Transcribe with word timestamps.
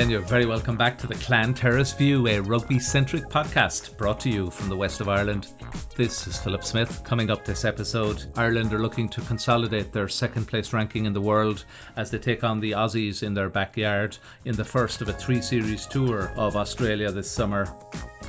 again. 0.00 0.10
You're 0.10 0.22
very 0.22 0.46
welcome 0.46 0.78
back 0.78 0.96
to 0.98 1.06
the 1.06 1.14
Clan 1.14 1.52
Terrace 1.52 1.92
View, 1.92 2.26
a 2.26 2.40
rugby 2.40 2.78
centric 2.78 3.28
podcast 3.28 3.98
brought 3.98 4.20
to 4.20 4.30
you 4.30 4.50
from 4.50 4.70
the 4.70 4.76
west 4.76 5.02
of 5.02 5.10
Ireland. 5.10 5.52
This 5.94 6.26
is 6.26 6.38
Philip 6.38 6.64
Smith. 6.64 7.04
Coming 7.04 7.30
up 7.30 7.44
this 7.44 7.66
episode, 7.66 8.24
Ireland 8.34 8.72
are 8.72 8.78
looking 8.78 9.10
to 9.10 9.20
consolidate 9.20 9.92
their 9.92 10.08
second 10.08 10.46
place 10.46 10.72
ranking 10.72 11.04
in 11.04 11.12
the 11.12 11.20
world 11.20 11.66
as 11.96 12.10
they 12.10 12.16
take 12.16 12.44
on 12.44 12.60
the 12.60 12.70
Aussies 12.70 13.22
in 13.22 13.34
their 13.34 13.50
backyard 13.50 14.16
in 14.46 14.56
the 14.56 14.64
first 14.64 15.02
of 15.02 15.10
a 15.10 15.12
three 15.12 15.42
series 15.42 15.86
tour 15.86 16.32
of 16.34 16.56
Australia 16.56 17.12
this 17.12 17.30
summer. 17.30 17.66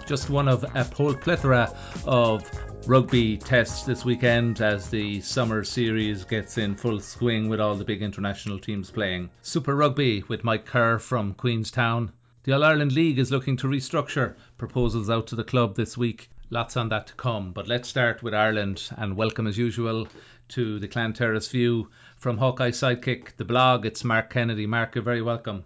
Just 0.06 0.30
one 0.30 0.50
of 0.50 0.66
a 0.76 0.84
whole 0.84 1.14
plethora 1.14 1.74
of 2.06 2.44
rugby 2.88 3.38
tests 3.38 3.84
this 3.84 4.04
weekend 4.04 4.60
as 4.60 4.90
the 4.90 5.22
summer 5.22 5.64
series 5.64 6.26
gets 6.26 6.58
in 6.58 6.76
full 6.76 7.00
swing 7.00 7.48
with 7.48 7.62
all 7.62 7.76
the 7.76 7.86
big 7.86 8.02
international 8.02 8.60
teams 8.60 8.90
playing. 8.90 9.30
Super 9.44 9.76
Rugby 9.76 10.24
with 10.28 10.44
Mike 10.44 10.66
Kerr 10.66 10.98
from 10.98 11.34
Queenstown. 11.34 12.12
The 12.44 12.54
All 12.54 12.64
Ireland 12.64 12.92
League 12.92 13.20
is 13.20 13.32
looking 13.32 13.58
to 13.58 13.68
restructure. 13.68 14.36
Proposals 14.58 15.10
out 15.10 15.28
to 15.28 15.36
the 15.36 15.44
club 15.44 15.76
this 15.76 15.96
week. 15.98 16.32
Lots 16.50 16.76
on 16.76 16.90
that 16.90 17.08
to 17.08 17.14
come. 17.14 17.52
But 17.54 17.68
let's 17.68 17.88
start 17.88 18.24
with 18.24 18.34
Ireland 18.34 18.90
and 18.98 19.16
welcome 19.16 19.48
as 19.48 19.58
usual 19.58 20.08
to 20.50 20.80
the 20.80 20.88
Clan 20.88 21.14
Terrace 21.14 21.48
view 21.48 21.90
from 22.18 22.38
Hawkeye 22.38 22.72
Sidekick, 22.72 23.38
the 23.38 23.46
blog. 23.46 23.86
It's 23.86 24.04
Mark 24.04 24.32
Kennedy. 24.32 24.66
Mark, 24.66 24.96
you're 24.96 25.04
very 25.04 25.22
welcome. 25.22 25.64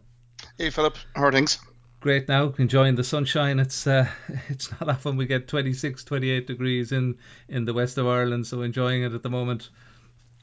Hey 0.57 0.69
Philip, 0.69 0.97
how 1.15 1.23
are 1.23 1.31
things? 1.31 1.59
Great 2.05 2.27
now 2.27 2.53
enjoying 2.59 2.93
the 2.93 3.03
sunshine 3.03 3.57
it's 3.59 3.87
uh, 3.87 4.07
it's 4.49 4.69
not 4.69 4.87
often 4.87 5.17
we 5.17 5.25
get 5.25 5.47
26 5.47 6.03
28 6.03 6.45
degrees 6.45 6.91
in 6.91 7.17
in 7.49 7.65
the 7.65 7.73
west 7.73 7.97
of 7.97 8.05
Ireland 8.05 8.45
so 8.45 8.61
enjoying 8.61 9.01
it 9.01 9.13
at 9.13 9.23
the 9.23 9.29
moment 9.29 9.69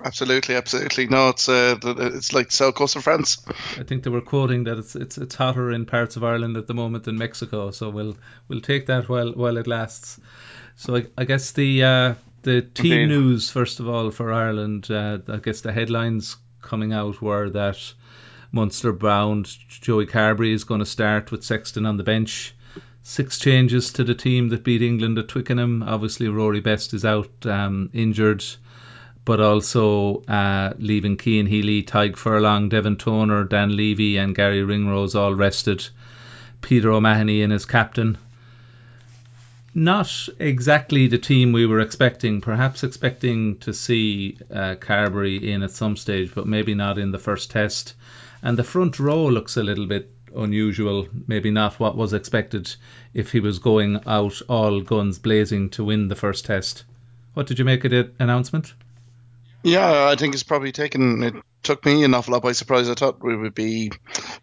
Absolutely, 0.04 0.56
absolutely. 0.56 1.06
No, 1.06 1.28
it's 1.28 1.48
uh, 1.48 1.78
it's 1.84 2.32
like 2.32 2.48
the 2.48 2.52
south 2.52 2.74
coast 2.74 2.96
of 2.96 3.04
France. 3.04 3.40
I 3.78 3.84
think 3.84 4.02
they 4.02 4.10
were 4.10 4.20
quoting 4.20 4.64
that 4.64 4.76
it's 4.78 4.96
it's 4.96 5.16
it's 5.16 5.36
hotter 5.36 5.70
in 5.70 5.86
parts 5.86 6.16
of 6.16 6.24
Ireland 6.24 6.56
at 6.56 6.66
the 6.66 6.74
moment 6.74 7.04
than 7.04 7.18
Mexico. 7.18 7.70
So 7.70 7.88
we'll 7.88 8.16
we'll 8.48 8.62
take 8.62 8.86
that 8.86 9.08
while 9.08 9.32
while 9.32 9.56
it 9.58 9.68
lasts. 9.68 10.18
So 10.74 10.96
I, 10.96 11.06
I 11.16 11.24
guess 11.24 11.52
the 11.52 11.84
uh, 11.84 12.14
the 12.42 12.62
team 12.62 12.94
Indeed. 12.94 13.14
news 13.14 13.50
first 13.50 13.78
of 13.78 13.88
all 13.88 14.10
for 14.10 14.32
Ireland. 14.32 14.90
Uh, 14.90 15.18
I 15.28 15.36
guess 15.36 15.60
the 15.60 15.72
headlines 15.72 16.36
coming 16.62 16.92
out 16.92 17.22
were 17.22 17.50
that 17.50 17.78
Munster 18.52 18.92
bound. 18.92 19.48
Joey 19.68 20.06
Carbery 20.06 20.52
is 20.52 20.64
going 20.64 20.80
to 20.80 20.86
start 20.86 21.32
with 21.32 21.42
Sexton 21.42 21.86
on 21.86 21.96
the 21.96 22.04
bench. 22.04 22.54
Six 23.02 23.38
changes 23.38 23.94
to 23.94 24.04
the 24.04 24.14
team 24.14 24.50
that 24.50 24.62
beat 24.62 24.82
England 24.82 25.18
at 25.18 25.28
Twickenham. 25.28 25.82
Obviously, 25.82 26.28
Rory 26.28 26.60
Best 26.60 26.92
is 26.94 27.04
out 27.04 27.30
um, 27.46 27.88
injured, 27.94 28.44
but 29.24 29.40
also 29.40 30.22
uh, 30.28 30.74
leaving 30.78 31.16
Cian 31.16 31.46
Healy, 31.46 31.82
Tadhg 31.82 32.16
Furlong, 32.16 32.68
Devin 32.68 32.96
Toner, 32.96 33.44
Dan 33.44 33.74
Leavy, 33.74 34.18
and 34.18 34.34
Garry 34.34 34.62
Ringrose 34.62 35.14
all 35.14 35.34
rested. 35.34 35.88
Peter 36.60 36.92
O'Mahony 36.92 37.42
in 37.42 37.52
as 37.52 37.64
captain. 37.64 38.18
Not 39.74 40.28
exactly 40.38 41.06
the 41.06 41.18
team 41.18 41.52
we 41.52 41.64
were 41.64 41.80
expecting. 41.80 42.42
Perhaps 42.42 42.84
expecting 42.84 43.56
to 43.60 43.72
see 43.72 44.36
uh, 44.52 44.74
Carbery 44.74 45.42
in 45.42 45.62
at 45.62 45.70
some 45.70 45.96
stage, 45.96 46.32
but 46.34 46.46
maybe 46.46 46.74
not 46.74 46.98
in 46.98 47.10
the 47.10 47.18
first 47.18 47.50
test. 47.50 47.94
And 48.42 48.58
the 48.58 48.64
front 48.64 48.98
row 48.98 49.26
looks 49.26 49.56
a 49.56 49.62
little 49.62 49.86
bit 49.86 50.10
unusual, 50.34 51.06
maybe 51.28 51.50
not 51.50 51.78
what 51.78 51.96
was 51.96 52.12
expected 52.12 52.74
if 53.14 53.30
he 53.30 53.38
was 53.38 53.60
going 53.60 54.00
out 54.06 54.42
all 54.48 54.80
guns 54.80 55.18
blazing 55.18 55.68
to 55.70 55.84
win 55.84 56.08
the 56.08 56.16
first 56.16 56.44
test. 56.44 56.84
What 57.34 57.46
did 57.46 57.58
you 57.58 57.64
make 57.64 57.84
of 57.84 57.92
the 57.92 58.10
announcement? 58.18 58.74
Yeah, 59.62 60.08
I 60.08 60.16
think 60.16 60.34
it's 60.34 60.42
probably 60.42 60.72
taken 60.72 61.22
it 61.22 61.34
took 61.62 61.84
me 61.84 62.02
an 62.04 62.14
awful 62.14 62.32
lot 62.32 62.42
by 62.42 62.52
surprise. 62.52 62.88
I 62.88 62.94
thought 62.94 63.22
we 63.22 63.36
would 63.36 63.54
be 63.54 63.92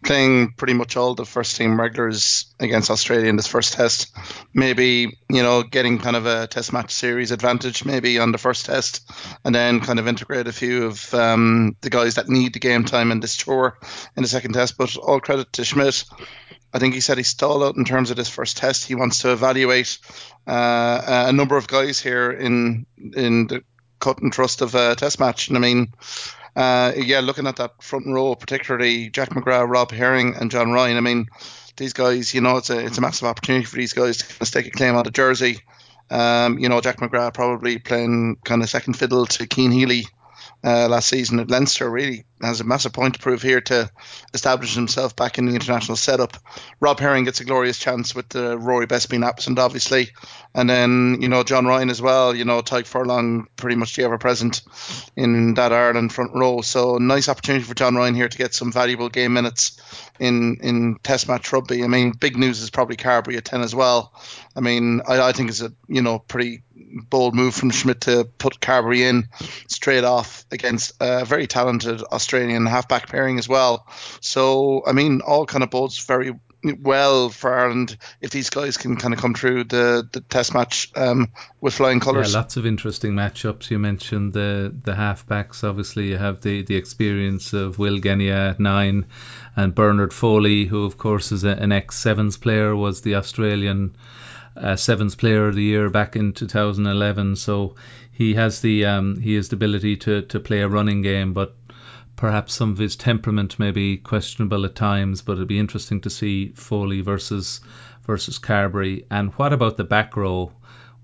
playing 0.04 0.52
pretty 0.56 0.72
much 0.72 0.96
all 0.96 1.14
the 1.14 1.26
first 1.26 1.56
team 1.56 1.78
regulars 1.78 2.54
against 2.58 2.90
Australia 2.90 3.28
in 3.28 3.36
this 3.36 3.46
first 3.46 3.74
test. 3.74 4.16
Maybe, 4.54 5.18
you 5.28 5.42
know, 5.42 5.62
getting 5.62 5.98
kind 5.98 6.16
of 6.16 6.26
a 6.26 6.46
test 6.46 6.72
match 6.72 6.92
series 6.92 7.30
advantage 7.30 7.84
maybe 7.84 8.18
on 8.18 8.32
the 8.32 8.38
first 8.38 8.66
test 8.66 9.10
and 9.44 9.54
then 9.54 9.80
kind 9.80 9.98
of 9.98 10.08
integrate 10.08 10.46
a 10.46 10.52
few 10.52 10.86
of 10.86 11.12
um, 11.14 11.76
the 11.82 11.90
guys 11.90 12.14
that 12.14 12.28
need 12.28 12.54
the 12.54 12.60
game 12.60 12.84
time 12.84 13.12
in 13.12 13.20
this 13.20 13.36
tour 13.36 13.78
in 14.16 14.22
the 14.22 14.28
second 14.28 14.54
test. 14.54 14.78
But 14.78 14.96
all 14.96 15.20
credit 15.20 15.52
to 15.54 15.64
Schmidt. 15.64 16.04
I 16.72 16.78
think 16.78 16.94
he 16.94 17.00
said 17.00 17.18
he 17.18 17.24
stalled 17.24 17.64
out 17.64 17.76
in 17.76 17.84
terms 17.84 18.10
of 18.10 18.16
this 18.16 18.28
first 18.28 18.56
test. 18.56 18.84
He 18.84 18.94
wants 18.94 19.22
to 19.22 19.32
evaluate 19.32 19.98
uh, 20.46 21.26
a 21.26 21.32
number 21.32 21.56
of 21.56 21.66
guys 21.66 22.00
here 22.00 22.30
in 22.30 22.86
in 22.96 23.48
the 23.48 23.64
cut 24.00 24.20
and 24.20 24.32
trust 24.32 24.62
of 24.62 24.74
a 24.74 24.96
test 24.96 25.20
match. 25.20 25.48
And 25.48 25.56
I 25.56 25.60
mean, 25.60 25.92
uh, 26.56 26.92
yeah, 26.96 27.20
looking 27.20 27.46
at 27.46 27.56
that 27.56 27.82
front 27.82 28.06
row, 28.06 28.34
particularly 28.34 29.10
Jack 29.10 29.30
McGrath, 29.30 29.68
Rob 29.68 29.90
Herring, 29.92 30.34
and 30.34 30.50
John 30.50 30.72
Ryan. 30.72 30.96
I 30.96 31.00
mean, 31.00 31.28
these 31.76 31.92
guys, 31.92 32.34
you 32.34 32.40
know, 32.40 32.56
it's 32.56 32.70
a 32.70 32.78
it's 32.78 32.98
a 32.98 33.00
massive 33.00 33.28
opportunity 33.28 33.64
for 33.64 33.76
these 33.76 33.92
guys 33.92 34.18
to 34.18 34.46
stake 34.46 34.66
a 34.66 34.70
claim 34.70 34.96
on 34.96 35.04
the 35.04 35.10
jersey. 35.10 35.60
Um, 36.10 36.58
you 36.58 36.68
know, 36.68 36.80
Jack 36.80 36.98
McGrath 36.98 37.34
probably 37.34 37.78
playing 37.78 38.36
kind 38.44 38.62
of 38.62 38.68
second 38.68 38.94
fiddle 38.94 39.26
to 39.26 39.46
Cian 39.46 39.70
Healy 39.70 40.06
uh, 40.62 40.88
last 40.88 41.08
season 41.08 41.40
at 41.40 41.50
Leinster 41.50 41.88
really 41.88 42.24
has 42.42 42.60
a 42.60 42.64
massive 42.64 42.92
point 42.92 43.14
to 43.14 43.20
prove 43.20 43.42
here 43.42 43.60
to 43.60 43.90
establish 44.34 44.74
himself 44.74 45.14
back 45.16 45.38
in 45.38 45.46
the 45.46 45.54
international 45.54 45.96
setup. 45.96 46.36
Rob 46.80 46.98
Herring 46.98 47.24
gets 47.24 47.40
a 47.40 47.44
glorious 47.44 47.78
chance 47.78 48.14
with 48.14 48.28
the 48.30 48.58
Rory 48.58 48.86
Best 48.86 49.10
being 49.10 49.24
absent, 49.24 49.58
obviously, 49.58 50.10
and 50.54 50.68
then 50.68 51.18
you 51.20 51.28
know 51.28 51.42
John 51.42 51.66
Ryan 51.66 51.90
as 51.90 52.02
well. 52.02 52.34
You 52.34 52.44
know 52.44 52.60
Tadhg 52.60 52.86
Furlong 52.86 53.46
pretty 53.56 53.76
much 53.76 53.96
the 53.96 54.04
ever 54.04 54.18
present 54.18 54.62
in 55.16 55.54
that 55.54 55.72
Ireland 55.72 56.12
front 56.12 56.32
row. 56.34 56.60
So 56.60 56.98
nice 56.98 57.28
opportunity 57.28 57.64
for 57.64 57.74
John 57.74 57.94
Ryan 57.94 58.14
here 58.14 58.28
to 58.28 58.38
get 58.38 58.54
some 58.54 58.72
valuable 58.72 59.08
game 59.08 59.32
minutes 59.32 59.80
in 60.18 60.58
in 60.62 60.98
Test 61.02 61.28
match 61.28 61.52
rugby. 61.52 61.84
I 61.84 61.86
mean, 61.86 62.12
big 62.12 62.36
news 62.36 62.60
is 62.60 62.70
probably 62.70 62.96
Carbery 62.96 63.36
at 63.36 63.44
ten 63.44 63.62
as 63.62 63.74
well. 63.74 64.12
I 64.54 64.60
mean, 64.60 65.00
I, 65.06 65.20
I 65.28 65.32
think 65.32 65.48
it's 65.50 65.62
a 65.62 65.72
you 65.88 66.02
know 66.02 66.18
pretty 66.18 66.62
bold 66.90 67.34
move 67.34 67.54
from 67.54 67.70
Schmidt 67.70 68.02
to 68.02 68.24
put 68.38 68.60
Carbery 68.60 69.00
in 69.00 69.28
straight 69.68 70.04
off 70.04 70.44
against 70.50 70.92
a 71.00 71.24
very 71.24 71.46
talented 71.46 72.02
Australian 72.02 72.66
halfback 72.66 73.08
pairing 73.08 73.38
as 73.38 73.48
well. 73.48 73.86
So 74.20 74.82
I 74.86 74.92
mean, 74.92 75.20
all 75.20 75.46
kind 75.46 75.64
of 75.64 75.70
bodes 75.70 75.98
very 76.04 76.32
well 76.62 77.30
for 77.30 77.52
Ireland 77.52 77.96
if 78.20 78.30
these 78.30 78.50
guys 78.50 78.76
can 78.76 78.96
kind 78.96 79.14
of 79.14 79.20
come 79.20 79.34
through 79.34 79.64
the, 79.64 80.08
the 80.12 80.20
test 80.20 80.54
match 80.54 80.90
um, 80.94 81.28
with 81.60 81.74
flying 81.74 82.00
colours. 82.00 82.32
Yeah, 82.32 82.40
lots 82.40 82.56
of 82.56 82.66
interesting 82.66 83.12
matchups. 83.12 83.70
You 83.70 83.78
mentioned 83.78 84.32
the 84.32 84.74
the 84.84 84.92
halfbacks. 84.92 85.64
Obviously, 85.64 86.08
you 86.08 86.16
have 86.16 86.40
the, 86.42 86.62
the 86.62 86.76
experience 86.76 87.52
of 87.52 87.78
Will 87.78 87.98
Genia 87.98 88.50
at 88.50 88.60
nine 88.60 89.06
and 89.56 89.74
Bernard 89.74 90.12
Foley, 90.12 90.64
who 90.64 90.84
of 90.84 90.98
course 90.98 91.32
is 91.32 91.44
an 91.44 91.72
ex 91.72 91.96
Sevens 91.96 92.36
player, 92.36 92.74
was 92.76 93.00
the 93.00 93.16
Australian 93.16 93.96
uh, 94.60 94.76
Sevens 94.76 95.14
Player 95.14 95.48
of 95.48 95.54
the 95.54 95.62
Year 95.62 95.88
back 95.88 96.16
in 96.16 96.32
2011. 96.32 97.36
So 97.36 97.76
he 98.12 98.34
has 98.34 98.60
the 98.60 98.84
um, 98.84 99.18
he 99.20 99.34
has 99.34 99.48
the 99.48 99.56
ability 99.56 99.96
to 99.96 100.22
to 100.22 100.40
play 100.40 100.60
a 100.60 100.68
running 100.68 101.02
game, 101.02 101.32
but 101.32 101.56
perhaps 102.16 102.52
some 102.52 102.70
of 102.70 102.78
his 102.78 102.96
temperament 102.96 103.58
may 103.58 103.70
be 103.70 103.96
questionable 103.96 104.64
at 104.66 104.74
times. 104.74 105.22
But 105.22 105.34
it'd 105.34 105.48
be 105.48 105.58
interesting 105.58 106.02
to 106.02 106.10
see 106.10 106.52
Foley 106.52 107.00
versus 107.00 107.60
versus 108.06 108.38
Carbery. 108.38 109.06
And 109.10 109.32
what 109.34 109.52
about 109.52 109.76
the 109.76 109.84
back 109.84 110.16
row? 110.16 110.52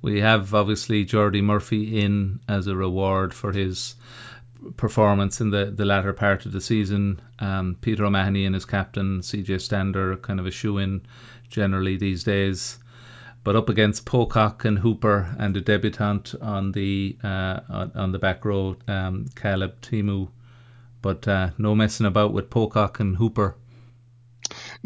We 0.03 0.21
have 0.21 0.55
obviously 0.55 1.07
Jordi 1.07 1.43
Murphy 1.43 2.01
in 2.01 2.41
as 2.49 2.67
a 2.67 2.77
reward 2.77 3.33
for 3.33 3.53
his 3.53 3.95
performance 4.77 5.41
in 5.41 5.51
the, 5.51 5.73
the 5.75 5.85
latter 5.85 6.13
part 6.13 6.45
of 6.45 6.53
the 6.53 6.61
season. 6.61 7.21
Um, 7.39 7.77
Peter 7.81 8.05
O'Mahony 8.05 8.45
and 8.45 8.55
his 8.55 8.65
captain, 8.65 9.21
CJ 9.21 9.61
Stander, 9.61 10.17
kind 10.17 10.41
of 10.41 10.47
a 10.47 10.51
shoe 10.51 10.79
in 10.79 11.03
generally 11.49 11.97
these 11.97 12.25
days 12.25 12.79
but 13.47 13.55
up 13.55 13.69
against 13.69 14.05
Pocock 14.05 14.65
and 14.65 14.77
Hooper 14.77 15.33
and 15.39 15.55
the 15.55 15.61
debutant 15.61 16.35
on 16.43 16.73
the 16.73 17.17
uh, 17.23 17.61
on, 17.69 17.93
on, 17.95 18.11
the 18.11 18.19
back 18.19 18.45
row, 18.45 18.75
um, 18.89 19.27
Caleb 19.37 19.81
Timu. 19.83 20.27
But 21.01 21.29
uh, 21.29 21.51
no 21.57 21.77
messing 21.77 22.07
about 22.07 22.33
with 22.33 22.51
Pocock 22.51 22.99
and 22.99 23.17
Hooper 23.17 23.55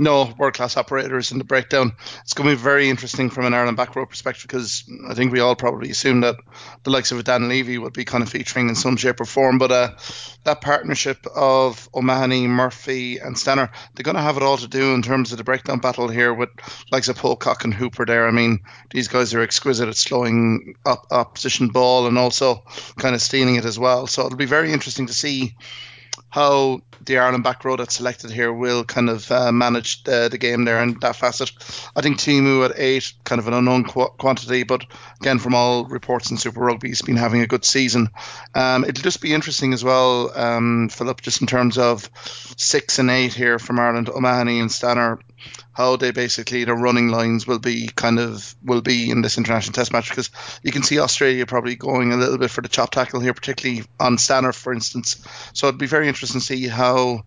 no 0.00 0.32
world 0.38 0.54
class 0.54 0.78
operators 0.78 1.30
in 1.30 1.38
the 1.38 1.44
breakdown. 1.44 1.92
It's 2.22 2.32
going 2.32 2.48
to 2.48 2.56
be 2.56 2.60
very 2.60 2.88
interesting 2.88 3.28
from 3.28 3.44
an 3.44 3.52
Ireland 3.52 3.76
back 3.76 3.94
row 3.94 4.06
perspective 4.06 4.42
because 4.48 4.90
I 5.06 5.12
think 5.12 5.30
we 5.30 5.40
all 5.40 5.54
probably 5.54 5.90
assume 5.90 6.22
that 6.22 6.36
the 6.84 6.90
likes 6.90 7.12
of 7.12 7.22
Dan 7.22 7.48
Leavy 7.48 7.76
would 7.78 7.92
be 7.92 8.06
kind 8.06 8.22
of 8.22 8.30
featuring 8.30 8.70
in 8.70 8.74
some 8.74 8.96
shape 8.96 9.20
or 9.20 9.26
form. 9.26 9.58
But 9.58 9.70
uh, 9.70 9.90
that 10.44 10.62
partnership 10.62 11.26
of 11.26 11.88
O'Mahony, 11.94 12.46
Murphy, 12.46 13.18
and 13.18 13.38
Stander, 13.38 13.70
they're 13.94 14.02
going 14.02 14.16
to 14.16 14.22
have 14.22 14.38
it 14.38 14.42
all 14.42 14.56
to 14.56 14.68
do 14.68 14.94
in 14.94 15.02
terms 15.02 15.32
of 15.32 15.38
the 15.38 15.44
breakdown 15.44 15.80
battle 15.80 16.08
here 16.08 16.32
with 16.32 16.48
likes 16.90 17.08
of 17.08 17.16
Pocock 17.16 17.64
and 17.64 17.74
Hooper 17.74 18.06
there. 18.06 18.26
I 18.26 18.30
mean, 18.30 18.60
these 18.88 19.08
guys 19.08 19.34
are 19.34 19.42
exquisite 19.42 19.88
at 19.88 19.96
slowing 19.96 20.76
up 20.86 21.08
opposition 21.10 21.68
ball 21.68 22.06
and 22.06 22.16
also 22.16 22.64
kind 22.96 23.14
of 23.14 23.20
stealing 23.20 23.56
it 23.56 23.66
as 23.66 23.78
well. 23.78 24.06
So 24.06 24.24
it'll 24.24 24.38
be 24.38 24.46
very 24.46 24.72
interesting 24.72 25.08
to 25.08 25.12
see 25.12 25.56
how 26.30 26.80
the 27.04 27.18
Ireland 27.18 27.44
back 27.44 27.64
row 27.64 27.76
that's 27.76 27.96
selected 27.96 28.30
here 28.30 28.52
will 28.52 28.84
kind 28.84 29.08
of 29.10 29.30
uh, 29.32 29.52
manage 29.52 30.04
the, 30.04 30.28
the 30.30 30.38
game 30.38 30.64
there 30.64 30.82
and 30.82 31.00
that 31.00 31.16
facet. 31.16 31.50
I 31.96 32.02
think 32.02 32.18
Timu 32.18 32.64
at 32.64 32.78
eight, 32.78 33.12
kind 33.24 33.38
of 33.38 33.48
an 33.48 33.54
unknown 33.54 33.84
qu- 33.84 34.10
quantity, 34.18 34.62
but 34.62 34.84
again, 35.20 35.38
from 35.38 35.54
all 35.54 35.84
reports 35.84 36.30
in 36.30 36.36
Super 36.36 36.60
Rugby, 36.60 36.88
he's 36.88 37.02
been 37.02 37.16
having 37.16 37.40
a 37.40 37.46
good 37.46 37.64
season. 37.64 38.10
Um, 38.54 38.84
it'll 38.84 39.02
just 39.02 39.20
be 39.20 39.34
interesting 39.34 39.72
as 39.72 39.82
well, 39.82 40.36
um, 40.38 40.88
Philip, 40.88 41.20
just 41.20 41.40
in 41.40 41.46
terms 41.46 41.78
of 41.78 42.08
six 42.56 42.98
and 42.98 43.10
eight 43.10 43.34
here 43.34 43.58
from 43.58 43.78
Ireland, 43.78 44.08
O'Mahony 44.08 44.60
and 44.60 44.70
Stander 44.70 45.20
how 45.72 45.96
they 45.96 46.10
basically 46.10 46.64
the 46.64 46.74
running 46.74 47.08
lines 47.08 47.46
will 47.46 47.58
be 47.58 47.88
kind 47.88 48.18
of 48.18 48.54
will 48.62 48.80
be 48.80 49.10
in 49.10 49.22
this 49.22 49.38
international 49.38 49.72
test 49.72 49.92
match 49.92 50.10
because 50.10 50.30
you 50.62 50.72
can 50.72 50.82
see 50.82 50.98
Australia 50.98 51.46
probably 51.46 51.76
going 51.76 52.12
a 52.12 52.16
little 52.16 52.38
bit 52.38 52.50
for 52.50 52.60
the 52.60 52.68
chop 52.68 52.90
tackle 52.90 53.20
here, 53.20 53.34
particularly 53.34 53.84
on 53.98 54.18
Stander, 54.18 54.52
for 54.52 54.72
instance. 54.72 55.24
So 55.52 55.68
it'd 55.68 55.80
be 55.80 55.86
very 55.86 56.08
interesting 56.08 56.40
to 56.40 56.46
see 56.46 56.68
how 56.68 57.24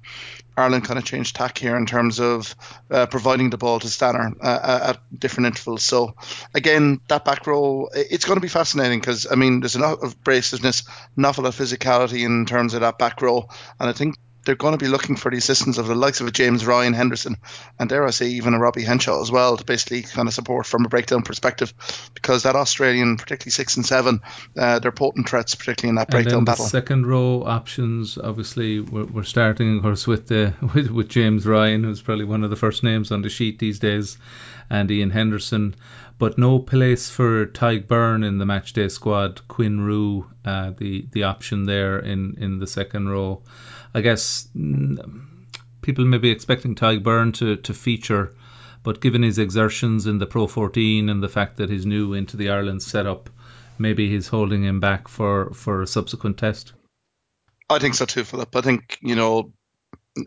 Ireland 0.55 0.85
kind 0.85 0.99
of 0.99 1.05
changed 1.05 1.35
tack 1.35 1.57
here 1.57 1.75
in 1.75 1.85
terms 1.85 2.19
of 2.19 2.55
uh, 2.91 3.07
providing 3.07 3.49
the 3.49 3.57
ball 3.57 3.79
to 3.79 3.89
Stander 3.89 4.33
uh, 4.41 4.93
at 4.93 5.19
different 5.19 5.47
intervals. 5.47 5.83
So 5.83 6.15
again, 6.53 7.01
that 7.07 7.25
back 7.25 7.47
row, 7.47 7.89
it's 7.93 8.25
going 8.25 8.37
to 8.37 8.41
be 8.41 8.47
fascinating 8.47 8.99
because 8.99 9.27
I 9.29 9.35
mean, 9.35 9.61
there's 9.61 9.75
enough 9.75 10.01
of 10.03 10.21
abrasiveness, 10.21 10.87
enough 11.17 11.39
of 11.39 11.45
physicality 11.55 12.25
in 12.25 12.45
terms 12.45 12.73
of 12.73 12.81
that 12.81 12.99
back 12.99 13.21
row, 13.21 13.47
and 13.79 13.89
I 13.89 13.93
think 13.93 14.15
they're 14.45 14.55
going 14.55 14.77
to 14.77 14.83
be 14.83 14.89
looking 14.89 15.15
for 15.15 15.31
the 15.31 15.37
assistance 15.37 15.77
of 15.77 15.87
the 15.87 15.95
likes 15.95 16.21
of 16.21 16.27
a 16.27 16.31
James 16.31 16.65
Ryan 16.65 16.93
Henderson 16.93 17.37
and 17.79 17.89
dare 17.89 18.05
I 18.05 18.11
say 18.11 18.27
even 18.27 18.53
a 18.53 18.59
Robbie 18.59 18.83
Henshaw 18.83 19.21
as 19.21 19.31
well 19.31 19.57
to 19.57 19.63
basically 19.63 20.03
kind 20.03 20.27
of 20.27 20.33
support 20.33 20.65
from 20.65 20.85
a 20.85 20.89
breakdown 20.89 21.23
perspective 21.23 21.73
because 22.13 22.43
that 22.43 22.55
Australian, 22.55 23.17
particularly 23.17 23.51
six 23.51 23.77
and 23.77 23.85
seven, 23.85 24.21
uh, 24.57 24.79
they're 24.79 24.91
potent 24.91 25.29
threats, 25.29 25.55
particularly 25.55 25.89
in 25.89 25.95
that 25.95 26.09
breakdown 26.09 26.39
and 26.39 26.47
then 26.47 26.53
battle. 26.53 26.65
The 26.65 26.69
second 26.69 27.07
row 27.07 27.43
options, 27.43 28.17
obviously, 28.17 28.79
we're, 28.79 29.05
we're 29.05 29.23
starting, 29.23 29.77
of 29.77 29.83
course, 29.83 30.07
with 30.07 30.27
the 30.27 30.53
with, 30.73 30.89
with 30.89 31.09
James 31.09 31.45
Ryan, 31.45 31.83
who's 31.83 32.01
probably 32.01 32.25
one 32.25 32.43
of 32.43 32.49
the 32.49 32.55
first 32.55 32.83
names 32.83 33.11
on 33.11 33.21
the 33.21 33.29
sheet 33.29 33.59
these 33.59 33.79
days, 33.79 34.17
and 34.69 34.89
Ian 34.89 35.09
Henderson 35.09 35.75
but 36.19 36.37
no 36.37 36.59
place 36.59 37.09
for 37.09 37.47
Tadhg 37.47 37.87
Beirne 37.87 38.25
in 38.25 38.37
the 38.37 38.45
matchday 38.45 38.89
squad. 38.89 39.45
Quinn 39.47 39.81
Roux, 39.81 40.25
uh, 40.45 40.71
the 40.77 41.05
the 41.11 41.23
option 41.23 41.65
there 41.65 41.99
in 41.99 42.35
in 42.39 42.59
the 42.59 42.67
second 42.67 43.09
row. 43.09 43.41
I 43.93 44.01
guess 44.01 44.47
people 45.81 46.05
may 46.05 46.17
be 46.17 46.31
expecting 46.31 46.75
Tadhg 46.75 47.03
Beirne 47.03 47.33
to, 47.35 47.57
to 47.57 47.73
feature, 47.73 48.33
but 48.81 49.01
given 49.01 49.21
his 49.21 49.37
exertions 49.37 50.07
in 50.07 50.17
the 50.17 50.25
Pro 50.25 50.47
14 50.47 51.09
and 51.09 51.21
the 51.21 51.29
fact 51.29 51.57
that 51.57 51.69
he's 51.69 51.85
new 51.85 52.13
into 52.13 52.37
the 52.37 52.49
Ireland 52.49 52.81
setup, 52.81 53.29
maybe 53.77 54.09
he's 54.09 54.27
holding 54.27 54.63
him 54.63 54.79
back 54.79 55.07
for, 55.07 55.53
for 55.53 55.81
a 55.81 55.87
subsequent 55.87 56.37
test. 56.37 56.73
I 57.69 57.79
think 57.79 57.95
so 57.95 58.05
too, 58.05 58.23
Philip. 58.23 58.55
I 58.55 58.61
think, 58.61 58.97
you 59.01 59.15
know, 59.15 59.53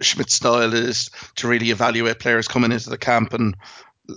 Schmidt's 0.00 0.34
style 0.34 0.74
is 0.74 1.10
to 1.36 1.48
really 1.48 1.70
evaluate 1.70 2.18
players 2.18 2.48
coming 2.48 2.72
into 2.72 2.90
the 2.90 2.98
camp 2.98 3.34
and 3.34 3.56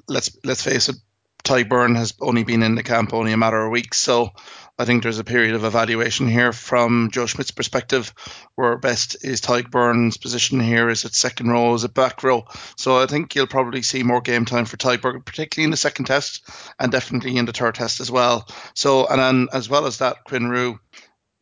let's 0.07 0.36
let's 0.44 0.63
face 0.63 0.90
it, 0.90 0.96
Tadhg 1.44 1.69
Beirne 1.69 1.96
has 1.96 2.13
only 2.19 2.44
been 2.44 2.63
in 2.63 2.75
the 2.75 2.84
camp 2.84 3.13
only 3.13 3.34
a 3.34 3.38
matter 3.38 3.63
of 3.63 3.72
weeks, 3.72 3.98
so 3.98 4.31
I 4.80 4.86
think 4.86 5.04
there's 5.04 5.20
a 5.20 5.26
period 5.26 5.56
of 5.56 5.66
evaluation 5.66 6.30
here 6.30 6.54
from 6.54 7.10
Joe 7.12 7.26
Schmidt's 7.26 7.52
perspective, 7.52 8.14
where 8.56 8.78
best 8.78 9.18
is 9.26 9.42
Tadhg 9.42 9.70
Beirne's 9.70 10.16
position 10.16 10.62
here 10.62 10.88
is 10.90 11.04
at 11.04 11.14
second 11.14 11.50
row, 11.50 11.74
is 11.74 11.84
at 11.84 11.94
back 11.94 12.24
row. 12.24 12.46
So 12.78 12.98
I 12.98 13.06
think 13.06 13.36
you'll 13.36 13.48
probably 13.48 13.81
see 13.81 14.04
more 14.04 14.22
game 14.22 14.46
time 14.46 14.64
for 14.64 14.78
Beirne, 14.78 15.26
particularly 15.26 15.66
in 15.66 15.72
the 15.72 15.78
second 15.78 16.06
test 16.06 16.50
and 16.80 16.94
definitely 16.94 17.36
in 17.36 17.44
the 17.44 17.52
third 17.52 17.76
test 17.76 18.00
as 18.00 18.10
well. 18.10 18.48
So 18.74 19.06
and 19.06 19.20
then 19.20 19.48
as 19.52 19.70
well 19.70 19.86
as 19.86 19.98
that, 19.98 20.24
Quinn 20.24 20.48
Roux, 20.48 20.80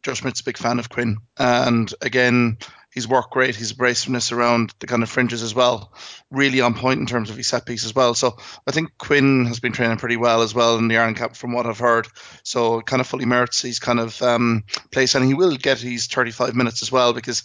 Joe 0.01 0.15
Schmidt's 0.15 0.41
a 0.41 0.45
big 0.45 0.57
fan 0.57 0.79
of 0.79 0.89
Quinn, 0.89 1.17
and 1.37 1.93
again 2.01 2.57
his 2.97 3.07
work 3.07 3.35
rate, 3.35 3.55
his 3.55 3.73
abrasiveness 3.73 4.31
around 4.31 4.73
the 4.79 4.87
kind 4.87 5.03
of 5.03 5.09
fringes 5.09 5.43
as 5.43 5.53
well, 5.53 5.93
really 6.31 6.61
on 6.61 6.73
point 6.73 6.99
in 6.99 7.05
terms 7.05 7.29
of 7.29 7.37
his 7.37 7.47
set 7.47 7.63
piece 7.63 7.85
as 7.85 7.93
well. 7.93 8.15
So 8.15 8.37
I 8.65 8.71
think 8.71 8.97
Quinn 8.97 9.45
has 9.45 9.59
been 9.59 9.71
training 9.71 9.97
pretty 9.97 10.17
well 10.17 10.41
as 10.41 10.55
well 10.55 10.77
in 10.79 10.87
the 10.87 10.97
Iron 10.97 11.13
Cup 11.13 11.35
from 11.35 11.53
what 11.53 11.67
I've 11.67 11.77
heard. 11.77 12.07
So 12.41 12.81
kind 12.81 12.99
of 12.99 13.05
fully 13.05 13.25
merits 13.25 13.61
his 13.61 13.77
kind 13.77 13.99
of 13.99 14.19
um, 14.23 14.63
place, 14.91 15.13
and 15.13 15.23
he 15.23 15.35
will 15.35 15.55
get 15.57 15.79
his 15.79 16.07
35 16.07 16.55
minutes 16.55 16.81
as 16.81 16.91
well 16.91 17.13
because 17.13 17.43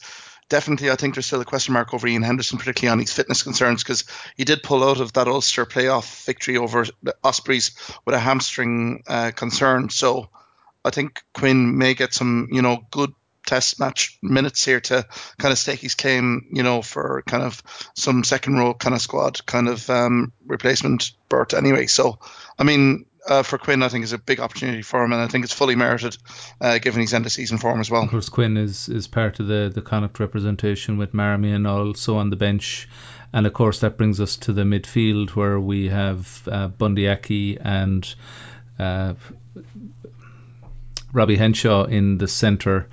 definitely 0.48 0.90
I 0.90 0.96
think 0.96 1.14
there's 1.14 1.26
still 1.26 1.42
a 1.42 1.44
question 1.44 1.74
mark 1.74 1.92
over 1.92 2.08
Ian 2.08 2.22
Henderson, 2.22 2.58
particularly 2.58 2.92
on 2.92 2.98
his 2.98 3.12
fitness 3.12 3.42
concerns, 3.42 3.82
because 3.82 4.04
he 4.38 4.44
did 4.44 4.62
pull 4.62 4.82
out 4.82 5.00
of 5.00 5.12
that 5.12 5.28
Ulster 5.28 5.66
playoff 5.66 6.24
victory 6.24 6.56
over 6.56 6.86
the 7.02 7.14
Ospreys 7.22 7.72
with 8.06 8.14
a 8.14 8.18
hamstring 8.18 9.02
uh, 9.06 9.32
concern. 9.36 9.90
So 9.90 10.30
I 10.82 10.88
think 10.88 11.22
Quinn 11.34 11.76
may 11.76 11.92
get 11.92 12.14
some, 12.14 12.48
you 12.50 12.62
know, 12.62 12.86
good 12.90 13.12
test 13.52 13.78
match 13.78 14.18
minutes 14.22 14.64
here 14.64 14.80
to 14.80 15.06
kind 15.38 15.52
of 15.52 15.58
stake 15.58 15.80
his 15.80 15.94
claim, 15.94 16.46
you 16.52 16.62
know, 16.62 16.80
for 16.80 17.22
kind 17.26 17.42
of 17.42 17.62
some 17.94 18.24
second 18.24 18.56
row 18.56 18.72
kind 18.72 18.94
of 18.94 19.02
squad 19.02 19.44
kind 19.44 19.68
of 19.68 19.90
um, 19.90 20.32
replacement 20.46 21.12
berth 21.28 21.52
anyway. 21.52 21.86
So, 21.86 22.18
I 22.58 22.64
mean, 22.64 23.04
uh, 23.28 23.42
for 23.42 23.58
Quinn, 23.58 23.82
I 23.82 23.88
think 23.88 24.04
is 24.04 24.14
a 24.14 24.18
big 24.18 24.40
opportunity 24.40 24.80
for 24.80 25.04
him, 25.04 25.12
and 25.12 25.20
I 25.20 25.28
think 25.28 25.44
it's 25.44 25.52
fully 25.52 25.76
merited, 25.76 26.16
uh, 26.62 26.78
given 26.78 27.02
his 27.02 27.12
end 27.12 27.26
of 27.26 27.32
season 27.32 27.58
form 27.58 27.78
as 27.80 27.90
well. 27.90 28.04
Of 28.04 28.10
course, 28.10 28.30
Quinn 28.30 28.56
is, 28.56 28.88
is 28.88 29.06
part 29.06 29.38
of 29.38 29.46
the 29.46 29.70
the 29.72 29.82
Connacht 29.82 30.18
representation 30.18 30.96
with 30.96 31.12
Marmion 31.12 31.66
also 31.66 32.16
on 32.16 32.30
the 32.30 32.36
bench, 32.36 32.88
and 33.34 33.46
of 33.46 33.52
course 33.52 33.80
that 33.80 33.98
brings 33.98 34.18
us 34.18 34.38
to 34.38 34.54
the 34.54 34.62
midfield 34.62 35.30
where 35.30 35.60
we 35.60 35.88
have 35.88 36.48
uh, 36.50 36.68
Bundee 36.68 37.08
Aki 37.08 37.58
and 37.60 38.14
uh, 38.78 39.12
Robbie 41.12 41.36
Henshaw 41.36 41.84
in 41.84 42.18
the 42.18 42.28
centre. 42.28 42.88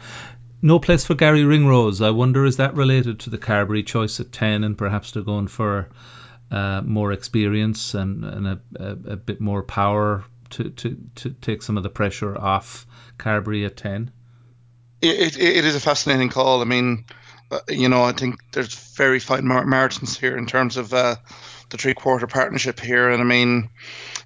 No 0.62 0.80
place 0.80 1.06
for 1.06 1.16
Garry 1.16 1.44
Ringrose. 1.44 2.02
I 2.02 2.10
wonder 2.10 2.46
is 2.46 2.58
that 2.58 2.76
related 2.76 3.22
to 3.22 3.30
the 3.30 3.38
Carbery 3.38 3.86
choice 3.86 4.20
at 4.20 4.32
ten, 4.32 4.64
and 4.64 4.78
perhaps 4.78 5.12
they're 5.12 5.24
going 5.24 5.48
for 5.48 5.90
uh, 6.52 6.82
more 6.84 7.12
experience 7.12 7.94
and, 7.94 8.26
and 8.26 8.48
a, 8.48 8.62
a, 8.76 8.90
a, 9.14 9.16
bit 9.16 9.40
more 9.40 9.62
power 9.62 10.26
to, 10.50 10.70
to, 10.72 10.98
to 11.16 11.30
take 11.30 11.62
some 11.62 11.78
of 11.78 11.84
the 11.84 11.90
pressure 11.90 12.36
off 12.38 12.86
Carbery 13.18 13.66
at 13.66 13.78
ten. 13.78 14.12
It, 15.02 15.38
it, 15.38 15.38
it 15.38 15.66
is 15.66 15.76
a 15.76 15.80
fascinating 15.80 16.30
call. 16.30 16.62
I 16.62 16.66
mean, 16.66 17.06
uh, 17.52 17.60
you 17.70 17.88
know, 17.88 18.04
I 18.04 18.12
think 18.12 18.40
there's 18.52 18.74
very 18.74 19.20
fine 19.20 19.48
margins 19.48 20.18
here 20.18 20.38
in 20.38 20.46
terms 20.46 20.76
of 20.76 20.94
uh, 20.94 21.16
the 21.70 21.78
three 21.78 21.94
quarter 21.94 22.28
partnership 22.28 22.80
here, 22.80 23.10
and 23.10 23.22
I 23.22 23.26
mean 23.26 23.70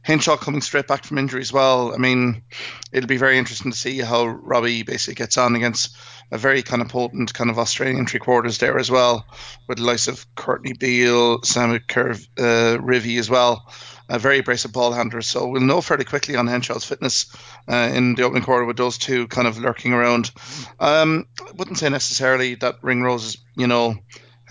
Henshaw 0.03 0.37
coming 0.37 0.61
straight 0.61 0.87
back 0.87 1.05
from 1.05 1.17
injury 1.17 1.41
as 1.41 1.53
well. 1.53 1.93
I 1.93 1.97
mean, 1.97 2.43
it'll 2.91 3.07
be 3.07 3.17
very 3.17 3.37
interesting 3.37 3.71
to 3.71 3.77
see 3.77 3.99
how 3.99 4.25
Robbie 4.25 4.83
basically 4.83 5.15
gets 5.15 5.37
on 5.37 5.55
against 5.55 5.95
a 6.31 6.37
very 6.37 6.61
kind 6.61 6.81
of 6.81 6.89
potent 6.89 7.33
kind 7.33 7.49
of 7.49 7.59
Australian 7.59 8.05
three 8.05 8.19
quarters 8.19 8.57
there 8.57 8.77
as 8.79 8.91
well, 8.91 9.25
with 9.67 9.77
the 9.77 9.83
likes 9.83 10.07
of 10.07 10.25
Kurtley 10.35 10.77
Beale, 10.77 11.41
Sam 11.43 11.79
Curve, 11.87 12.27
uh, 12.37 12.77
Rivy 12.81 13.17
as 13.19 13.29
well. 13.29 13.71
A 14.09 14.19
very 14.19 14.39
abrasive 14.39 14.73
ball 14.73 14.91
handler. 14.91 15.21
So 15.21 15.47
we'll 15.47 15.61
know 15.61 15.79
fairly 15.79 16.03
quickly 16.03 16.35
on 16.35 16.47
Henshaw's 16.47 16.83
fitness 16.83 17.33
uh, 17.69 17.89
in 17.93 18.15
the 18.15 18.23
opening 18.23 18.43
quarter 18.43 18.65
with 18.65 18.75
those 18.77 18.97
two 18.97 19.27
kind 19.27 19.47
of 19.47 19.59
lurking 19.59 19.93
around. 19.93 20.31
Um, 20.79 21.27
I 21.39 21.51
wouldn't 21.55 21.77
say 21.77 21.89
necessarily 21.89 22.55
that 22.55 22.81
Ringrose 22.81 23.25
is, 23.25 23.37
you 23.55 23.67
know, 23.67 23.95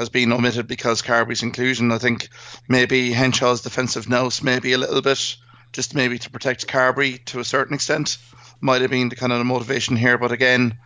has 0.02 0.08
been 0.08 0.32
omitted 0.32 0.66
because 0.66 1.00
Carbery's 1.00 1.42
inclusion. 1.42 1.92
I 1.92 1.98
think 1.98 2.28
maybe 2.68 3.12
Henshaw's 3.12 3.62
defensive 3.62 4.08
nous 4.08 4.42
maybe 4.42 4.72
a 4.72 4.78
little 4.78 5.00
bit, 5.00 5.36
just 5.72 5.94
maybe 5.94 6.18
to 6.18 6.30
protect 6.30 6.66
Carbery 6.66 7.24
to 7.26 7.38
a 7.38 7.44
certain 7.44 7.74
extent, 7.74 8.18
might 8.60 8.82
have 8.82 8.90
been 8.90 9.08
the 9.08 9.16
kind 9.16 9.32
of 9.32 9.38
the 9.38 9.44
motivation 9.44 9.96
here. 9.96 10.18
But 10.18 10.32
again, 10.32 10.76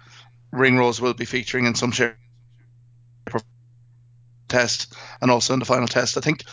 Ringrose 0.52 1.00
will 1.00 1.14
be 1.14 1.25
featuring 1.25 1.66
in 1.66 1.75
some 1.75 1.92
shape 1.92 2.14
test 4.49 4.94
and 5.20 5.30
also 5.30 5.54
in 5.54 5.58
the 5.58 5.64
final 5.64 5.88
test. 5.88 6.16
I 6.16 6.20
think 6.20 6.44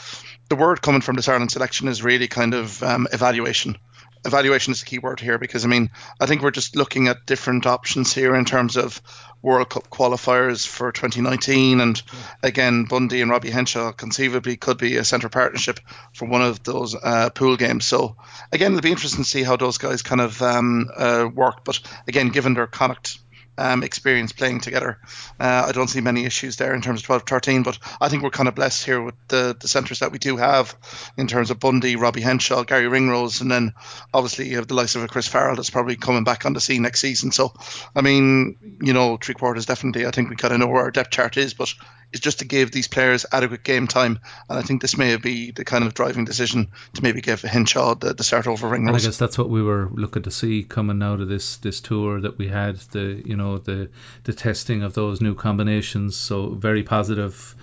the 0.49 0.55
word 0.55 0.81
coming 0.81 1.01
from 1.01 1.15
this 1.15 1.27
Ireland 1.27 1.51
selection 1.51 1.87
is 1.87 2.03
really 2.03 2.27
kind 2.27 2.53
of 2.53 2.81
um, 2.81 3.07
evaluation 3.11 3.77
evaluation 4.25 4.71
is 4.71 4.79
the 4.79 4.85
key 4.85 4.99
word 4.99 5.19
here 5.19 5.37
because 5.37 5.65
I 5.65 5.67
mean 5.67 5.89
I 6.19 6.25
think 6.25 6.41
we're 6.41 6.51
just 6.51 6.75
looking 6.75 7.07
at 7.07 7.25
different 7.25 7.65
options 7.65 8.13
here 8.13 8.35
in 8.35 8.45
terms 8.45 8.77
of 8.77 9.01
World 9.41 9.69
Cup 9.69 9.89
qualifiers 9.89 10.65
for 10.65 10.91
2019 10.91 11.81
and 11.81 12.01
again 12.41 12.85
Bundee 12.85 13.21
and 13.21 13.29
Robbie 13.29 13.49
Henshaw 13.51 13.91
conceivably 13.91 14.57
could 14.57 14.77
be 14.77 14.97
a 14.97 15.03
centre 15.03 15.29
partnership 15.29 15.79
for 16.13 16.27
one 16.27 16.41
of 16.41 16.63
those 16.63 16.95
uh, 16.95 17.29
pool 17.29 17.57
games. 17.57 17.85
So 17.85 18.15
again 18.51 18.71
it'll 18.71 18.81
be 18.81 18.91
interesting 18.91 19.23
to 19.23 19.29
see 19.29 19.43
how 19.43 19.57
those 19.57 19.77
guys 19.77 20.01
kind 20.01 20.21
of 20.21 20.41
um, 20.41 20.89
uh, 20.95 21.29
work. 21.33 21.63
But 21.65 21.79
again 22.07 22.29
given 22.29 22.53
their 22.53 22.67
Connacht 22.67 23.19
um, 23.57 23.83
experience 23.83 24.31
playing 24.31 24.59
together. 24.59 24.99
Uh, 25.39 25.65
I 25.67 25.71
don't 25.71 25.89
see 25.89 26.01
many 26.01 26.25
issues 26.25 26.55
there 26.57 26.73
in 26.73 26.81
terms 26.81 27.01
of 27.01 27.05
12 27.05 27.23
13, 27.23 27.63
but 27.63 27.77
I 28.01 28.09
think 28.09 28.23
we're 28.23 28.29
kind 28.29 28.49
of 28.49 28.55
blessed 28.55 28.85
here 28.85 29.01
with 29.01 29.15
the, 29.27 29.55
the 29.59 29.67
centres 29.67 29.99
that 29.99 30.11
we 30.11 30.19
do 30.19 30.37
have 30.37 30.75
in 31.17 31.27
terms 31.27 31.51
of 31.51 31.59
Bundee, 31.59 31.95
Robbie 31.95 32.21
Henshaw, 32.21 32.63
Garry 32.63 32.87
Ringrose, 32.87 33.41
and 33.41 33.51
then 33.51 33.73
obviously 34.13 34.49
you 34.49 34.57
have 34.57 34.67
the 34.67 34.73
likes 34.73 34.95
of 34.95 35.03
a 35.03 35.07
Chris 35.07 35.27
Farrell 35.27 35.55
that's 35.55 35.69
probably 35.69 35.95
coming 35.95 36.23
back 36.23 36.45
on 36.45 36.53
the 36.53 36.61
scene 36.61 36.81
next 36.81 37.01
season. 37.01 37.31
So, 37.31 37.53
I 37.95 38.01
mean, 38.01 38.77
you 38.81 38.93
know, 38.93 39.17
three 39.17 39.35
quarters 39.35 39.65
definitely, 39.65 40.05
I 40.05 40.11
think 40.11 40.29
we 40.29 40.35
kind 40.35 40.53
of 40.53 40.59
know 40.59 40.67
where 40.67 40.83
our 40.83 40.91
depth 40.91 41.11
chart 41.11 41.37
is, 41.37 41.53
but 41.53 41.73
is 42.13 42.19
just 42.19 42.39
to 42.39 42.45
give 42.45 42.71
these 42.71 42.87
players 42.87 43.25
adequate 43.31 43.63
game 43.63 43.87
time. 43.87 44.19
And 44.49 44.57
I 44.57 44.61
think 44.61 44.81
this 44.81 44.97
may 44.97 45.17
be 45.17 45.51
the 45.51 45.65
kind 45.65 45.83
of 45.83 45.93
driving 45.93 46.25
decision 46.25 46.71
to 46.93 47.03
maybe 47.03 47.21
give 47.21 47.41
Henshaw 47.41 47.95
the, 47.95 48.13
the 48.13 48.23
start 48.23 48.47
over. 48.47 48.73
And 48.73 48.89
I 48.89 48.99
guess 48.99 49.17
that's 49.17 49.37
what 49.37 49.49
we 49.49 49.61
were 49.61 49.89
looking 49.91 50.23
to 50.23 50.31
see 50.31 50.63
coming 50.63 51.01
out 51.03 51.19
of 51.19 51.27
this 51.27 51.57
this 51.57 51.81
tour 51.81 52.21
that 52.21 52.37
we 52.37 52.47
had 52.47 52.77
the 52.91 53.21
you 53.25 53.35
know 53.35 53.57
the 53.57 53.89
the 54.23 54.33
testing 54.33 54.83
of 54.83 54.93
those 54.93 55.21
new 55.21 55.35
combinations. 55.35 56.15
So 56.15 56.49
very 56.49 56.83
positive 56.83 57.55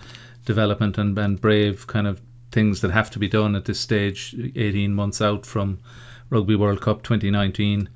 development 0.45 0.99
and, 0.99 1.17
and 1.19 1.41
brave 1.41 1.87
kind 1.87 2.07
of 2.07 2.21
things 2.51 2.81
that 2.81 2.91
have 2.91 3.11
to 3.13 3.19
be 3.19 3.29
done 3.29 3.55
at 3.55 3.65
this 3.65 3.79
stage, 3.79 4.35
18 4.35 4.93
months 4.93 5.23
out 5.23 5.47
from 5.47 5.79
Rugby 6.31 6.57
World 6.57 6.81
Cup 6.81 7.03
2019. 7.03 7.89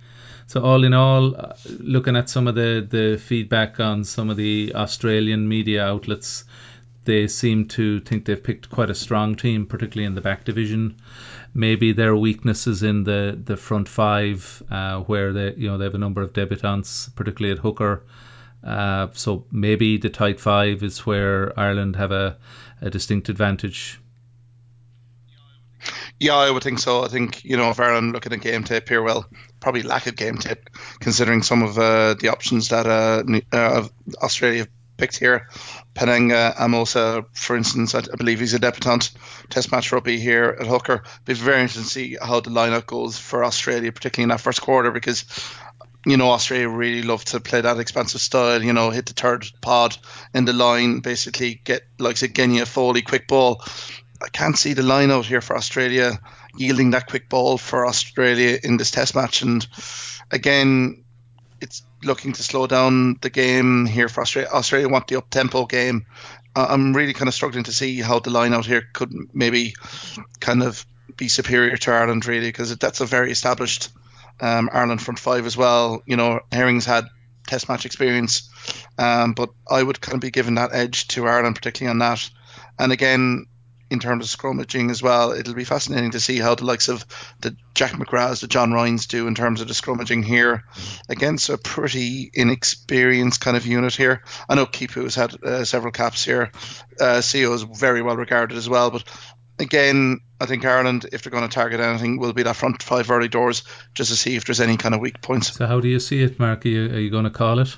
So 0.47 0.63
all 0.63 0.85
in 0.85 0.93
all, 0.93 1.35
uh, 1.35 1.55
looking 1.67 2.17
at 2.17 2.29
some 2.29 2.47
of 2.47 2.55
the, 2.55 2.87
the 2.89 3.19
feedback 3.19 3.81
on 3.81 4.05
some 4.05 4.31
of 4.31 4.37
the 4.37 4.73
Australian 4.75 5.49
media 5.49 5.85
outlets, 5.85 6.45
they 7.05 7.29
seem 7.29 7.69
to 7.69 8.01
think 8.01 8.25
they've 8.25 8.43
picked 8.43 8.71
quite 8.71 8.91
a 8.91 8.95
strong 8.95 9.37
team, 9.37 9.67
particularly 9.67 10.07
in 10.07 10.15
the 10.15 10.21
back 10.21 10.45
division. 10.45 10.97
Maybe 11.55 11.93
their 11.93 12.17
weaknesses 12.17 12.83
in 12.83 13.05
the, 13.05 13.39
the 13.43 13.57
front 13.57 13.89
five, 13.89 14.63
uh, 14.71 15.01
where 15.01 15.33
they 15.33 15.55
you 15.55 15.69
know 15.69 15.79
they 15.79 15.85
have 15.85 15.95
a 15.95 15.99
number 15.99 16.23
of 16.23 16.33
debutants, 16.33 17.15
particularly 17.15 17.57
at 17.57 17.63
hooker. 17.63 18.03
Uh, 18.65 19.09
so 19.13 19.45
maybe 19.53 19.99
the 19.99 20.09
tight 20.09 20.41
five 20.41 20.83
is 20.83 21.05
where 21.05 21.59
Ireland 21.59 21.97
have 21.97 22.13
a, 22.13 22.39
a 22.81 22.91
distinct 22.91 23.29
advantage. 23.29 24.01
Yeah, 26.19 26.37
I 26.37 26.51
would 26.51 26.63
think 26.63 26.79
so. 26.79 27.05
I 27.05 27.09
think 27.09 27.45
you 27.45 27.57
know 27.57 27.71
if 27.71 27.79
Ireland 27.79 28.13
looking 28.13 28.33
at 28.33 28.41
game 28.41 28.65
tape 28.65 28.89
here, 28.89 29.03
well, 29.03 29.27
probably 29.65 29.83
lack 29.83 30.07
of 30.07 30.15
game 30.15 30.37
tape 30.37 30.69
considering 31.01 31.43
some 31.43 31.63
of 31.63 31.79
uh, 31.79 32.13
the 32.21 32.29
options 32.29 32.69
that 32.69 32.87
uh, 32.87 33.25
uh, 33.51 33.89
Australia 34.23 34.67
picked 34.99 35.17
here. 35.17 35.49
Paenga-Amosa, 35.95 37.25
for 37.33 37.57
instance, 37.57 37.95
I, 37.95 38.01
I, 38.01 38.17
believe 38.17 38.41
he's 38.41 38.53
a 38.53 38.59
debutant 38.59 39.11
test 39.49 39.73
match 39.73 39.91
rugby 39.91 40.21
here 40.21 40.55
at 40.61 40.67
hooker. 40.67 41.03
Be 41.25 41.33
very 41.33 41.63
interesting 41.63 41.85
to 41.85 41.89
see 41.89 42.19
how 42.21 42.41
the 42.41 42.51
lineup 42.51 42.85
goes 42.85 43.19
for 43.19 43.43
Australia, 43.43 43.91
particularly 43.91 44.25
in 44.25 44.29
that 44.29 44.43
first 44.43 44.61
quarter, 44.61 44.91
because 44.91 45.25
you 46.05 46.19
know 46.19 46.31
Australia 46.33 46.69
really 46.69 47.03
love 47.03 47.25
to 47.25 47.41
play 47.41 47.63
that 47.63 47.81
expansive 47.81 48.21
style. 48.21 48.63
You 48.63 48.75
know, 48.75 48.91
hit 48.91 49.07
the 49.07 49.15
third 49.15 49.47
pod 49.63 49.97
in 50.35 50.45
the 50.45 50.53
line, 50.53 51.01
basically 51.01 51.59
get 51.65 51.85
like 51.99 52.17
Genia 52.17 52.67
Foley 52.67 53.01
quick 53.01 53.27
ball. 53.27 53.65
I 54.23 54.29
can't 54.29 54.59
see 54.59 54.75
the 54.75 54.83
line 54.83 55.11
out 55.11 55.25
here 55.25 55.41
for 55.41 55.57
Australia 55.57 56.21
yielding 56.57 56.91
that 56.91 57.09
quick 57.09 57.29
ball 57.29 57.59
for 57.59 57.87
Australia 57.87 58.59
in 58.63 58.77
this 58.77 58.91
test 58.91 59.15
match. 59.15 59.43
And 59.43 59.67
again, 60.31 61.05
it's 61.61 61.83
looking 62.03 62.33
to 62.33 62.43
slow 62.43 62.67
down 62.67 63.17
the 63.21 63.31
game 63.31 63.87
here 63.87 64.09
for 64.09 64.21
Australia. 64.21 64.51
Australia 64.53 64.89
want 64.89 65.09
the 65.09 65.17
up 65.17 65.31
tempo 65.31 65.67
game. 65.67 66.07
I'm 66.57 66.95
really 66.95 67.15
kind 67.15 67.29
of 67.29 67.35
struggling 67.35 67.65
to 67.65 67.73
see 67.73 68.01
how 68.01 68.21
the 68.21 68.31
line 68.31 68.55
out 68.55 68.67
here 68.67 68.83
could 68.93 69.13
maybe 69.33 69.75
kind 70.39 70.63
of 70.63 70.87
be 71.17 71.29
superior 71.29 71.77
to 71.77 71.93
Ireland, 71.93 72.27
really, 72.27 72.49
because 72.49 72.77
that's 72.77 73.01
a 73.01 73.07
very 73.07 73.33
established 73.33 73.89
um, 74.41 74.71
Ireland 74.73 75.03
front 75.03 75.19
five 75.19 75.47
as 75.47 75.57
well. 75.57 76.03
You 76.07 76.17
know, 76.17 76.41
Herring's 76.53 76.87
had 76.87 77.07
test 77.47 77.69
match 77.69 77.87
experience, 77.87 78.51
um, 78.99 79.33
but 79.33 79.51
I 79.69 79.83
would 79.83 80.01
kind 80.01 80.15
of 80.15 80.21
be 80.21 80.31
giving 80.31 80.55
that 80.55 80.71
edge 80.73 81.09
to 81.09 81.27
Ireland, 81.27 81.57
particularly 81.57 81.91
on 81.91 81.99
that. 81.99 82.29
And 82.79 82.93
again, 82.93 83.47
in 83.91 84.01
terms 84.01 84.25
of 84.33 84.39
scrummaging 84.39 84.91
as 84.91 85.03
well. 85.03 85.33
It'll 85.33 85.55
be 85.55 85.65
fascinating 85.65 86.13
to 86.13 86.21
see 86.21 86.39
how 86.39 86.55
the 86.55 86.65
likes 86.65 86.89
of 86.89 87.05
the 87.41 87.57
Jack 87.75 87.93
McGraths, 87.93 88.41
the 88.41 88.47
John 88.47 88.73
Ryans 88.73 89.07
do 89.07 89.27
in 89.27 89.35
terms 89.35 89.61
of 89.61 89.69
the 89.69 89.75
scrummaging 89.75 90.25
here 90.25 90.65
against 91.09 91.49
a 91.51 91.59
pretty 91.59 92.31
inexperienced 92.33 93.41
kind 93.41 93.57
of 93.57 93.67
unit 93.67 93.95
here. 93.95 94.23
I 94.49 94.55
know 94.55 94.67
Kepu 94.67 95.05
has 95.05 95.15
had 95.15 95.43
uh, 95.43 95.65
several 95.65 95.93
caps 95.93 96.25
here. 96.25 96.51
Uh, 97.01 97.21
Sio 97.21 97.55
is 97.55 97.63
very 97.63 98.03
well 98.03 98.17
regarded 98.17 98.57
as 98.57 98.69
well, 98.69 98.91
but 98.91 99.05
again, 99.59 100.21
I 100.41 100.47
think 100.47 100.65
Ireland, 100.65 101.07
if 101.13 101.23
they're 101.23 101.31
going 101.31 101.49
to 101.49 101.55
target 101.55 101.81
anything, 101.81 102.19
will 102.19 102.33
be 102.33 102.43
that 102.43 102.57
front 102.57 102.83
five 102.83 103.11
early 103.11 103.29
doors 103.29 103.65
just 103.95 104.11
to 104.11 104.17
see 104.17 104.37
if 104.37 104.45
there's 104.45 104.61
any 104.61 104.77
kind 104.77 104.95
of 104.95 105.01
weak 105.01 105.21
points. 105.23 105.53
So, 105.55 105.67
how 105.67 105.81
do 105.81 105.89
you 105.89 106.01
see 106.01 106.23
it, 106.23 106.39
Mark? 106.39 106.65
Are 106.65 106.69
you, 106.69 106.87
are 106.87 106.99
you 106.99 107.11
going 107.11 107.25
to 107.25 107.31
call 107.31 107.61
it? 107.61 107.77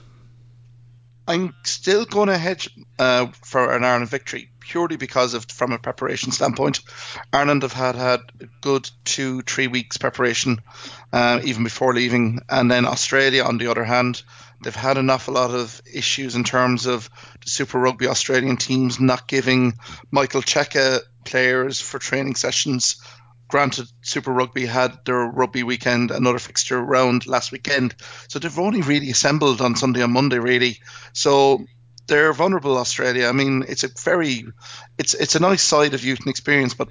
I'm 1.29 1.55
still 1.65 2.05
going 2.05 2.29
to 2.29 2.39
hedge 2.39 2.71
uh, 2.99 3.27
for 3.45 3.75
an 3.75 3.85
Ireland 3.85 4.09
victory 4.09 4.51
purely 4.67 4.97
because 4.97 5.35
of 5.35 5.47
from 5.47 5.73
a 5.73 5.79
preparation 5.79 6.33
standpoint. 6.33 6.81
Ireland 7.33 7.63
have 7.63 7.73
had 7.73 7.95
had 7.95 8.21
good 8.61 8.91
two 9.05 9.43
three 9.43 9.69
weeks 9.69 9.97
preparation 9.97 10.61
uh, 11.13 11.41
even 11.45 11.65
before 11.65 11.95
leaving, 11.95 12.41
and 12.49 12.71
then 12.71 12.87
Australia 12.87 13.45
on 13.45 13.59
the 13.59 13.71
other 13.71 13.85
hand, 13.85 14.23
they've 14.63 14.75
had 14.75 14.99
an 14.99 15.11
awful 15.11 15.35
lot 15.35 15.51
of 15.51 15.81
issues 15.93 16.35
in 16.35 16.45
terms 16.45 16.87
of 16.87 17.09
the 17.45 17.51
Super 17.51 17.79
Rugby 17.79 18.09
Australian 18.09 18.57
teams 18.57 18.99
not 18.99 19.29
giving 19.29 19.75
Michael 20.11 20.43
Cheika 20.43 21.01
players 21.25 21.81
for 21.81 21.99
training 21.99 22.35
sessions 22.35 22.97
granted, 23.49 23.87
Super 24.03 24.33
Rugby 24.33 24.67
had 24.67 25.05
their 25.05 25.25
rugby 25.25 25.63
weekend, 25.63 26.11
another 26.11 26.39
fixture 26.39 26.83
round 26.83 27.27
last 27.27 27.53
weekend. 27.53 27.95
So 28.29 28.39
they've 28.39 28.59
only 28.59 28.83
really 28.83 29.11
assembled 29.11 29.61
on 29.61 29.77
Sunday 29.77 30.03
and 30.03 30.13
Monday, 30.13 30.39
really. 30.39 30.79
So 31.13 31.65
they're 32.07 32.33
vulnerable, 32.33 32.79
Australia. 32.79 33.29
I 33.29 33.33
mean, 33.33 33.65
it's 33.69 33.85
a 33.85 33.89
very, 34.05 34.47
it's 34.99 35.15
it's 35.15 35.35
a 35.35 35.41
nice 35.41 35.63
side 35.63 35.95
of 35.95 36.05
youth 36.05 36.21
and 36.21 36.29
experience, 36.29 36.75
but 36.75 36.89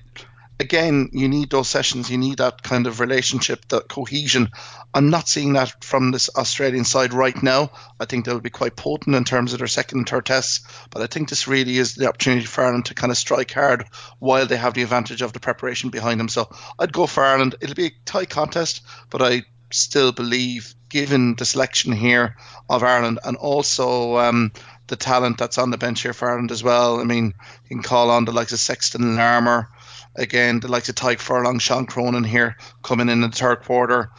again, 0.60 1.10
you 1.14 1.28
need 1.28 1.50
those 1.50 1.70
sessions. 1.70 2.10
You 2.10 2.18
need 2.18 2.38
that 2.38 2.64
kind 2.64 2.88
of 2.88 3.00
relationship, 3.00 3.68
that 3.70 3.88
cohesion. 3.88 4.50
I'm 4.94 5.10
not 5.10 5.28
seeing 5.28 5.54
that 5.54 5.84
from 5.84 6.12
this 6.12 6.30
Australian 6.36 6.86
side 6.86 7.14
right 7.14 7.42
now. 7.44 7.72
I 8.00 8.06
think 8.06 8.26
they'll 8.26 8.40
be 8.40 8.50
quite 8.50 8.76
potent 8.76 9.16
in 9.16 9.26
terms 9.26 9.54
of 9.54 9.60
their 9.60 9.68
second 9.68 10.00
and 10.00 10.10
third 10.10 10.26
tests, 10.26 10.66
but 10.90 11.02
I 11.02 11.08
think 11.08 11.30
this 11.30 11.48
really 11.48 11.78
is 11.78 11.96
the 11.96 12.08
opportunity 12.08 12.46
for 12.46 12.64
Ireland 12.64 12.86
to 12.86 12.94
kind 12.94 13.12
of 13.12 13.18
strike 13.18 13.52
hard 13.52 13.86
while 14.20 14.46
they 14.46 14.58
have 14.58 14.74
the 14.74 14.84
advantage 14.84 15.22
of 15.22 15.34
the 15.34 15.40
preparation 15.40 15.90
behind 15.90 16.20
them. 16.20 16.30
So 16.30 16.50
I'd 16.80 16.94
go 16.94 17.08
for 17.08 17.24
Ireland. 17.24 17.56
It'll 17.62 17.76
be 17.76 17.88
a 17.88 17.96
tight 18.06 18.30
contest, 18.30 18.82
but 19.10 19.22
I 19.22 19.44
still 19.72 20.12
believe, 20.12 20.74
given 20.90 21.36
the 21.36 21.46
selection 21.46 21.92
here 21.92 22.38
of 22.70 22.84
Ireland 22.84 23.20
and 23.24 23.36
also 23.36 24.18
um, 24.18 24.52
the 24.88 24.96
talent 24.96 25.38
that's 25.38 25.58
on 25.58 25.72
the 25.72 25.78
bench 25.78 26.02
here 26.02 26.14
for 26.14 26.30
Ireland 26.30 26.52
as 26.52 26.64
well. 26.64 27.00
I 27.00 27.04
mean, 27.04 27.34
you 27.64 27.70
can 27.70 27.84
call 27.84 28.12
on 28.12 28.26
the 28.26 28.32
likes 28.32 28.54
of 28.54 28.60
Sexton 28.60 29.04
and 29.04 29.16
Larmour 29.16 29.70
Again, 30.16 30.62
the 30.62 30.70
likes 30.70 30.88
of 30.88 30.96
Tadhg 30.96 31.20
Furlong, 31.20 31.60
Sean 31.60 31.86
Cronin 31.86 32.24
here 32.24 32.56
coming 32.82 33.10
in 33.10 33.24
in 33.24 33.30
the 33.30 33.36
third 33.36 33.64
quarter. 33.64 34.12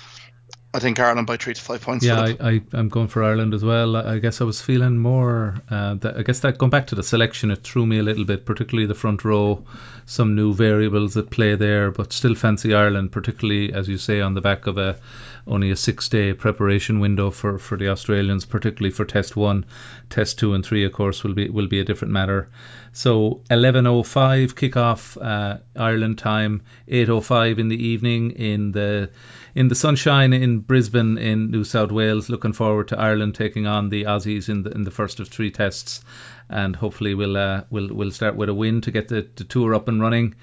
I 0.74 0.78
think 0.78 1.00
Ireland 1.00 1.26
by 1.26 1.38
three 1.38 1.54
to 1.54 1.60
five 1.60 1.80
points. 1.80 2.04
Yeah, 2.04 2.20
I, 2.20 2.36
I, 2.38 2.60
am 2.74 2.90
going 2.90 3.08
for 3.08 3.24
Ireland 3.24 3.54
as 3.54 3.64
well. 3.64 3.96
I 3.96 4.18
guess 4.18 4.42
I 4.42 4.44
was 4.44 4.60
feeling 4.60 4.98
more. 4.98 5.54
Uh, 5.70 5.94
that, 5.94 6.18
I 6.18 6.22
guess 6.22 6.40
that 6.40 6.58
going 6.58 6.68
back 6.68 6.88
to 6.88 6.94
the 6.94 7.02
selection, 7.02 7.50
it 7.50 7.62
threw 7.62 7.86
me 7.86 7.98
a 7.98 8.02
little 8.02 8.26
bit, 8.26 8.44
particularly 8.44 8.86
the 8.86 8.94
front 8.94 9.24
row. 9.24 9.64
Some 10.04 10.34
new 10.34 10.52
variables 10.52 11.16
at 11.16 11.30
play 11.30 11.54
there, 11.54 11.92
but 11.92 12.12
still 12.12 12.34
fancy 12.34 12.74
Ireland, 12.74 13.10
particularly 13.10 13.72
as 13.72 13.88
you 13.88 13.96
say 13.96 14.20
on 14.20 14.34
the 14.34 14.42
back 14.42 14.66
of 14.66 14.76
a 14.76 14.98
only 15.46 15.70
a 15.70 15.76
six 15.76 16.08
day 16.08 16.32
preparation 16.32 16.98
window 17.00 17.30
for, 17.30 17.58
for 17.58 17.76
the 17.76 17.88
Australians, 17.88 18.44
particularly 18.44 18.90
for 18.90 19.04
Test 19.04 19.36
One, 19.36 19.64
Test 20.10 20.38
Two 20.38 20.54
and 20.54 20.64
Three, 20.64 20.84
of 20.84 20.92
course, 20.92 21.22
will 21.22 21.34
be 21.34 21.48
will 21.48 21.68
be 21.68 21.80
a 21.80 21.84
different 21.84 22.12
matter. 22.12 22.48
So 22.92 23.42
11:05 23.50 24.54
kickoff 24.54 25.16
uh, 25.20 25.58
Ireland 25.76 26.18
time, 26.18 26.62
8:05 26.88 27.58
in 27.58 27.68
the 27.68 27.86
evening 27.86 28.32
in 28.32 28.72
the 28.72 29.10
in 29.54 29.68
the 29.68 29.74
sunshine 29.74 30.32
in 30.32 30.60
Brisbane 30.60 31.18
in 31.18 31.50
New 31.50 31.64
South 31.64 31.92
Wales. 31.92 32.28
Looking 32.28 32.52
forward 32.52 32.88
to 32.88 32.98
Ireland 32.98 33.34
taking 33.34 33.66
on 33.66 33.88
the 33.88 34.04
Aussies 34.04 34.48
in 34.48 34.62
the 34.62 34.70
in 34.70 34.84
the 34.84 34.90
first 34.90 35.20
of 35.20 35.28
three 35.28 35.50
tests, 35.50 36.02
and 36.48 36.74
hopefully 36.74 37.14
we'll 37.14 37.36
uh, 37.36 37.62
we'll 37.70 37.88
we'll 37.94 38.10
start 38.10 38.36
with 38.36 38.48
a 38.48 38.54
win 38.54 38.80
to 38.82 38.90
get 38.90 39.08
the, 39.08 39.26
the 39.36 39.44
tour 39.44 39.74
up 39.74 39.88
and 39.88 40.00
running. 40.00 40.34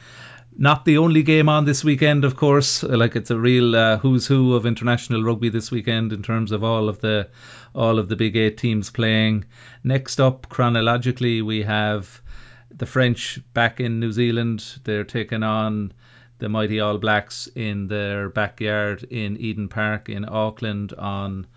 Not 0.56 0.86
the 0.86 1.00
only 1.00 1.24
game 1.24 1.50
on 1.50 1.66
this 1.66 1.84
weekend, 1.84 2.26
of 2.26 2.36
course. 2.36 2.84
Like 2.84 3.16
it's 3.16 3.32
a 3.32 3.40
real 3.40 3.76
uh, 3.76 3.98
who's 3.98 4.28
who 4.28 4.54
of 4.54 4.68
international 4.68 5.24
rugby 5.24 5.50
this 5.50 5.72
weekend 5.72 6.14
in 6.14 6.22
terms 6.22 6.52
of 6.52 6.64
all 6.64 6.90
of 6.90 7.02
the 7.02 7.30
all 7.74 7.98
of 7.98 8.08
the 8.08 8.16
big 8.16 8.36
eight 8.36 8.58
teams 8.58 8.92
playing. 8.92 9.46
Next 9.84 10.20
up, 10.20 10.48
chronologically, 10.50 11.42
we 11.42 11.64
have 11.64 12.22
the 12.70 12.86
French 12.86 13.40
back 13.54 13.80
in 13.80 14.00
New 14.00 14.12
Zealand. 14.12 14.64
They're 14.84 15.04
taking 15.04 15.42
on 15.42 15.92
the 16.38 16.50
mighty 16.50 16.80
All 16.80 17.00
Blacks 17.00 17.48
in 17.48 17.88
their 17.88 18.30
backyard 18.30 19.04
in 19.04 19.38
Eden 19.38 19.70
Park 19.70 20.08
in 20.10 20.24
Auckland 20.24 20.94
on 20.94 21.48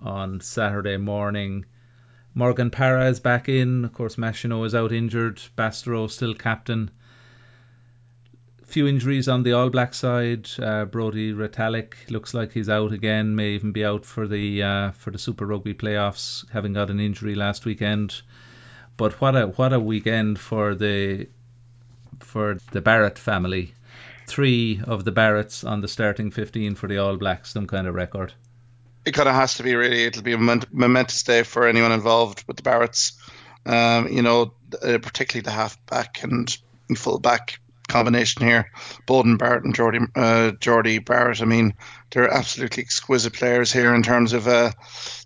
on 0.00 0.40
Saturday 0.40 0.96
morning. 0.96 1.66
Morgan 2.34 2.70
Parra 2.70 3.08
is 3.08 3.20
back 3.20 3.50
in. 3.50 3.84
Of 3.84 3.92
course, 3.92 4.16
Machenaud 4.16 4.64
is 4.64 4.74
out 4.74 4.92
injured. 4.92 5.42
Bastareaud 5.58 6.10
still 6.10 6.34
captain. 6.34 6.90
Few 8.66 8.88
injuries 8.88 9.28
on 9.28 9.44
the 9.44 9.52
All 9.52 9.70
Black 9.70 9.94
side. 9.94 10.48
Uh, 10.58 10.84
Brodie 10.86 11.32
Retallick 11.32 11.94
looks 12.10 12.34
like 12.34 12.52
he's 12.52 12.68
out 12.68 12.92
again. 12.92 13.36
May 13.36 13.50
even 13.50 13.70
be 13.70 13.84
out 13.84 14.04
for 14.04 14.26
the 14.26 14.62
uh, 14.62 14.90
for 14.90 15.12
the 15.12 15.18
Super 15.18 15.46
Rugby 15.46 15.72
playoffs, 15.72 16.44
having 16.50 16.72
got 16.72 16.90
an 16.90 16.98
injury 16.98 17.36
last 17.36 17.64
weekend. 17.64 18.20
But 18.96 19.20
what 19.20 19.36
a 19.36 19.46
what 19.46 19.72
a 19.72 19.78
weekend 19.78 20.40
for 20.40 20.74
the 20.74 21.28
for 22.20 22.58
the 22.72 22.80
Barrett 22.80 23.18
family. 23.18 23.72
Three 24.26 24.80
of 24.84 25.04
the 25.04 25.12
Barretts 25.12 25.64
on 25.64 25.80
the 25.80 25.88
starting 25.88 26.32
fifteen 26.32 26.74
for 26.74 26.88
the 26.88 26.98
All 26.98 27.16
Blacks, 27.16 27.52
some 27.52 27.68
kind 27.68 27.86
of 27.86 27.94
record. 27.94 28.32
It 29.04 29.12
kind 29.12 29.28
of 29.28 29.36
has 29.36 29.54
to 29.54 29.62
be 29.62 29.76
really. 29.76 30.02
It'll 30.02 30.22
be 30.22 30.32
a 30.32 30.38
momentous 30.38 31.22
day 31.22 31.44
for 31.44 31.68
anyone 31.68 31.92
involved 31.92 32.42
with 32.48 32.56
the 32.56 32.64
Barretts. 32.64 33.12
Um, 33.64 34.08
you 34.08 34.22
know, 34.22 34.54
uh, 34.82 34.98
particularly 34.98 35.42
the 35.42 35.52
half 35.52 35.84
back 35.86 36.24
and 36.24 36.56
full 36.96 37.20
back 37.20 37.60
combination 37.96 38.46
here. 38.46 38.70
Beauden 39.06 39.38
Barrett 39.38 39.64
and 39.64 39.74
Jordie 39.74 40.06
uh, 40.14 40.52
Jordie 40.60 40.98
Barrett. 40.98 41.40
I 41.40 41.46
mean, 41.46 41.74
they're 42.10 42.30
absolutely 42.30 42.82
exquisite 42.82 43.32
players 43.32 43.72
here 43.72 43.94
in 43.94 44.02
terms 44.02 44.34
of 44.34 44.46
uh, 44.46 44.72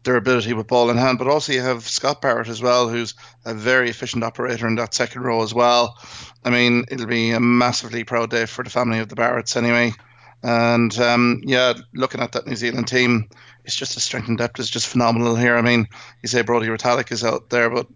their 0.05 0.17
ability 0.17 0.53
with 0.53 0.69
ball 0.69 0.91
in 0.91 0.97
hand. 0.97 1.19
But 1.19 1.27
also 1.27 1.53
you 1.53 1.63
have 1.63 1.89
Scott 1.89 2.23
Barrett 2.23 2.49
as 2.49 2.63
well, 2.63 2.89
who's 2.89 3.15
a 3.45 3.55
very 3.55 3.91
efficient 3.91 4.23
operator 4.23 4.69
in 4.69 4.77
that 4.77 4.95
second 4.95 5.23
row 5.23 5.43
as 5.43 5.53
well. 5.53 5.99
I 6.45 6.51
mean, 6.51 6.85
it'll 6.91 7.07
be 7.07 7.33
a 7.33 7.41
massively 7.41 8.05
proud 8.05 8.31
day 8.31 8.47
for 8.47 8.63
the 8.63 8.71
family 8.71 9.01
of 9.01 9.09
the 9.09 9.17
Barretts 9.17 9.57
anyway. 9.57 9.93
And 10.43 10.97
um, 10.99 11.43
yeah, 11.45 11.75
looking 11.93 12.21
at 12.21 12.33
that 12.33 12.47
New 12.47 12.57
Zealand 12.57 12.89
team, 12.89 13.29
it's 13.65 13.77
just 13.77 13.95
the 13.95 14.01
strength 14.01 14.29
and 14.29 14.39
depth 14.39 14.59
is 14.59 14.71
just 14.71 14.87
phenomenal 14.87 15.37
here. 15.37 15.57
I 15.57 15.63
mean, 15.63 15.87
you 16.23 16.29
say 16.29 16.43
Brodie 16.43 16.69
Retallick 16.69 17.13
is 17.13 17.25
out 17.25 17.51
there, 17.51 17.69
but 17.69 17.89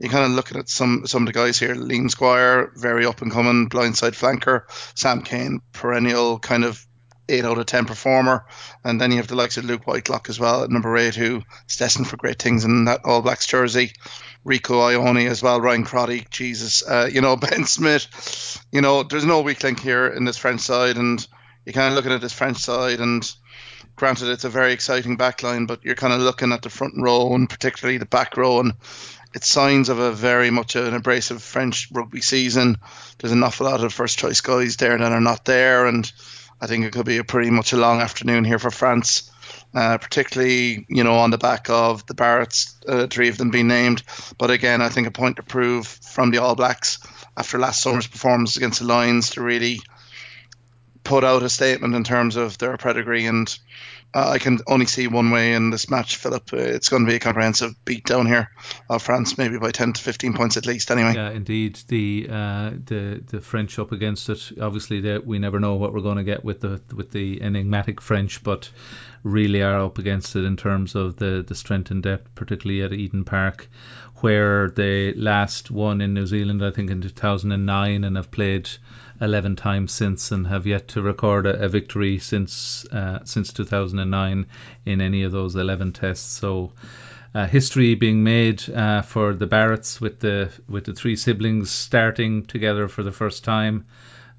you're 0.00 0.10
kind 0.10 0.24
of 0.24 0.30
looking 0.30 0.58
at 0.58 0.68
some 0.68 1.06
some 1.06 1.22
of 1.22 1.26
the 1.26 1.38
guys 1.38 1.58
here. 1.58 1.74
Liam 1.74 2.10
Squire, 2.10 2.72
very 2.74 3.04
up 3.04 3.20
and 3.20 3.30
coming, 3.30 3.68
blindside 3.68 4.16
flanker. 4.16 4.62
Sam 4.98 5.22
Cane, 5.22 5.60
perennial 5.72 6.38
kind 6.38 6.64
of 6.64 6.84
eight 7.28 7.44
out 7.44 7.58
of 7.58 7.66
ten 7.66 7.84
performer. 7.84 8.46
And 8.82 8.98
then 8.98 9.10
you 9.10 9.18
have 9.18 9.28
the 9.28 9.36
likes 9.36 9.58
of 9.58 9.64
Luke 9.64 9.86
Whitelock 9.86 10.30
as 10.30 10.40
well 10.40 10.64
at 10.64 10.70
number 10.70 10.96
eight, 10.96 11.14
who 11.14 11.42
is 11.68 11.76
destined 11.76 12.08
for 12.08 12.16
great 12.16 12.40
things 12.40 12.64
in 12.64 12.86
that 12.86 13.04
All 13.04 13.20
Blacks 13.20 13.46
jersey. 13.46 13.92
Rieko 14.46 14.80
Ioane 14.80 15.28
as 15.28 15.42
well, 15.42 15.60
Ryan 15.60 15.84
Crotty, 15.84 16.26
Jesus, 16.30 16.82
uh, 16.82 17.10
you 17.12 17.20
know 17.20 17.36
Ben 17.36 17.66
Smith. 17.66 18.64
You 18.72 18.80
know, 18.80 19.02
there's 19.02 19.26
no 19.26 19.42
weak 19.42 19.62
link 19.62 19.80
here 19.80 20.06
in 20.06 20.24
this 20.24 20.38
French 20.38 20.62
side, 20.62 20.96
and 20.96 21.24
you're 21.66 21.74
kind 21.74 21.88
of 21.88 21.94
looking 21.94 22.12
at 22.12 22.22
this 22.22 22.32
French 22.32 22.56
side 22.56 23.00
and 23.00 23.30
granted 24.00 24.30
it's 24.30 24.44
a 24.44 24.48
very 24.48 24.72
exciting 24.72 25.18
backline, 25.18 25.66
but 25.66 25.84
you're 25.84 25.94
kind 25.94 26.14
of 26.14 26.20
looking 26.20 26.52
at 26.52 26.62
the 26.62 26.70
front 26.70 26.94
row 26.96 27.34
and 27.34 27.50
particularly 27.50 27.98
the 27.98 28.06
back 28.06 28.38
row, 28.38 28.58
and 28.58 28.72
it's 29.34 29.48
signs 29.48 29.88
of 29.88 29.98
a 29.98 30.12
very 30.12 30.50
much 30.50 30.76
an 30.76 30.94
abrasive 30.94 31.42
French 31.42 31.88
rugby 31.92 32.20
season. 32.20 32.78
There's 33.18 33.32
an 33.32 33.42
awful 33.42 33.66
lot 33.66 33.84
of 33.84 33.92
first 33.92 34.18
choice 34.18 34.40
guys 34.40 34.76
there 34.76 34.96
that 34.96 35.12
are 35.12 35.20
not 35.20 35.44
there, 35.44 35.86
and 35.86 36.10
I 36.60 36.66
think 36.66 36.84
it 36.84 36.92
could 36.92 37.06
be 37.06 37.18
a 37.18 37.24
pretty 37.24 37.50
much 37.50 37.72
a 37.72 37.76
long 37.76 38.00
afternoon 38.00 38.44
here 38.44 38.58
for 38.58 38.70
France. 38.70 39.30
Uh, 39.72 39.98
particularly, 39.98 40.84
you 40.88 41.04
know, 41.04 41.14
on 41.14 41.30
the 41.30 41.38
back 41.38 41.70
of 41.70 42.04
the 42.06 42.14
Barretts, 42.14 42.74
uh, 42.88 43.06
three 43.06 43.28
of 43.28 43.38
them 43.38 43.50
being 43.50 43.68
named. 43.68 44.02
But 44.36 44.50
again, 44.50 44.82
I 44.82 44.88
think 44.88 45.06
a 45.06 45.12
point 45.12 45.36
to 45.36 45.44
prove 45.44 45.86
from 45.86 46.32
the 46.32 46.38
All 46.38 46.56
Blacks 46.56 46.98
after 47.36 47.56
last 47.56 47.80
summer's 47.80 48.08
performance 48.08 48.56
against 48.56 48.80
the 48.80 48.86
Lions 48.86 49.30
to 49.30 49.42
really 49.42 49.80
put 51.04 51.22
out 51.22 51.44
a 51.44 51.48
statement 51.48 51.94
in 51.94 52.02
terms 52.02 52.34
of 52.34 52.58
their 52.58 52.76
pedigree 52.76 53.26
and 53.26 53.56
uh, 54.12 54.30
I 54.30 54.38
can 54.38 54.58
only 54.66 54.86
see 54.86 55.06
one 55.06 55.30
way 55.30 55.54
in 55.54 55.70
this 55.70 55.88
match, 55.90 56.16
Philip. 56.16 56.52
Uh, 56.52 56.56
it's 56.56 56.88
going 56.88 57.04
to 57.04 57.10
be 57.10 57.16
a 57.16 57.20
comprehensive 57.20 57.74
beat 57.84 58.04
down 58.04 58.26
here 58.26 58.50
of 58.88 59.02
France, 59.02 59.38
maybe 59.38 59.58
by 59.58 59.70
10 59.70 59.94
to 59.94 60.02
15 60.02 60.34
points 60.34 60.56
at 60.56 60.66
least, 60.66 60.90
anyway. 60.90 61.14
Yeah, 61.14 61.30
indeed. 61.30 61.78
The 61.88 62.26
uh, 62.30 62.70
the 62.84 63.22
the 63.26 63.40
French 63.40 63.78
up 63.78 63.92
against 63.92 64.28
it. 64.28 64.52
Obviously, 64.60 65.00
they, 65.00 65.18
we 65.18 65.38
never 65.38 65.60
know 65.60 65.74
what 65.74 65.92
we're 65.92 66.00
going 66.00 66.16
to 66.16 66.24
get 66.24 66.44
with 66.44 66.60
the 66.60 66.80
with 66.94 67.10
the 67.12 67.40
enigmatic 67.42 68.00
French, 68.00 68.42
but 68.42 68.70
really 69.22 69.62
are 69.62 69.80
up 69.80 69.98
against 69.98 70.34
it 70.36 70.44
in 70.44 70.56
terms 70.56 70.94
of 70.94 71.16
the, 71.16 71.44
the 71.46 71.54
strength 71.54 71.90
and 71.90 72.02
depth, 72.02 72.34
particularly 72.34 72.82
at 72.82 72.92
Eden 72.92 73.24
Park, 73.24 73.68
where 74.16 74.70
they 74.70 75.12
last 75.14 75.70
won 75.70 76.00
in 76.00 76.14
New 76.14 76.26
Zealand, 76.26 76.64
I 76.64 76.70
think, 76.70 76.90
in 76.90 77.00
2009, 77.00 78.04
and 78.04 78.16
have 78.16 78.30
played 78.30 78.68
11 79.20 79.56
times 79.56 79.92
since 79.92 80.32
and 80.32 80.46
have 80.46 80.66
yet 80.66 80.88
to 80.88 81.02
record 81.02 81.46
a, 81.46 81.64
a 81.64 81.68
victory 81.68 82.18
since 82.18 82.84
uh, 82.86 83.20
since 83.24 83.52
2009 83.52 84.46
in 84.86 85.00
any 85.00 85.22
of 85.24 85.32
those 85.32 85.56
11 85.56 85.92
tests. 85.92 86.32
So. 86.32 86.72
Uh, 87.32 87.46
history 87.46 87.94
being 87.94 88.24
made 88.24 88.68
uh, 88.68 89.02
for 89.02 89.34
the 89.34 89.46
Barretts 89.46 90.00
with 90.00 90.18
the 90.18 90.50
with 90.68 90.82
the 90.82 90.94
three 90.94 91.14
siblings 91.14 91.70
starting 91.70 92.44
together 92.44 92.88
for 92.88 93.04
the 93.04 93.12
first 93.12 93.44
time. 93.44 93.86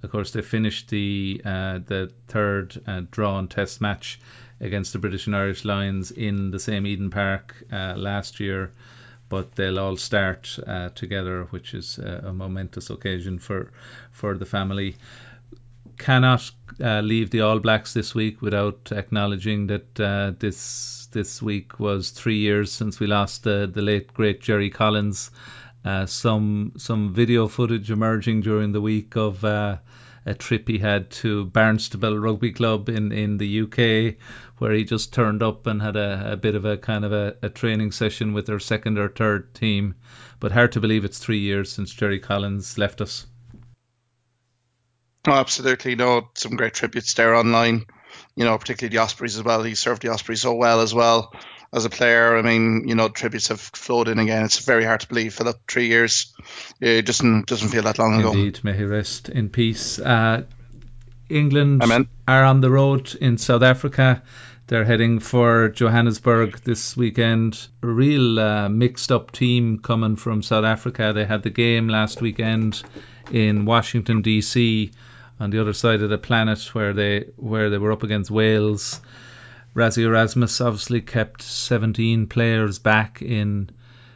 Of 0.04 0.12
course, 0.12 0.32
they 0.32 0.42
finished 0.42 0.90
the 0.90 1.42
uh, 1.46 1.80
the 1.86 2.12
third 2.28 2.82
uh, 2.86 3.04
drawn 3.10 3.48
Test 3.48 3.80
match 3.80 4.20
against 4.60 4.92
the 4.92 5.00
British 5.00 5.26
and 5.28 5.38
Irish 5.38 5.64
Lions 5.64 6.12
in 6.12 6.52
the 6.52 6.60
same 6.60 6.86
Eden 6.86 7.12
Park 7.12 7.56
uh, 7.72 7.94
last 7.96 8.42
year 8.42 8.74
but 9.32 9.56
they'll 9.56 9.80
all 9.80 9.96
start 9.96 10.60
uh, 10.68 10.90
together, 10.90 11.48
which 11.52 11.74
is 11.74 11.98
a, 11.98 12.26
a, 12.26 12.34
momentous 12.34 12.90
occasion 12.90 13.40
for 13.40 13.72
for 14.12 14.38
the 14.38 14.46
family. 14.46 14.98
Cannot 15.98 16.52
uh, 16.82 17.00
leave 17.00 17.30
the 17.30 17.42
All 17.42 17.60
Blacks 17.60 17.94
this 17.94 18.14
week 18.14 18.42
without 18.42 18.92
acknowledging 18.92 19.68
that 19.68 20.00
uh, 20.00 20.34
this 20.38 21.08
this 21.14 21.42
week 21.42 21.80
was 21.80 22.10
three 22.10 22.40
years 22.40 22.74
since 22.74 23.00
we 23.00 23.08
lost 23.08 23.44
the 23.44 23.72
the 23.74 23.82
late 23.82 24.14
great 24.14 24.42
Jerry 24.42 24.70
Collins. 24.70 25.32
Uh, 25.86 26.06
some 26.06 26.74
some 26.76 27.14
video 27.14 27.48
footage 27.48 27.90
emerging 27.90 28.42
during 28.42 28.74
the 28.74 28.82
week 28.82 29.16
of 29.16 29.46
uh, 29.46 29.78
a 30.26 30.34
trip 30.34 30.68
he 30.68 30.78
had 30.78 31.10
to 31.10 31.46
Barnstaple 31.48 32.22
Rugby 32.22 32.52
Club 32.52 32.90
in, 32.90 33.12
in 33.12 33.38
the 33.38 33.62
UK, 33.62 34.16
where 34.58 34.72
he 34.72 34.84
just 34.84 35.14
turned 35.14 35.42
up 35.42 35.66
and 35.68 35.82
had 35.82 35.96
a, 35.96 36.34
a 36.34 36.38
bit 36.38 36.56
of 36.56 36.66
a 36.66 36.78
kind 36.78 37.06
of 37.06 37.12
a, 37.12 37.36
a 37.42 37.50
training 37.50 37.92
session 37.92 38.34
with 38.34 38.46
their 38.46 38.60
second 38.60 38.98
or 38.98 39.10
third 39.10 39.54
team. 39.54 39.96
But 40.40 40.52
hard 40.52 40.74
to 40.74 40.80
believe 40.80 41.06
it's 41.06 41.20
three 41.20 41.40
years 41.40 41.72
since 41.72 41.94
Jerry 41.94 42.20
Collins 42.20 42.78
left 42.78 43.02
us. 43.02 43.26
Oh, 45.28 45.34
absolutely. 45.34 45.96
No, 45.96 46.30
some 46.36 46.56
great 46.56 46.74
tributes 46.74 47.14
there 47.14 47.36
online. 47.36 47.86
You 48.36 48.46
know, 48.46 48.58
particularly 48.58 48.96
the 48.96 49.02
Ospreys 49.02 49.38
as 49.38 49.44
well. 49.44 49.64
He 49.64 49.76
served 49.76 50.02
the 50.02 50.10
Ospreys 50.10 50.42
so 50.42 50.54
well 50.54 50.82
as 50.82 50.94
well 50.94 51.34
as 51.74 51.86
a 51.86 51.90
player. 51.90 52.38
I 52.38 52.42
mean, 52.42 52.88
you 52.88 52.96
know, 52.96 53.10
tributes 53.10 53.48
have 53.48 53.62
flowed 53.62 54.08
in 54.08 54.20
again. 54.20 54.46
It's 54.46 54.60
very 54.60 54.84
hard 54.84 55.02
to 55.02 55.08
believe 55.08 55.34
for 55.34 55.44
the 55.44 55.56
three 55.68 55.88
years. 55.88 56.34
It 56.80 57.06
doesn't 57.06 57.48
doesn't 57.48 57.70
feel 57.70 57.84
that 57.84 58.00
long 58.00 58.20
ago. 58.20 58.32
Indeed, 58.32 58.64
may 58.64 58.76
he 58.76 58.84
rest 58.84 59.30
in 59.30 59.50
peace. 59.50 60.00
Uh, 60.00 60.44
England 61.30 61.82
Amen. 61.84 62.08
are 62.28 62.44
on 62.44 62.62
the 62.62 62.70
road 62.70 63.16
in 63.16 63.38
South 63.38 63.64
Africa. 63.64 64.22
They're 64.68 64.86
heading 64.86 65.20
for 65.20 65.70
Johannesburg 65.70 66.62
this 66.64 66.96
weekend. 66.96 67.68
A 67.84 67.88
real 67.88 68.40
uh, 68.40 68.70
mixed 68.70 69.12
up 69.12 69.32
team 69.32 69.80
coming 69.80 70.16
from 70.16 70.42
South 70.42 70.64
Africa. 70.64 71.12
They 71.14 71.26
had 71.26 71.44
the 71.44 71.50
game 71.50 71.90
last 71.90 72.22
weekend 72.22 72.82
in 73.32 73.66
Washington 73.66 74.22
D.C. 74.22 74.92
on 75.40 75.50
the 75.50 75.60
other 75.60 75.74
side 75.74 76.02
of 76.02 76.10
the 76.10 76.18
planet 76.18 76.74
where 76.74 76.94
they 76.94 77.26
where 77.36 77.70
they 77.70 77.78
were 77.78 77.92
up 77.92 78.04
against 78.04 78.32
Wales. 78.32 79.02
Rassie 79.74 80.04
Erasmus 80.04 80.60
obviously 80.60 81.02
kept 81.02 81.42
17 81.42 82.28
players 82.28 82.80
back 82.80 83.22
in 83.22 83.70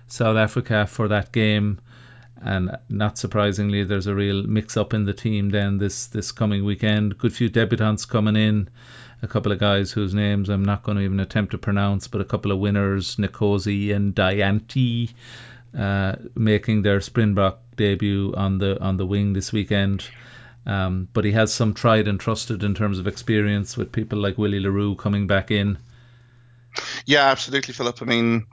South 0.07 0.35
Africa 0.35 0.85
for 0.85 1.07
that 1.09 1.31
game. 1.31 1.79
And 2.41 2.77
not 2.89 3.17
surprisingly, 3.17 3.85
there's 3.85 4.07
a 4.07 4.13
real 4.13 4.43
mix 4.43 4.75
up 4.75 4.93
in 4.93 5.05
the 5.05 5.13
team 5.13 5.49
then 5.49 5.77
this, 5.77 6.07
this 6.07 6.33
coming 6.33 6.65
weekend. 6.65 7.17
Good 7.17 7.33
few 7.33 7.49
debutants 7.49 8.07
coming 8.07 8.35
in. 8.35 8.69
A 9.21 9.27
couple 9.27 9.53
of 9.53 9.59
guys 9.59 9.91
whose 9.91 10.13
names 10.13 10.49
I'm 10.49 10.65
not 10.65 10.83
going 10.83 10.97
to 10.97 11.03
even 11.03 11.21
attempt 11.21 11.51
to 11.51 11.57
pronounce, 11.57 12.09
but 12.09 12.21
a 12.21 12.25
couple 12.25 12.51
of 12.51 12.59
winners, 12.59 13.15
Nkosi 13.15 13.95
and 13.95 14.13
Dyantyi, 14.13 15.13
uh, 15.77 16.17
making 16.35 16.81
their 16.81 16.99
Springbok 16.99 17.59
debut 17.77 18.33
on 18.35 18.57
the 18.57 18.79
on 18.81 18.97
the 18.97 19.05
wing 19.05 19.33
this 19.33 19.53
weekend. 19.53 20.05
Um, 20.65 21.07
but 21.13 21.25
he 21.25 21.31
has 21.33 21.53
some 21.53 21.73
tried 21.73 22.07
and 22.07 22.19
trusted 22.19 22.63
in 22.63 22.73
terms 22.73 22.97
of 22.97 23.07
experience 23.07 23.77
with 23.77 23.91
people 23.91 24.19
like 24.19 24.37
Willie 24.37 24.59
le 24.59 24.71
Roux 24.71 24.95
coming 24.95 25.27
back 25.27 25.51
in. 25.51 25.77
Yeah, 27.05 27.27
absolutely, 27.27 27.73
Philip. 27.73 28.01
I 28.01 28.05
mean, 28.05 28.45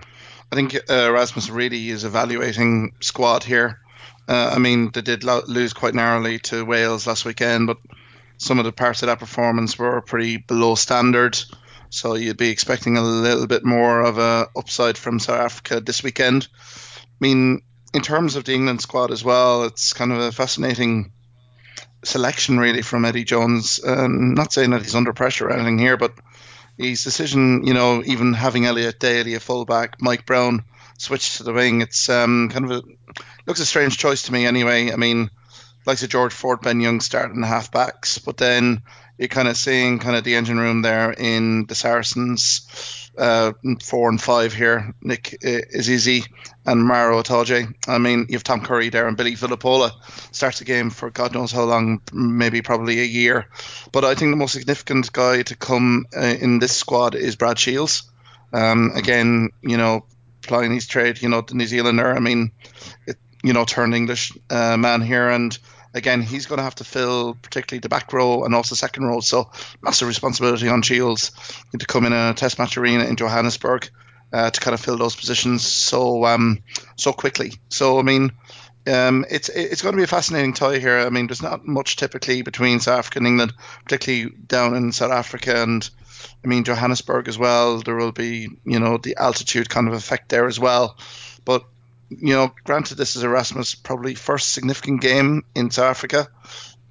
I 0.50 0.54
think 0.54 0.74
uh, 0.74 1.08
Erasmus 1.08 1.48
really 1.48 1.88
is 1.88 2.04
evaluating 2.04 2.94
squad 3.00 3.44
here. 3.44 3.80
Uh, 4.28 4.52
I 4.54 4.58
mean, 4.58 4.90
they 4.92 5.00
did 5.00 5.24
lo- 5.24 5.42
lose 5.46 5.72
quite 5.72 5.94
narrowly 5.94 6.38
to 6.40 6.64
Wales 6.64 7.06
last 7.06 7.24
weekend, 7.24 7.66
but 7.66 7.78
some 8.36 8.58
of 8.58 8.64
the 8.64 8.72
parts 8.72 9.02
of 9.02 9.06
that 9.06 9.18
performance 9.18 9.78
were 9.78 10.00
pretty 10.02 10.36
below 10.36 10.74
standard. 10.74 11.38
So 11.90 12.14
you'd 12.14 12.36
be 12.36 12.50
expecting 12.50 12.96
a 12.96 13.02
little 13.02 13.46
bit 13.46 13.64
more 13.64 14.00
of 14.00 14.18
a 14.18 14.48
upside 14.56 14.96
from 14.96 15.18
South 15.18 15.40
Africa 15.40 15.80
this 15.80 16.02
weekend. 16.02 16.48
I 16.54 17.16
mean, 17.20 17.62
in 17.92 18.02
terms 18.02 18.36
of 18.36 18.44
the 18.44 18.54
England 18.54 18.80
squad 18.80 19.10
as 19.10 19.22
well, 19.22 19.64
it's 19.64 19.92
kind 19.92 20.12
of 20.12 20.18
a 20.18 20.32
fascinating 20.32 21.12
selection 22.04 22.58
really 22.58 22.82
from 22.82 23.04
Eddie 23.04 23.24
Jones. 23.24 23.80
Um, 23.84 24.34
not 24.34 24.52
saying 24.52 24.70
that 24.70 24.82
he's 24.82 24.94
under 24.94 25.12
pressure 25.12 25.48
or 25.48 25.52
anything 25.52 25.78
here, 25.78 25.96
but 25.96 26.14
his 26.78 27.04
decision, 27.04 27.66
you 27.66 27.74
know, 27.74 28.02
even 28.04 28.32
having 28.32 28.66
Elliot 28.66 28.98
Daly 28.98 29.34
a 29.34 29.40
fullback, 29.40 30.00
Mike 30.00 30.26
Brown 30.26 30.64
switched 30.98 31.36
to 31.36 31.42
the 31.42 31.52
wing, 31.52 31.80
it's 31.80 32.08
um, 32.08 32.48
kind 32.50 32.64
of 32.64 32.70
a 32.70 32.82
looks 33.46 33.60
a 33.60 33.66
strange 33.66 33.98
choice 33.98 34.22
to 34.22 34.32
me 34.32 34.46
anyway. 34.46 34.92
I 34.92 34.96
mean, 34.96 35.30
like 35.84 36.00
a 36.02 36.06
George 36.06 36.32
Ford, 36.32 36.60
Ben 36.60 36.80
Young 36.80 37.00
starting 37.00 37.40
the 37.40 37.46
halfbacks, 37.46 38.24
but 38.24 38.36
then 38.36 38.82
you're 39.18 39.28
kind 39.28 39.48
of 39.48 39.56
seeing 39.56 39.98
kind 39.98 40.16
of 40.16 40.24
the 40.24 40.36
engine 40.36 40.58
room 40.58 40.82
there 40.82 41.12
in 41.12 41.66
the 41.66 41.74
Saracens 41.74 43.01
uh, 43.18 43.52
four 43.82 44.08
and 44.08 44.20
five 44.20 44.52
here. 44.52 44.94
Nick 45.02 45.44
Easy 45.44 46.24
and 46.66 46.84
Maro 46.84 47.22
Itoje. 47.22 47.74
I 47.88 47.98
mean, 47.98 48.26
you 48.28 48.36
have 48.36 48.44
Tom 48.44 48.62
Curry 48.62 48.88
there 48.88 49.08
and 49.08 49.16
Billy 49.16 49.36
Vunipola 49.36 49.92
starts 50.32 50.58
the 50.58 50.64
game 50.64 50.90
for 50.90 51.10
God 51.10 51.34
knows 51.34 51.52
how 51.52 51.64
long, 51.64 52.00
maybe 52.12 52.62
probably 52.62 53.00
a 53.00 53.04
year. 53.04 53.46
But 53.92 54.04
I 54.04 54.14
think 54.14 54.32
the 54.32 54.36
most 54.36 54.52
significant 54.52 55.12
guy 55.12 55.42
to 55.42 55.56
come 55.56 56.06
uh, 56.16 56.20
in 56.20 56.58
this 56.58 56.76
squad 56.76 57.14
is 57.14 57.36
Brad 57.36 57.58
Shields. 57.58 58.04
Um, 58.52 58.92
again, 58.94 59.50
you 59.62 59.76
know, 59.76 60.04
plying 60.42 60.74
his 60.74 60.86
trade. 60.86 61.22
You 61.22 61.28
know, 61.28 61.40
the 61.40 61.54
New 61.54 61.66
Zealander. 61.66 62.14
I 62.14 62.20
mean, 62.20 62.52
it, 63.06 63.16
you 63.42 63.52
know, 63.52 63.64
turned 63.64 63.94
English 63.94 64.32
uh, 64.50 64.76
man 64.76 65.00
here, 65.00 65.28
and 65.30 65.56
again, 65.94 66.22
he's 66.22 66.46
going 66.46 66.58
to 66.58 66.64
have 66.64 66.74
to 66.76 66.84
fill 66.84 67.34
particularly 67.34 67.80
the 67.80 67.88
back 67.88 68.12
row 68.12 68.44
and 68.44 68.54
also 68.54 68.74
second 68.74 69.04
row. 69.04 69.20
So 69.20 69.50
massive 69.82 70.08
responsibility 70.08 70.68
on 70.68 70.82
Shields 70.82 71.32
to 71.76 71.86
come 71.86 72.06
in 72.06 72.12
a 72.12 72.34
Test 72.34 72.58
match 72.58 72.76
arena 72.76 73.04
in 73.04 73.16
Johannesburg 73.16 73.90
uh, 74.32 74.50
to 74.50 74.60
kind 74.60 74.74
of 74.74 74.80
fill 74.80 74.96
those 74.96 75.16
positions 75.16 75.66
so 75.66 76.24
um, 76.24 76.62
so 76.96 77.12
quickly. 77.12 77.52
So 77.68 77.98
I 77.98 78.02
mean. 78.02 78.32
Um, 78.84 79.24
it's 79.30 79.48
it's 79.48 79.80
going 79.80 79.92
to 79.92 79.96
be 79.96 80.02
a 80.02 80.08
fascinating 80.08 80.54
tie 80.54 80.80
here. 80.80 80.98
I 80.98 81.08
mean, 81.08 81.28
there's 81.28 81.40
not 81.40 81.64
much 81.64 81.94
typically 81.94 82.42
between 82.42 82.80
South 82.80 82.98
Africa 82.98 83.20
and 83.20 83.28
England, 83.28 83.52
particularly 83.84 84.34
down 84.44 84.74
in 84.74 84.90
South 84.90 85.12
Africa 85.12 85.62
and 85.62 85.88
I 86.44 86.48
mean 86.48 86.64
Johannesburg 86.64 87.28
as 87.28 87.38
well. 87.38 87.78
There 87.78 87.94
will 87.94 88.10
be 88.10 88.48
you 88.64 88.80
know 88.80 88.98
the 88.98 89.14
altitude 89.18 89.70
kind 89.70 89.86
of 89.86 89.94
effect 89.94 90.30
there 90.30 90.48
as 90.48 90.58
well. 90.58 90.96
But 91.44 91.64
you 92.20 92.34
know, 92.34 92.52
granted, 92.64 92.96
this 92.96 93.16
is 93.16 93.22
Erasmus' 93.22 93.74
probably 93.74 94.14
first 94.14 94.52
significant 94.52 95.00
game 95.00 95.44
in 95.54 95.70
South 95.70 95.90
Africa. 95.90 96.28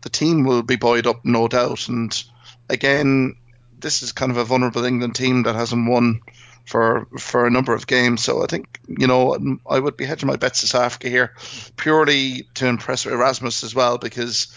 The 0.02 0.10
team 0.10 0.44
will 0.44 0.64
be 0.64 0.76
buoyed 0.76 1.08
up, 1.08 1.24
no 1.24 1.48
doubt. 1.48 1.88
And 1.88 2.24
again, 2.70 3.36
this 3.80 4.02
is 4.02 4.12
kind 4.12 4.32
of 4.32 4.38
a 4.38 4.44
vulnerable 4.44 4.86
England 4.86 5.16
team 5.16 5.44
that 5.44 5.56
hasn't 5.56 5.90
won 5.90 6.22
for 6.66 7.08
for 7.18 7.46
a 7.46 7.52
number 7.52 7.74
of 7.74 7.88
games. 7.88 8.24
So 8.24 8.44
I 8.44 8.48
think 8.48 8.80
you 8.88 9.08
know 9.08 9.58
I 9.68 9.80
would 9.80 9.98
be 9.98 10.06
hedging 10.06 10.28
my 10.28 10.38
bets 10.38 10.62
to 10.62 10.68
South 10.68 10.84
Africa 10.84 11.10
here, 11.10 11.34
purely 11.76 12.48
to 12.56 12.68
impress 12.68 13.06
Erasmus 13.06 13.64
as 13.64 13.76
well, 13.76 13.98
because 13.98 14.56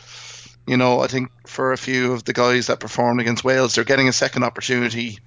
you 0.67 0.77
know 0.77 1.01
I 1.01 1.07
think 1.07 1.31
for 1.47 1.73
a 1.73 1.79
few 1.79 2.13
of 2.13 2.25
the 2.25 2.33
guys 2.33 2.69
that 2.69 2.81
performed 2.81 3.21
against 3.21 3.45
Wales, 3.45 3.75
they're 3.75 3.85
getting 3.85 4.09
a 4.09 4.13
second 4.13 4.45
opportunity 4.45 5.19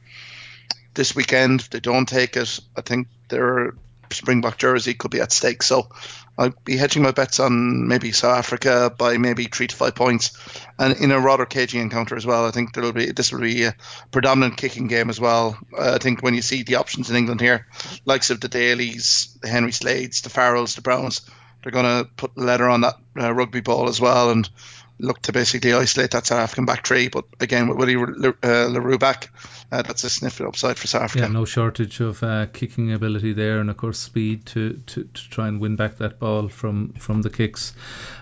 this 0.93 1.15
weekend. 1.15 1.61
If 1.61 1.69
they 1.69 1.79
don't 1.79 2.07
take 2.07 2.37
it, 2.37 2.59
I 2.75 2.81
think 2.81 3.07
they're 3.29 3.73
Springbok 4.11 4.57
jersey 4.57 4.93
could 4.93 5.11
be 5.11 5.21
at 5.21 5.31
stake. 5.31 5.63
So 5.63 5.89
I'd 6.37 6.63
be 6.63 6.77
hedging 6.77 7.03
my 7.03 7.11
bets 7.11 7.39
on 7.39 7.87
maybe 7.87 8.11
South 8.11 8.37
Africa 8.37 8.93
by 8.95 9.17
maybe 9.17 9.45
three 9.45 9.67
to 9.67 9.75
five 9.75 9.95
points, 9.95 10.37
and 10.77 10.95
in 10.97 11.11
a 11.11 11.19
rather 11.19 11.45
cagey 11.45 11.79
encounter 11.79 12.15
as 12.15 12.25
well. 12.25 12.45
I 12.45 12.51
think 12.51 12.73
there'll 12.73 12.93
be 12.93 13.11
this 13.11 13.31
will 13.31 13.41
be 13.41 13.63
a 13.63 13.75
predominant 14.11 14.57
kicking 14.57 14.87
game 14.87 15.09
as 15.09 15.19
well. 15.19 15.57
Uh, 15.77 15.93
I 15.95 15.97
think 15.97 16.21
when 16.21 16.35
you 16.35 16.41
see 16.41 16.63
the 16.63 16.75
options 16.75 17.09
in 17.09 17.15
England 17.15 17.41
here, 17.41 17.65
likes 18.05 18.29
of 18.29 18.39
the 18.39 18.49
Dalys, 18.49 19.39
the 19.41 19.47
Henry 19.47 19.71
Slades, 19.71 20.21
the 20.21 20.29
Farrells, 20.29 20.75
the 20.75 20.81
Browns, 20.81 21.21
they're 21.63 21.71
going 21.71 22.03
to 22.03 22.09
put 22.15 22.35
the 22.35 22.43
letter 22.43 22.69
on 22.69 22.81
that 22.81 22.95
uh, 23.19 23.33
rugby 23.33 23.61
ball 23.61 23.89
as 23.89 23.99
well 23.99 24.29
and 24.29 24.49
look 24.99 25.21
to 25.23 25.31
basically 25.31 25.73
isolate 25.73 26.11
that 26.11 26.25
South 26.25 26.39
African 26.39 26.65
back 26.65 26.85
three. 26.85 27.07
But 27.07 27.25
again, 27.39 27.67
with 27.67 27.77
Willie 27.77 27.95
uh, 28.43 28.67
le 28.67 28.81
Roux 28.81 28.97
back 28.97 29.29
uh, 29.69 29.81
that's 29.81 30.03
a 30.05 30.09
significant 30.09 30.49
upside 30.49 30.77
for 30.77 30.87
South 30.87 31.03
Africa. 31.03 31.25
Yeah, 31.25 31.31
no 31.31 31.43
shortage 31.43 31.99
of 31.99 32.23
uh, 32.23 32.45
kicking 32.47 32.93
ability 32.93 33.33
there, 33.33 33.59
and 33.59 33.69
of 33.69 33.75
course 33.75 33.99
speed 33.99 34.45
to, 34.47 34.81
to, 34.87 35.03
to 35.03 35.29
try 35.29 35.49
and 35.49 35.59
win 35.59 35.75
back 35.75 35.97
that 35.97 36.19
ball 36.19 36.47
from, 36.47 36.93
from 36.93 37.21
the 37.21 37.29
kicks. 37.29 37.73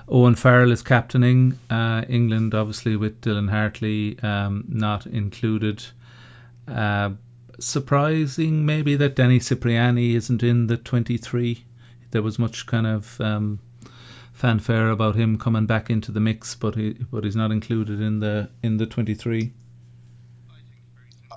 Owen 0.07 0.35
Farrell 0.35 0.71
is 0.71 0.81
captaining 0.81 1.59
uh, 1.69 2.03
England, 2.09 2.55
obviously 2.55 2.95
with 2.95 3.21
Dylan 3.21 3.49
Hartley 3.49 4.17
um, 4.23 4.65
not 4.67 5.05
included. 5.05 5.83
Uh, 6.67 7.11
surprising, 7.59 8.65
maybe 8.65 8.95
that 8.95 9.15
Danny 9.15 9.39
Cipriani 9.39 10.15
isn't 10.15 10.41
in 10.41 10.65
the 10.65 10.77
23. 10.77 11.63
There 12.09 12.23
was 12.23 12.39
much 12.39 12.65
kind 12.65 12.87
of 12.87 13.21
um, 13.21 13.59
fanfare 14.35 14.89
about 14.91 15.15
him 15.15 15.39
coming 15.39 15.65
back 15.65 15.89
into 15.89 16.11
the 16.11 16.19
mix, 16.19 16.55
but 16.55 16.75
he 16.75 16.93
but 17.11 17.23
he's 17.23 17.35
not 17.35 17.51
included 17.51 18.01
in 18.01 18.19
the 18.19 18.49
in 18.61 18.77
the 18.77 18.85
23. 18.85 19.51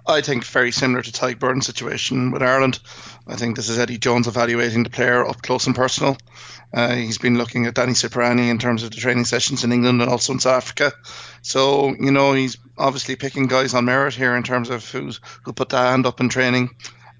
I 0.07 0.23
think 0.23 0.45
very 0.45 0.73
similar 0.73 1.03
to 1.03 1.13
Tadhg 1.13 1.39
Beirne's 1.39 1.67
situation 1.67 2.31
with 2.31 2.43
Ireland. 2.43 2.81
I 3.27 3.37
think 3.37 3.57
this 3.57 3.69
is 3.69 3.79
Eddie 3.79 3.99
Jones 3.99 4.27
evaluating 4.27 4.83
the 4.83 4.91
player 4.91 5.27
up 5.27 5.43
close 5.43 5.67
and 5.67 5.77
personal. 5.77 6.17
Uh, 6.73 6.95
he's 6.95 7.19
been 7.19 7.37
looking 7.37 7.67
at 7.67 7.75
Danny 7.75 7.93
Cipriani 7.93 8.49
in 8.49 8.59
terms 8.59 8.83
of 8.83 8.91
the 8.91 8.97
training 8.97 9.27
sessions 9.27 9.65
in 9.65 9.73
England 9.73 10.01
and 10.01 10.11
also 10.11 10.33
in 10.33 10.41
South 10.41 10.63
Africa. 10.63 10.93
So, 11.43 11.95
you 12.01 12.11
know, 12.11 12.33
he's 12.33 12.57
obviously 12.79 13.17
picking 13.17 13.49
guys 13.49 13.75
on 13.75 13.85
merit 13.85 14.15
here 14.15 14.35
in 14.35 14.43
terms 14.45 14.71
of 14.71 14.89
who's, 14.91 15.21
who 15.45 15.53
put 15.53 15.69
their 15.69 15.83
hand 15.83 16.07
up 16.07 16.21
in 16.21 16.31
training. 16.31 16.71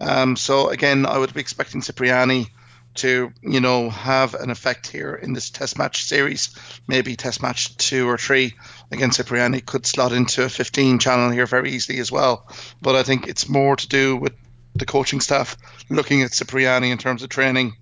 Um, 0.01 0.37
so, 0.37 0.71
again, 0.71 1.05
I 1.05 1.19
would 1.19 1.35
be 1.35 1.41
expecting 1.41 1.83
Cipriani 1.83 2.49
to, 2.99 3.33
you 3.43 3.61
know, 3.61 3.91
have 3.91 4.35
an 4.35 4.51
effect 4.51 4.87
here 4.87 5.15
in 5.15 5.33
this 5.33 5.51
test 5.51 5.79
match 5.79 6.05
series. 6.05 6.51
Maybe 6.87 7.17
test 7.17 7.43
match 7.43 7.77
two 7.77 8.09
or 8.09 8.19
three 8.19 8.55
against 8.91 9.19
Cipriani 9.19 9.61
could 9.61 9.87
slot 9.87 10.13
into 10.13 10.45
a 10.45 10.49
15 10.49 10.99
channel 10.99 11.31
here 11.31 11.47
very 11.47 11.73
easily 11.73 11.99
as 11.99 12.13
well. 12.13 12.49
But 12.81 12.97
I 12.97 13.03
think 13.03 13.29
it's 13.29 13.49
more 13.49 13.77
to 13.77 13.89
do 13.89 14.17
with 14.17 14.33
the 14.75 14.87
coaching 14.87 15.21
staff 15.21 15.57
looking 15.91 16.23
at 16.23 16.33
Cipriani 16.33 16.91
in 16.91 16.99
terms 16.99 17.23
of 17.23 17.29
training 17.29 17.77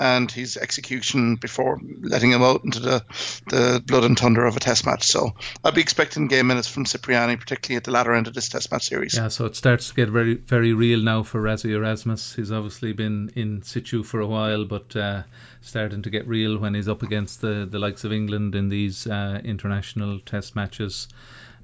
and 0.00 0.30
his 0.30 0.56
execution 0.56 1.36
before 1.36 1.78
letting 2.00 2.32
him 2.32 2.42
out 2.42 2.64
into 2.64 2.80
the, 2.80 3.04
the 3.48 3.82
blood 3.86 4.04
and 4.04 4.18
thunder 4.18 4.46
of 4.46 4.56
a 4.56 4.60
test 4.60 4.86
match. 4.86 5.04
So 5.04 5.34
I'd 5.62 5.74
be 5.74 5.82
expecting 5.82 6.26
game 6.26 6.46
minutes 6.46 6.68
from 6.68 6.86
Cipriani, 6.86 7.36
particularly 7.36 7.76
at 7.76 7.84
the 7.84 7.90
latter 7.90 8.14
end 8.14 8.26
of 8.26 8.32
this 8.32 8.48
test 8.48 8.72
match 8.72 8.88
series. 8.88 9.14
Yeah, 9.14 9.28
so 9.28 9.44
it 9.44 9.56
starts 9.56 9.88
to 9.90 9.94
get 9.94 10.08
very 10.08 10.34
very 10.34 10.72
real 10.72 11.00
now 11.00 11.22
for 11.22 11.40
Rassie 11.40 11.72
Erasmus. 11.72 12.34
He's 12.34 12.50
obviously 12.50 12.94
been 12.94 13.30
in 13.36 13.62
situ 13.62 14.02
for 14.02 14.20
a 14.20 14.26
while, 14.26 14.64
but 14.64 14.96
uh, 14.96 15.22
starting 15.60 16.02
to 16.02 16.10
get 16.10 16.26
real 16.26 16.56
when 16.58 16.74
he's 16.74 16.88
up 16.88 17.02
against 17.02 17.42
the, 17.42 17.68
the 17.70 17.78
likes 17.78 18.04
of 18.04 18.12
England 18.12 18.54
in 18.54 18.70
these 18.70 19.06
uh, 19.06 19.40
international 19.44 20.20
test 20.20 20.56
matches. 20.56 21.08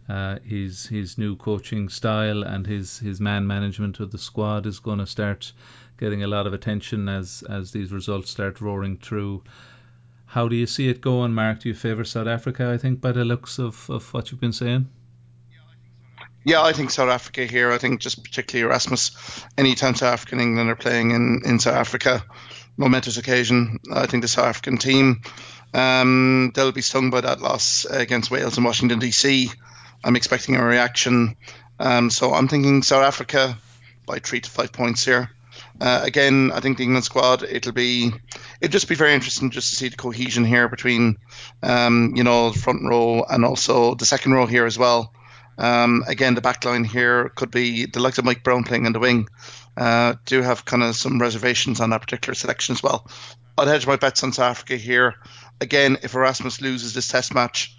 Uh, 0.09 0.39
his 0.45 0.87
his 0.87 1.19
new 1.19 1.35
coaching 1.35 1.89
style 1.89 2.45
and 2.45 2.65
his, 2.65 2.97
his 2.99 3.21
man 3.21 3.45
management 3.45 3.99
of 3.99 4.13
the 4.13 4.19
squad 4.19 4.65
is 4.65 4.79
going 4.79 5.01
to 5.01 5.07
start 5.07 5.53
getting 5.99 6.23
a 6.23 6.27
lot 6.27 6.47
of 6.47 6.53
attention 6.53 7.09
as 7.09 7.43
as 7.49 7.73
these 7.73 7.93
results 7.93 8.31
start 8.31 8.61
roaring 8.61 8.99
through. 8.99 9.43
How 10.27 10.49
do 10.49 10.57
you 10.57 10.67
see 10.67 10.89
it 10.89 11.01
going, 11.01 11.33
Mark? 11.35 11.61
Do 11.61 11.69
you 11.69 11.75
favour 11.75 12.05
South 12.05 12.27
Africa? 12.27 12.71
I 12.71 12.79
think 12.79 13.01
by 13.01 13.13
the 13.13 13.25
looks 13.25 13.59
of, 13.59 13.89
of 13.89 14.13
what 14.13 14.31
you've 14.31 14.41
been 14.41 14.53
saying. 14.53 14.89
Yeah, 16.45 16.63
I 16.63 16.73
think 16.73 16.91
South 16.91 17.09
Africa 17.09 17.45
here. 17.45 17.73
I 17.73 17.79
think 17.79 18.01
just 18.01 18.23
particularly 18.23 18.69
Erasmus. 18.69 19.45
Anytime 19.59 19.95
South 19.95 20.13
Africa 20.13 20.35
and 20.35 20.43
England 20.43 20.71
are 20.71 20.77
playing 20.77 21.11
in, 21.11 21.43
in 21.45 21.59
South 21.59 21.75
Africa, 21.75 22.25
momentous 22.77 23.17
occasion. 23.17 23.79
I 23.93 24.07
think 24.07 24.23
the 24.23 24.29
South 24.29 24.47
African 24.47 24.79
team 24.79 25.23
um, 25.77 26.53
they'll 26.55 26.73
be 26.73 26.83
stung 26.83 27.11
by 27.11 27.21
that 27.21 27.41
loss 27.41 27.85
against 27.85 28.31
Wales 28.31 28.57
and 28.57 28.65
Washington 28.65 28.99
DC. 28.99 29.55
I'm 30.03 30.17
expecting 30.17 30.57
a 30.57 30.65
reaction. 30.65 31.37
Um, 31.79 32.11
so 32.11 32.33
I'm 32.33 32.49
thinking 32.49 32.83
South 32.83 33.05
Africa 33.05 33.59
by 34.07 34.19
three 34.19 34.41
to 34.41 34.51
five 34.51 34.73
points 34.73 35.05
here. 35.05 35.31
Uh, 35.81 36.01
again, 36.05 36.53
I 36.55 36.61
think 36.61 36.79
the 36.79 36.85
England 36.85 37.05
squad 37.05 37.43
it'll 37.43 37.73
be 37.73 38.13
it'll 38.61 38.73
just 38.73 38.89
be 38.89 38.95
very 38.95 39.13
interesting 39.13 39.51
just 39.51 39.71
to 39.71 39.77
see 39.77 39.89
the 39.89 39.97
cohesion 39.97 40.45
here 40.45 40.69
between 40.69 41.17
um, 41.63 42.15
you 42.17 42.25
know 42.25 42.51
the 42.51 42.59
front 42.59 42.83
row 42.83 43.25
and 43.29 43.45
also 43.45 43.95
the 43.95 44.07
second 44.07 44.33
row 44.33 44.47
here 44.47 44.65
as 44.65 44.79
well. 44.79 45.13
Um, 45.59 46.05
again, 46.07 46.35
the 46.35 46.41
back 46.41 46.65
line 46.65 46.85
here 46.85 47.31
could 47.31 47.51
be 47.51 47.87
the 47.87 48.01
likes 48.01 48.19
of 48.19 48.25
Mike 48.25 48.43
Brown 48.43 48.65
playing 48.65 48.87
in 48.87 48.93
the 48.93 48.99
wing. 48.99 49.29
Uh, 49.77 50.15
do 50.25 50.43
have 50.43 50.65
kind 50.65 50.83
of 50.83 50.97
some 50.97 51.21
reservations 51.21 51.81
on 51.81 51.91
that 51.91 52.01
particular 52.01 52.35
selection 52.35 52.75
as 52.75 52.83
well. 52.83 53.07
I'd 53.59 53.69
hedge 53.69 53.87
my 53.87 53.97
bets 53.97 54.23
on 54.23 54.33
South 54.33 54.51
Africa 54.51 54.77
here. 54.77 55.15
Again, 55.61 55.99
if 56.03 56.15
Erasmus 56.15 56.61
loses 56.61 56.93
this 56.93 57.09
test 57.09 57.35
match, 57.35 57.75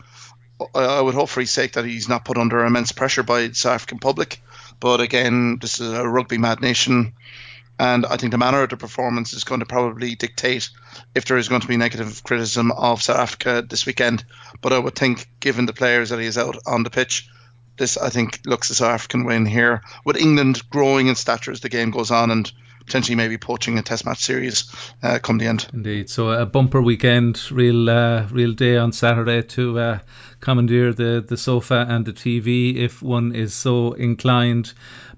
I 0.73 1.01
would 1.01 1.13
hope 1.13 1.29
for 1.29 1.41
his 1.41 1.51
sake 1.51 1.73
that 1.73 1.85
he's 1.85 2.09
not 2.09 2.25
put 2.25 2.37
under 2.37 2.65
immense 2.65 2.91
pressure 2.91 3.21
by 3.21 3.47
the 3.47 3.53
South 3.53 3.75
African 3.75 3.99
public. 3.99 4.41
But 4.79 5.01
again, 5.01 5.59
this 5.59 5.79
is 5.79 5.93
a 5.93 6.07
rugby 6.07 6.39
mad 6.39 6.61
nation. 6.61 7.13
And 7.79 8.05
I 8.05 8.17
think 8.17 8.31
the 8.31 8.37
manner 8.37 8.63
of 8.63 8.69
the 8.69 8.77
performance 8.77 9.33
is 9.33 9.43
going 9.43 9.59
to 9.59 9.65
probably 9.65 10.15
dictate 10.15 10.69
if 11.13 11.25
there 11.25 11.37
is 11.37 11.47
going 11.47 11.61
to 11.61 11.67
be 11.67 11.77
negative 11.77 12.23
criticism 12.23 12.71
of 12.71 13.03
South 13.03 13.19
Africa 13.19 13.63
this 13.67 13.85
weekend. 13.85 14.25
But 14.61 14.73
I 14.73 14.79
would 14.79 14.95
think, 14.95 15.29
given 15.39 15.65
the 15.65 15.73
players 15.73 16.09
that 16.09 16.19
he 16.19 16.25
is 16.25 16.37
out 16.37 16.57
on 16.65 16.83
the 16.83 16.89
pitch, 16.89 17.29
this 17.77 17.97
I 17.97 18.09
think 18.09 18.39
looks 18.45 18.69
a 18.71 18.75
South 18.75 18.89
African 18.89 19.25
win 19.25 19.45
here. 19.45 19.83
With 20.03 20.17
England 20.17 20.61
growing 20.69 21.07
in 21.07 21.15
stature 21.15 21.51
as 21.51 21.59
the 21.59 21.69
game 21.69 21.91
goes 21.91 22.09
on 22.09 22.31
and 22.31 22.51
potentially 22.87 23.15
maybe 23.15 23.37
poaching 23.37 23.77
a 23.77 23.83
Test 23.83 24.05
match 24.05 24.23
series 24.23 24.73
uh, 25.03 25.19
come 25.19 25.37
the 25.37 25.45
end. 25.45 25.67
Indeed. 25.73 26.09
So 26.09 26.29
a 26.29 26.45
bumper 26.45 26.81
weekend, 26.81 27.51
real 27.51 27.89
uh, 27.89 28.27
real 28.31 28.53
day 28.53 28.77
on 28.77 28.91
Saturday 28.93 29.43
to 29.43 29.79
uh, 29.79 29.99
commandeer 30.39 30.93
the 30.93 31.23
the 31.27 31.37
sofa 31.37 31.85
and 31.87 32.05
the 32.05 32.13
TV 32.13 32.75
if 32.77 33.01
one 33.03 33.35
is 33.35 33.53
so 33.53 33.93
inclined 33.93 34.73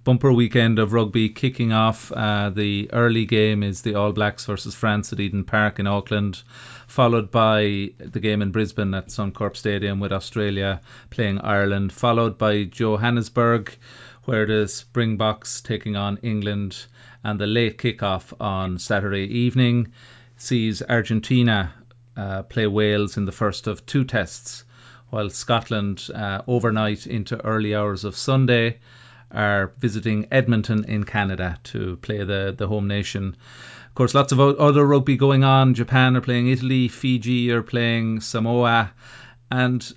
bumper 0.09 0.33
weekend 0.33 0.79
of 0.79 0.91
rugby 0.91 1.29
kicking 1.29 1.71
off. 1.71 2.11
Uh, 2.11 2.49
the 2.49 2.89
early 2.93 3.25
game 3.25 3.61
is 3.61 3.83
the 3.83 3.93
All 3.93 4.11
Blacks 4.11 4.43
versus 4.43 4.73
France 4.73 5.13
at 5.13 5.19
Eden 5.19 5.43
Park 5.43 5.77
in 5.77 5.85
Auckland, 5.85 6.41
followed 6.87 7.29
by 7.29 7.91
the 7.99 8.19
game 8.19 8.41
in 8.41 8.49
Brisbane 8.49 8.95
at 8.95 9.09
Suncorp 9.09 9.55
Stadium 9.55 9.99
with 9.99 10.11
Australia 10.11 10.81
playing 11.11 11.41
Ireland, 11.41 11.93
followed 11.93 12.39
by 12.39 12.63
Johannesburg, 12.63 13.71
where 14.23 14.47
the 14.47 14.67
Springboks 14.67 15.61
taking 15.61 15.95
on 15.95 16.17
England, 16.23 16.87
and 17.23 17.39
the 17.39 17.45
late 17.45 17.77
kickoff 17.77 18.33
on 18.41 18.79
Saturday 18.79 19.27
evening 19.41 19.93
sees 20.37 20.81
Argentina 20.81 21.71
uh, 22.17 22.41
play 22.41 22.65
Wales 22.65 23.17
in 23.17 23.25
the 23.25 23.31
first 23.31 23.67
of 23.67 23.85
two 23.85 24.05
tests, 24.05 24.63
while 25.11 25.29
Scotland 25.29 26.09
uh, 26.15 26.41
overnight 26.47 27.05
into 27.05 27.39
early 27.45 27.75
hours 27.75 28.05
of 28.05 28.15
Sunday 28.15 28.79
are 29.31 29.73
visiting 29.79 30.27
Edmonton 30.31 30.85
in 30.85 31.03
Canada 31.03 31.59
to 31.65 31.97
play 31.97 32.23
the, 32.23 32.53
the 32.57 32.67
home 32.67 32.87
nation. 32.87 33.35
Of 33.87 33.95
course, 33.95 34.13
lots 34.13 34.31
of 34.31 34.39
other 34.39 34.85
rugby 34.85 35.17
going 35.17 35.43
on. 35.43 35.73
Japan 35.73 36.15
are 36.15 36.21
playing 36.21 36.47
Italy, 36.47 36.87
Fiji 36.87 37.51
are 37.51 37.63
playing 37.63 38.21
Samoa, 38.21 38.91
and 39.51 39.93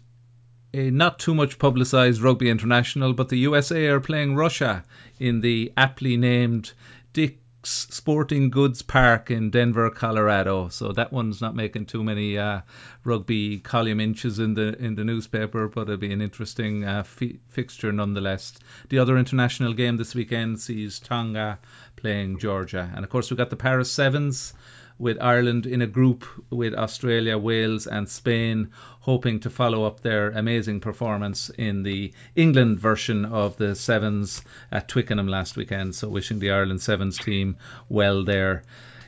a 0.74 0.90
not 0.90 1.18
too 1.18 1.34
much 1.34 1.58
publicised 1.58 2.22
rugby 2.22 2.48
international, 2.48 3.12
but 3.12 3.28
the 3.28 3.38
USA 3.38 3.86
are 3.88 4.00
playing 4.00 4.34
Russia 4.34 4.84
in 5.18 5.40
the 5.40 5.72
aptly 5.76 6.16
named 6.16 6.72
Dick 7.12 7.41
Sporting 7.64 8.50
Goods 8.50 8.82
Park 8.82 9.30
in 9.30 9.50
Denver, 9.50 9.88
Colorado. 9.90 10.68
So 10.68 10.92
that 10.92 11.12
one's 11.12 11.40
not 11.40 11.54
making 11.54 11.86
too 11.86 12.02
many 12.02 12.36
uh, 12.36 12.62
rugby 13.04 13.60
column 13.60 14.00
inches 14.00 14.38
in 14.38 14.54
the 14.54 14.76
in 14.78 14.94
the 14.94 15.04
newspaper, 15.04 15.68
but 15.68 15.82
it'll 15.82 15.96
be 15.96 16.12
an 16.12 16.22
interesting 16.22 16.84
uh, 16.84 17.04
fi- 17.04 17.38
fixture 17.48 17.92
nonetheless. 17.92 18.54
The 18.88 18.98
other 18.98 19.16
international 19.16 19.74
game 19.74 19.96
this 19.96 20.14
weekend 20.14 20.60
sees 20.60 20.98
Tonga 20.98 21.58
playing 21.96 22.38
Georgia, 22.38 22.90
and 22.94 23.04
of 23.04 23.10
course 23.10 23.30
we've 23.30 23.38
got 23.38 23.50
the 23.50 23.56
Paris 23.56 23.90
Sevens 23.90 24.54
with 25.02 25.20
Ireland 25.20 25.66
in 25.66 25.82
a 25.82 25.86
group 25.88 26.24
with 26.48 26.74
Australia, 26.74 27.36
Wales, 27.36 27.88
and 27.88 28.08
Spain, 28.08 28.68
hoping 29.00 29.40
to 29.40 29.50
follow 29.50 29.82
up 29.82 30.00
their 30.00 30.30
amazing 30.30 30.78
performance 30.78 31.50
in 31.50 31.82
the 31.82 32.12
England 32.36 32.78
version 32.78 33.24
of 33.24 33.56
the 33.56 33.74
Sevens 33.74 34.42
at 34.70 34.86
Twickenham 34.86 35.26
last 35.26 35.56
weekend. 35.56 35.96
So, 35.96 36.08
wishing 36.08 36.38
the 36.38 36.52
Ireland 36.52 36.82
Sevens 36.82 37.18
team 37.18 37.56
well 37.88 38.22
there. 38.22 38.62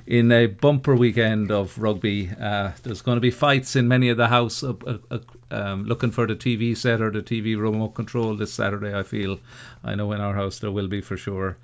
In 0.04 0.32
a 0.32 0.46
bumper 0.46 0.96
weekend 0.96 1.52
of 1.52 1.78
rugby, 1.78 2.28
uh, 2.28 2.72
there's 2.82 3.02
going 3.02 3.16
to 3.16 3.20
be 3.20 3.30
fights 3.30 3.76
in 3.76 3.86
many 3.86 4.08
of 4.08 4.16
the 4.16 4.26
house. 4.26 4.64
Uh, 4.64 4.98
uh, 5.12 5.18
um, 5.52 5.84
looking 5.84 6.10
for 6.10 6.26
the 6.26 6.34
TV 6.34 6.76
set 6.76 7.02
or 7.02 7.12
the 7.12 7.22
TV 7.22 7.56
remote 7.56 7.94
control 7.94 8.34
this 8.34 8.52
Saturday. 8.52 8.92
I 8.92 9.04
feel, 9.04 9.38
I 9.84 9.94
know 9.94 10.10
in 10.10 10.20
our 10.20 10.34
house 10.34 10.58
there 10.58 10.72
will 10.72 10.88
be 10.88 11.02
for 11.02 11.16
sure. 11.16 11.56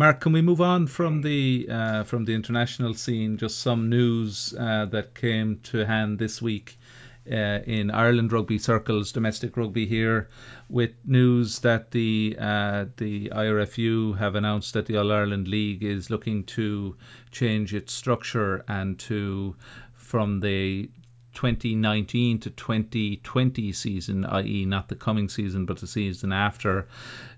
Mark, 0.00 0.20
can 0.20 0.32
we 0.32 0.40
move 0.40 0.62
on 0.62 0.86
from 0.86 1.20
the 1.20 1.68
uh, 1.68 2.04
from 2.04 2.24
the 2.24 2.34
international 2.34 2.94
scene? 2.94 3.36
Just 3.36 3.58
some 3.58 3.90
news 3.90 4.54
uh, 4.58 4.86
that 4.86 5.14
came 5.14 5.60
to 5.64 5.84
hand 5.84 6.18
this 6.18 6.40
week 6.40 6.78
uh, 7.30 7.60
in 7.66 7.90
Ireland 7.90 8.32
rugby 8.32 8.56
circles, 8.56 9.12
domestic 9.12 9.58
rugby 9.58 9.84
here, 9.84 10.30
with 10.70 10.92
news 11.04 11.58
that 11.58 11.90
the 11.90 12.34
uh, 12.38 12.86
the 12.96 13.28
IRFU 13.28 14.16
have 14.16 14.36
announced 14.36 14.72
that 14.72 14.86
the 14.86 14.96
All 14.96 15.12
Ireland 15.12 15.48
League 15.48 15.84
is 15.84 16.08
looking 16.08 16.44
to 16.56 16.96
change 17.30 17.74
its 17.74 17.92
structure 17.92 18.64
and 18.68 18.98
to 19.00 19.54
from 19.92 20.40
the 20.40 20.88
2019 21.34 22.40
to 22.40 22.50
2020 22.50 23.72
season, 23.72 24.24
i.e., 24.24 24.64
not 24.64 24.88
the 24.88 24.94
coming 24.94 25.28
season, 25.28 25.64
but 25.64 25.78
the 25.78 25.86
season 25.86 26.32
after, 26.32 26.88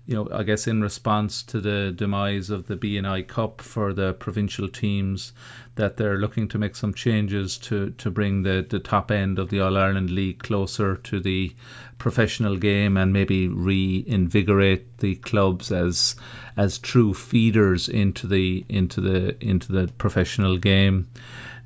you 0.05 0.15
know, 0.15 0.27
I 0.31 0.43
guess 0.43 0.67
in 0.67 0.81
response 0.81 1.43
to 1.43 1.61
the 1.61 1.93
demise 1.95 2.49
of 2.49 2.67
the 2.67 2.75
B&I 2.75 3.21
Cup 3.21 3.61
for 3.61 3.93
the 3.93 4.13
provincial 4.13 4.67
teams, 4.67 5.33
that 5.75 5.97
they're 5.97 6.17
looking 6.17 6.47
to 6.49 6.57
make 6.57 6.75
some 6.75 6.93
changes 6.93 7.57
to, 7.59 7.91
to 7.91 8.11
bring 8.11 8.43
the, 8.43 8.65
the 8.67 8.79
top 8.79 9.11
end 9.11 9.39
of 9.39 9.49
the 9.49 9.61
All 9.61 9.77
Ireland 9.77 10.09
League 10.09 10.39
closer 10.39 10.97
to 10.97 11.19
the 11.19 11.51
professional 11.97 12.57
game 12.57 12.97
and 12.97 13.13
maybe 13.13 13.47
reinvigorate 13.47 14.97
the 14.97 15.15
clubs 15.15 15.71
as 15.71 16.15
as 16.57 16.77
true 16.77 17.13
feeders 17.13 17.87
into 17.87 18.27
the 18.27 18.65
into 18.67 18.99
the 19.01 19.41
into 19.43 19.71
the 19.71 19.87
professional 19.97 20.57
game. 20.57 21.07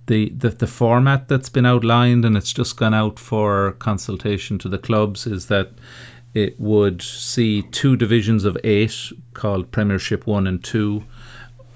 The, 0.07 0.29
the, 0.29 0.49
the 0.49 0.67
format 0.67 1.27
that's 1.27 1.49
been 1.49 1.65
outlined 1.65 2.25
and 2.25 2.37
it's 2.37 2.53
just 2.53 2.77
gone 2.77 2.93
out 2.93 3.19
for 3.19 3.73
consultation 3.73 4.57
to 4.59 4.69
the 4.69 4.77
clubs 4.77 5.27
is 5.27 5.47
that 5.47 5.71
it 6.33 6.59
would 6.59 7.01
see 7.01 7.61
two 7.61 7.95
divisions 7.95 8.45
of 8.45 8.57
eight 8.63 8.95
called 9.33 9.71
Premiership 9.71 10.27
1 10.27 10.47
and 10.47 10.63
2. 10.63 11.03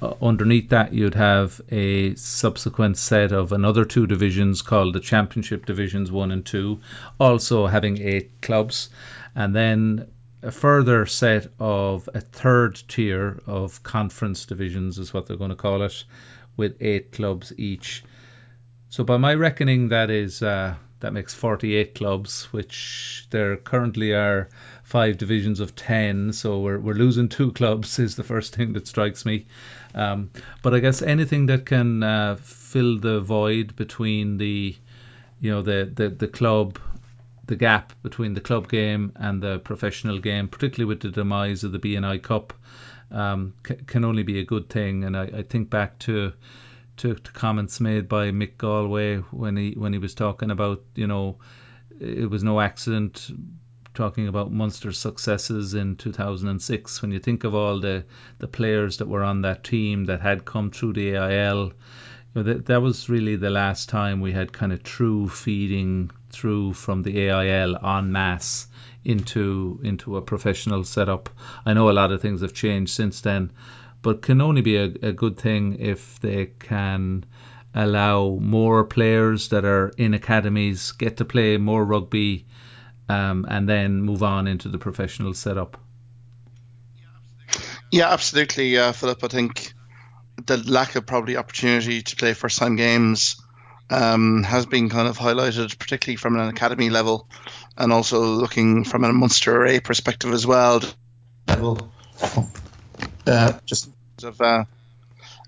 Uh, 0.02 0.14
underneath 0.22 0.70
that, 0.70 0.94
you'd 0.94 1.16
have 1.16 1.60
a 1.70 2.16
subsequent 2.16 2.98
set 2.98 3.32
of 3.32 3.52
another 3.52 3.86
two 3.86 4.08
divisions 4.08 4.62
called 4.62 4.94
the 4.94 5.00
Championship 5.00 5.66
Divisions 5.66 6.12
1 6.12 6.32
and 6.32 6.46
2, 6.46 6.80
also 7.20 7.68
having 7.68 8.02
eight 8.02 8.42
clubs. 8.42 8.90
And 9.36 9.56
then 9.56 10.08
a 10.44 10.52
further 10.52 11.06
set 11.06 11.48
of 11.60 12.10
a 12.14 12.22
third 12.22 12.82
tier 12.88 13.42
of 13.46 13.84
conference 13.84 14.46
divisions, 14.46 14.98
is 14.98 15.14
what 15.14 15.28
they're 15.28 15.38
going 15.38 15.50
to 15.50 15.56
call 15.56 15.82
it, 15.84 16.04
with 16.58 16.78
eight 16.82 17.12
clubs 17.12 17.54
each. 17.58 18.04
So, 18.92 19.04
by 19.04 19.18
my 19.18 19.34
reckoning, 19.34 19.88
that 19.90 20.12
is. 20.12 20.44
Uh, 20.44 20.76
that 21.02 21.14
makes 21.14 21.34
48 21.34 21.96
clubs, 21.96 22.44
which 22.52 23.26
there 23.32 23.58
currently 23.58 24.14
are 24.14 24.50
five 24.84 25.18
divisions 25.18 25.60
of 25.60 25.76
10. 25.76 26.32
So 26.32 26.60
we're, 26.60 26.80
we're 26.80 26.94
losing 26.94 27.28
two 27.28 27.52
clubs, 27.60 28.00
is 28.00 28.16
the 28.16 28.24
first 28.24 28.56
thing 28.56 28.74
that 28.74 28.88
strikes 28.88 29.26
me. 29.26 29.48
Um, 29.96 30.30
but 30.62 30.74
I 30.74 30.80
guess 30.80 31.02
anything 31.02 31.48
that 31.48 31.66
can 31.66 32.04
uh, 32.04 32.36
fill 32.40 33.00
the 33.00 33.20
void 33.20 33.76
between 33.76 34.38
the, 34.38 34.76
you 35.40 35.52
know, 35.52 35.64
the, 35.64 35.92
the, 35.92 36.10
the 36.10 36.28
club, 36.28 36.78
the 37.48 37.56
gap 37.56 37.94
between 38.04 38.36
the 38.36 38.42
club 38.42 38.70
game 38.70 39.12
and 39.16 39.42
the 39.42 39.58
professional 39.60 40.20
game, 40.20 40.48
particularly 40.48 40.88
with 40.88 41.02
the 41.02 41.10
demise 41.10 41.64
of 41.64 41.72
the 41.72 41.80
B&I 41.80 42.20
Cup, 42.20 42.54
um, 43.10 43.54
c- 43.68 43.76
can 43.88 44.06
only 44.06 44.22
be 44.22 44.40
a 44.40 44.46
good 44.46 44.70
thing. 44.70 45.04
And 45.04 45.18
I, 45.18 45.24
I 45.24 45.42
think 45.42 45.72
back 45.72 45.98
to 46.00 46.32
to, 47.02 47.16
to 47.16 47.32
comments 47.32 47.80
made 47.80 48.08
by 48.08 48.30
Mick 48.30 48.58
Galwey 48.58 49.24
when 49.32 49.58
he 49.58 49.72
when 49.72 49.92
he 49.92 49.98
was 49.98 50.14
talking 50.14 50.52
about 50.52 50.84
you 50.94 51.08
know 51.08 51.38
it 52.00 52.30
was 52.30 52.44
no 52.44 52.62
accident 52.62 53.28
talking 53.96 54.28
about 54.28 54.52
Munster's 54.52 55.00
successes 55.00 55.74
in 55.74 55.96
2006 55.96 57.02
when 57.02 57.12
you 57.12 57.20
think 57.20 57.44
of 57.44 57.56
all 57.56 57.80
the 57.80 58.06
the 58.38 58.48
players 58.48 58.98
that 58.98 59.08
were 59.08 59.24
on 59.24 59.42
that 59.42 59.64
team 59.64 60.06
that 60.06 60.22
had 60.22 60.46
come 60.46 60.70
through 60.70 60.94
the 60.94 61.16
AIL 61.16 61.66
you 61.66 61.74
know, 62.36 62.44
that, 62.44 62.68
that 62.68 62.84
was 62.84 63.10
really 63.10 63.36
the 63.36 63.50
last 63.50 63.90
time 63.90 64.22
we 64.22 64.32
had 64.32 64.54
kind 64.54 64.72
of 64.72 64.84
true 64.84 65.28
feeding 65.28 66.12
through 66.30 66.74
from 66.74 67.02
the 67.02 67.30
AIL 67.30 67.78
en 67.84 68.12
masse 68.12 68.68
into 69.04 69.80
into 69.84 70.18
a 70.18 70.22
professional 70.22 70.84
setup. 70.84 71.32
I 71.66 71.74
know 71.74 71.90
a 71.90 72.00
lot 72.02 72.12
of 72.12 72.22
things 72.22 72.42
have 72.42 72.54
changed 72.54 72.94
since 72.94 73.22
then, 73.22 73.52
but 74.02 74.22
can 74.22 74.42
only 74.42 74.62
be 74.62 74.78
a, 74.78 74.86
a 75.02 75.12
good 75.12 75.38
thing 75.38 75.78
if 75.80 76.20
they 76.20 76.48
can 76.48 77.26
allow 77.74 78.38
more 78.42 78.84
players 78.84 79.50
that 79.50 79.64
are 79.64 79.90
in 79.98 80.14
academies 80.14 80.92
get 80.94 81.18
to 81.18 81.26
play 81.26 81.58
more 81.58 81.84
rugby 81.84 82.46
um, 83.08 83.46
and 83.50 83.68
then 83.68 84.02
move 84.02 84.24
on 84.24 84.48
into 84.48 84.70
the 84.70 84.78
professional 84.78 85.34
setup. 85.34 85.78
Yeah, 87.92 88.12
absolutely, 88.12 88.78
uh, 88.78 88.94
Philip. 88.94 89.24
I 89.24 89.28
think 89.28 89.74
the 90.46 90.58
lack 90.58 90.96
of 90.96 91.06
probably 91.06 91.38
opportunity 91.38 92.02
to 92.02 92.16
play 92.16 92.34
first 92.34 92.58
time 92.58 92.78
games 92.78 93.42
um, 93.90 94.44
has 94.44 94.66
been 94.66 94.90
kind 94.90 95.08
of 95.08 95.18
highlighted, 95.18 95.78
particularly 95.78 96.16
from 96.16 96.38
an 96.38 96.48
academy 96.48 96.90
level, 96.90 97.28
and 97.78 97.92
also 97.92 98.22
looking 98.22 98.86
from 98.86 99.04
a 99.04 99.12
Munster 99.12 99.66
A 99.66 99.82
perspective 99.82 100.34
as 100.34 100.48
well. 100.48 100.82
Level 101.48 101.92
uh, 103.28 103.54
just 103.66 103.90
of 104.24 104.40
uh, 104.42 104.66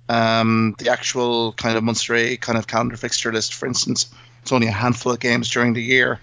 um, 0.09 0.75
the 0.77 0.89
actual 0.89 1.53
kind 1.53 1.77
of 1.77 1.83
Munster 1.83 2.15
A 2.15 2.37
kind 2.37 2.57
of 2.57 2.67
calendar 2.67 2.97
fixture 2.97 3.31
list, 3.31 3.53
for 3.53 3.67
instance, 3.67 4.13
it's 4.41 4.51
only 4.51 4.67
a 4.67 4.71
handful 4.71 5.11
of 5.11 5.19
games 5.19 5.49
during 5.49 5.73
the 5.73 5.83
year. 5.83 6.19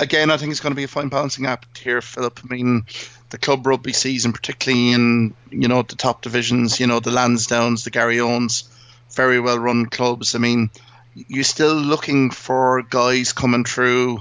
Again, 0.00 0.30
I 0.30 0.36
think 0.36 0.50
it's 0.50 0.60
going 0.60 0.72
to 0.72 0.76
be 0.76 0.84
a 0.84 0.88
fine 0.88 1.08
balancing 1.08 1.46
act 1.46 1.78
here, 1.78 2.00
Philip. 2.00 2.40
I 2.44 2.54
mean, 2.54 2.84
the 3.30 3.38
club 3.38 3.66
rugby 3.66 3.92
season, 3.92 4.32
particularly 4.32 4.92
in 4.92 5.34
you 5.50 5.68
know 5.68 5.82
the 5.82 5.96
top 5.96 6.22
divisions, 6.22 6.80
you 6.80 6.86
know 6.86 7.00
the 7.00 7.10
Lansdowns, 7.10 7.84
the 7.84 7.90
Garryowens, 7.90 8.64
very 9.12 9.40
well 9.40 9.58
run 9.58 9.86
clubs. 9.86 10.34
I 10.34 10.38
mean, 10.38 10.70
you're 11.14 11.44
still 11.44 11.74
looking 11.74 12.30
for 12.30 12.82
guys 12.82 13.32
coming 13.32 13.64
through 13.64 14.20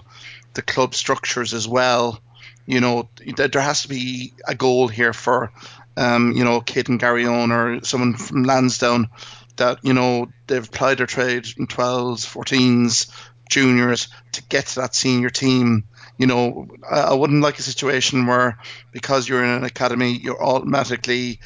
the 0.53 0.61
club 0.61 0.93
structures 0.93 1.53
as 1.53 1.67
well. 1.67 2.19
You 2.65 2.79
know, 2.79 3.09
there 3.35 3.61
has 3.61 3.81
to 3.81 3.89
be 3.89 4.33
a 4.47 4.55
goal 4.55 4.87
here 4.87 5.11
for 5.11 5.51
um, 5.97 6.33
you 6.33 6.43
know, 6.43 6.61
Kate 6.61 6.89
and 6.89 6.99
Garryowen 6.99 7.51
or 7.51 7.83
someone 7.85 8.15
from 8.15 8.43
Lansdowne 8.43 9.09
that, 9.57 9.79
you 9.83 9.93
know, 9.93 10.27
they've 10.47 10.67
applied 10.67 10.97
their 10.97 11.07
trade 11.07 11.47
in 11.57 11.67
12s, 11.67 12.25
14s, 12.25 13.11
juniors 13.49 14.07
to 14.31 14.43
get 14.43 14.67
to 14.67 14.81
that 14.81 14.95
senior 14.95 15.29
team. 15.29 15.83
You 16.17 16.27
know, 16.27 16.67
I, 16.89 16.99
I 16.99 17.13
wouldn't 17.13 17.43
like 17.43 17.59
a 17.59 17.63
situation 17.63 18.25
where 18.25 18.57
because 18.91 19.27
you're 19.27 19.43
in 19.43 19.49
an 19.49 19.63
academy, 19.63 20.13
you're 20.13 20.41
automatically 20.41 21.39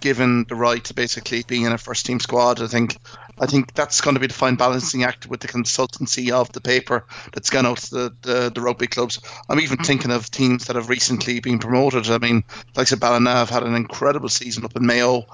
given 0.00 0.44
the 0.48 0.54
right 0.54 0.84
to 0.84 0.94
basically 0.94 1.42
be 1.42 1.64
in 1.64 1.72
a 1.72 1.78
first 1.78 2.06
team 2.06 2.20
squad. 2.20 2.60
I 2.62 2.66
think 2.66 2.96
I 3.38 3.46
think 3.46 3.74
that's 3.74 4.00
going 4.00 4.14
to 4.14 4.20
be 4.20 4.26
the 4.26 4.34
fine 4.34 4.56
balancing 4.56 5.04
act 5.04 5.26
with 5.26 5.40
the 5.40 5.48
consultancy 5.48 6.30
of 6.30 6.52
the 6.52 6.60
paper 6.60 7.04
that's 7.32 7.50
gone 7.50 7.66
out 7.66 7.78
to 7.78 7.90
the, 7.90 8.16
the, 8.22 8.52
the 8.54 8.60
rugby 8.60 8.86
clubs. 8.86 9.20
I'm 9.48 9.60
even 9.60 9.78
thinking 9.78 10.10
of 10.10 10.30
teams 10.30 10.66
that 10.66 10.76
have 10.76 10.88
recently 10.88 11.40
been 11.40 11.58
promoted. 11.58 12.08
I 12.08 12.18
mean, 12.18 12.44
like 12.74 12.92
I 12.92 12.96
Ballina 12.96 13.32
have 13.32 13.50
had 13.50 13.62
an 13.62 13.74
incredible 13.74 14.28
season 14.28 14.64
up 14.64 14.76
in 14.76 14.86
Mayo, 14.86 15.26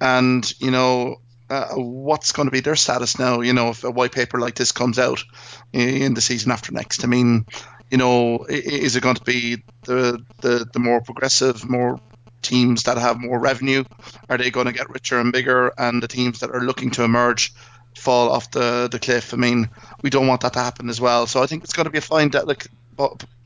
and 0.00 0.52
you 0.60 0.70
know. 0.70 1.20
Uh, 1.50 1.76
what's 1.76 2.32
going 2.32 2.46
to 2.46 2.52
be 2.52 2.60
their 2.60 2.76
status 2.76 3.18
now? 3.18 3.40
You 3.40 3.54
know, 3.54 3.70
if 3.70 3.82
a 3.82 3.90
white 3.90 4.12
paper 4.12 4.38
like 4.38 4.54
this 4.54 4.70
comes 4.70 4.98
out 4.98 5.24
in 5.72 6.12
the 6.12 6.20
season 6.20 6.52
after 6.52 6.72
next, 6.72 7.04
I 7.04 7.06
mean, 7.06 7.46
you 7.90 7.96
know, 7.96 8.44
is 8.46 8.96
it 8.96 9.02
going 9.02 9.14
to 9.14 9.24
be 9.24 9.62
the 9.84 10.22
the, 10.42 10.68
the 10.70 10.78
more 10.78 11.00
progressive, 11.00 11.66
more 11.66 12.00
teams 12.42 12.84
that 12.84 12.98
have 12.98 13.20
more 13.20 13.38
revenue? 13.38 13.84
Are 14.28 14.38
they 14.38 14.50
going 14.50 14.66
to 14.66 14.72
get 14.72 14.90
richer 14.90 15.18
and 15.18 15.32
bigger? 15.32 15.72
And 15.78 16.02
the 16.02 16.08
teams 16.08 16.40
that 16.40 16.50
are 16.50 16.60
looking 16.60 16.90
to 16.92 17.04
emerge 17.04 17.52
fall 17.96 18.30
off 18.30 18.50
the, 18.50 18.88
the 18.90 18.98
cliff? 18.98 19.34
I 19.34 19.36
mean, 19.36 19.70
we 20.02 20.10
don't 20.10 20.26
want 20.26 20.42
that 20.42 20.52
to 20.54 20.60
happen 20.60 20.88
as 20.88 21.00
well. 21.00 21.26
So 21.26 21.42
I 21.42 21.46
think 21.46 21.64
it's 21.64 21.72
going 21.72 21.84
to 21.84 21.90
be 21.90 21.98
a 21.98 22.02
fine, 22.02 22.28
delicate, 22.28 22.70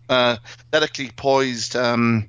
uh, 0.08 0.36
delicately 0.70 1.10
poised 1.14 1.76
um, 1.76 2.28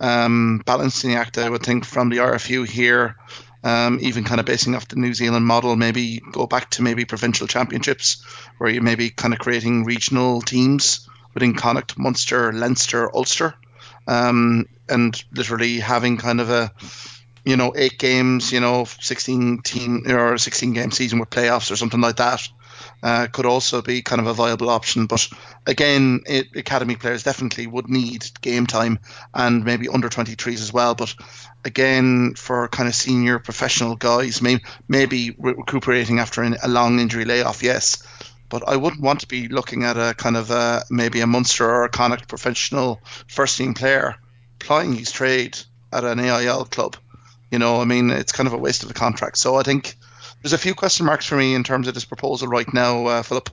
um, 0.00 0.62
balancing 0.64 1.14
act, 1.14 1.38
I 1.38 1.48
would 1.48 1.62
think, 1.62 1.84
from 1.84 2.08
the 2.08 2.18
RFU 2.18 2.66
here. 2.66 3.16
Um, 3.64 3.98
even 4.00 4.22
kind 4.22 4.38
of 4.38 4.46
basing 4.46 4.76
off 4.76 4.86
the 4.86 4.94
New 4.94 5.12
Zealand 5.12 5.44
model, 5.44 5.74
maybe 5.74 6.20
go 6.30 6.46
back 6.46 6.70
to 6.72 6.82
maybe 6.82 7.04
provincial 7.04 7.48
championships, 7.48 8.24
where 8.58 8.70
you 8.70 8.80
maybe 8.80 9.10
kind 9.10 9.34
of 9.34 9.40
creating 9.40 9.84
regional 9.84 10.40
teams 10.40 11.08
within 11.34 11.54
Connacht, 11.54 11.98
Munster, 11.98 12.52
Leinster, 12.52 13.14
Ulster, 13.14 13.54
um, 14.06 14.66
and 14.88 15.22
literally 15.32 15.78
having 15.78 16.16
kind 16.16 16.40
of 16.40 16.50
a 16.50 16.72
you 17.44 17.56
know 17.56 17.72
eight 17.76 17.98
games, 17.98 18.52
you 18.52 18.60
know, 18.60 18.84
sixteen 19.00 19.62
team 19.62 20.04
or 20.08 20.38
sixteen 20.38 20.72
game 20.72 20.90
season 20.90 21.18
with 21.18 21.30
playoffs 21.30 21.70
or 21.70 21.76
something 21.76 22.00
like 22.00 22.16
that 22.16 22.48
uh, 23.02 23.26
could 23.28 23.46
also 23.46 23.82
be 23.82 24.02
kind 24.02 24.20
of 24.20 24.26
a 24.26 24.34
viable 24.34 24.70
option. 24.70 25.06
But 25.06 25.28
again, 25.66 26.22
it, 26.26 26.48
academy 26.56 26.96
players 26.96 27.22
definitely 27.22 27.66
would 27.66 27.88
need 27.88 28.26
game 28.40 28.66
time 28.66 28.98
and 29.34 29.64
maybe 29.64 29.88
under 29.88 30.08
23s 30.08 30.60
as 30.60 30.72
well. 30.72 30.94
But 30.94 31.14
again, 31.64 32.34
for 32.34 32.68
kind 32.68 32.88
of 32.88 32.94
senior 32.94 33.38
professional 33.38 33.96
guys, 33.96 34.42
maybe, 34.42 34.64
maybe 34.88 35.36
recuperating 35.38 36.18
after 36.18 36.42
a 36.42 36.68
long 36.68 37.00
injury 37.00 37.24
layoff, 37.24 37.62
yes. 37.62 38.02
But 38.48 38.66
I 38.66 38.76
wouldn't 38.76 39.02
want 39.02 39.20
to 39.20 39.28
be 39.28 39.48
looking 39.48 39.82
at 39.82 39.96
a 39.96 40.14
kind 40.14 40.36
of 40.36 40.50
a, 40.50 40.84
maybe 40.88 41.20
a 41.20 41.26
Munster 41.26 41.68
or 41.68 41.84
a 41.84 41.88
Connacht 41.88 42.28
professional 42.28 43.00
first 43.26 43.58
team 43.58 43.74
player 43.74 44.16
plying 44.58 44.94
his 44.94 45.10
trade 45.10 45.58
at 45.92 46.04
an 46.04 46.20
AIL 46.20 46.64
club. 46.66 46.96
You 47.50 47.58
know, 47.58 47.80
I 47.80 47.84
mean, 47.84 48.10
it's 48.10 48.32
kind 48.32 48.46
of 48.46 48.52
a 48.52 48.58
waste 48.58 48.82
of 48.82 48.90
a 48.90 48.94
contract. 48.94 49.38
So 49.38 49.56
I 49.56 49.62
think 49.62 49.96
there's 50.42 50.52
a 50.52 50.58
few 50.58 50.74
question 50.74 51.06
marks 51.06 51.26
for 51.26 51.36
me 51.36 51.54
in 51.54 51.64
terms 51.64 51.88
of 51.88 51.94
this 51.94 52.04
proposal 52.04 52.48
right 52.48 52.72
now, 52.72 53.06
uh, 53.06 53.22
Philip. 53.22 53.50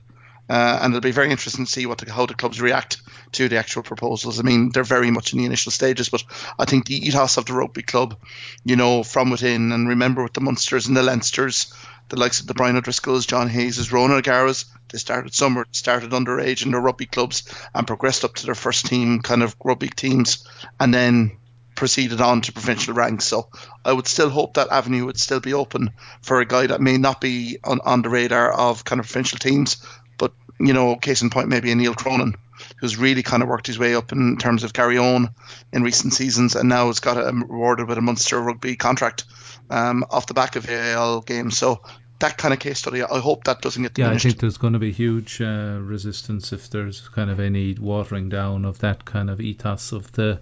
Uh, 0.48 0.78
and 0.82 0.92
it'll 0.92 1.00
be 1.00 1.10
very 1.10 1.30
interesting 1.30 1.64
to 1.64 1.70
see 1.70 1.86
what 1.86 1.98
the, 1.98 2.12
how 2.12 2.26
the 2.26 2.34
clubs 2.34 2.60
react 2.60 2.98
to 3.32 3.48
the 3.48 3.56
actual 3.56 3.82
proposals. 3.82 4.38
I 4.38 4.42
mean, 4.42 4.70
they're 4.72 4.84
very 4.84 5.10
much 5.10 5.32
in 5.32 5.38
the 5.38 5.46
initial 5.46 5.72
stages, 5.72 6.10
but 6.10 6.22
I 6.58 6.66
think 6.66 6.86
the 6.86 7.06
ethos 7.06 7.38
of 7.38 7.46
the 7.46 7.54
rugby 7.54 7.82
club, 7.82 8.18
you 8.62 8.76
know, 8.76 9.02
from 9.02 9.30
within, 9.30 9.72
and 9.72 9.88
remember 9.88 10.22
with 10.22 10.34
the 10.34 10.42
Munsters 10.42 10.86
and 10.86 10.96
the 10.96 11.02
Leinsters, 11.02 11.72
the 12.08 12.18
likes 12.18 12.40
of 12.40 12.46
the 12.46 12.54
Brian 12.54 12.76
O'Driscolls, 12.76 13.26
John 13.26 13.48
Hayes, 13.48 13.90
Ronan 13.90 14.18
O'Gara's, 14.18 14.66
they 14.90 14.98
started 14.98 15.34
somewhere, 15.34 15.66
started 15.72 16.10
underage 16.10 16.64
in 16.64 16.72
their 16.72 16.80
rugby 16.80 17.06
clubs 17.06 17.42
and 17.74 17.86
progressed 17.86 18.24
up 18.24 18.34
to 18.36 18.46
their 18.46 18.54
first 18.54 18.86
team 18.86 19.20
kind 19.20 19.42
of 19.42 19.56
rugby 19.64 19.88
teams, 19.88 20.46
and 20.78 20.92
then 20.92 21.36
proceeded 21.74 22.20
on 22.20 22.40
to 22.42 22.52
provincial 22.52 22.94
ranks. 22.94 23.24
So 23.24 23.48
I 23.84 23.92
would 23.92 24.06
still 24.06 24.30
hope 24.30 24.54
that 24.54 24.70
avenue 24.70 25.06
would 25.06 25.18
still 25.18 25.40
be 25.40 25.54
open 25.54 25.90
for 26.22 26.40
a 26.40 26.46
guy 26.46 26.66
that 26.68 26.80
may 26.80 26.98
not 26.98 27.20
be 27.20 27.58
on, 27.64 27.80
on 27.84 28.02
the 28.02 28.08
radar 28.08 28.52
of 28.52 28.84
kind 28.84 29.00
of 29.00 29.06
provincial 29.06 29.38
teams, 29.38 29.84
but 30.18 30.32
you 30.60 30.72
know, 30.72 30.96
case 30.96 31.22
in 31.22 31.30
point, 31.30 31.48
maybe 31.48 31.72
a 31.72 31.74
Neil 31.74 31.94
Cronin, 31.94 32.34
who's 32.76 32.96
really 32.96 33.22
kind 33.22 33.42
of 33.42 33.48
worked 33.48 33.66
his 33.66 33.78
way 33.78 33.94
up 33.94 34.12
in 34.12 34.36
terms 34.36 34.62
of 34.62 34.72
carry 34.72 34.98
on 34.98 35.30
in 35.72 35.82
recent 35.82 36.14
seasons, 36.14 36.54
and 36.54 36.68
now 36.68 36.86
has 36.86 37.00
got 37.00 37.16
a, 37.16 37.32
rewarded 37.32 37.88
with 37.88 37.98
a 37.98 38.02
Munster 38.02 38.40
rugby 38.40 38.76
contract 38.76 39.24
um, 39.70 40.04
off 40.10 40.26
the 40.26 40.34
back 40.34 40.56
of 40.56 40.68
AIL 40.68 41.20
games. 41.22 41.58
So 41.58 41.82
that 42.20 42.38
kind 42.38 42.54
of 42.54 42.60
case 42.60 42.78
study. 42.78 43.02
I 43.02 43.18
hope 43.18 43.44
that 43.44 43.60
doesn't 43.60 43.82
get 43.82 43.94
diminished. 43.94 44.24
Yeah, 44.24 44.28
I 44.28 44.32
think 44.32 44.40
there's 44.40 44.56
going 44.56 44.72
to 44.74 44.78
be 44.78 44.92
huge 44.92 45.40
uh, 45.40 45.78
resistance 45.80 46.52
if 46.52 46.70
there's 46.70 47.08
kind 47.08 47.30
of 47.30 47.40
any 47.40 47.74
watering 47.74 48.28
down 48.28 48.64
of 48.64 48.78
that 48.78 49.04
kind 49.04 49.30
of 49.30 49.40
ethos 49.40 49.92
of 49.92 50.10
the 50.12 50.40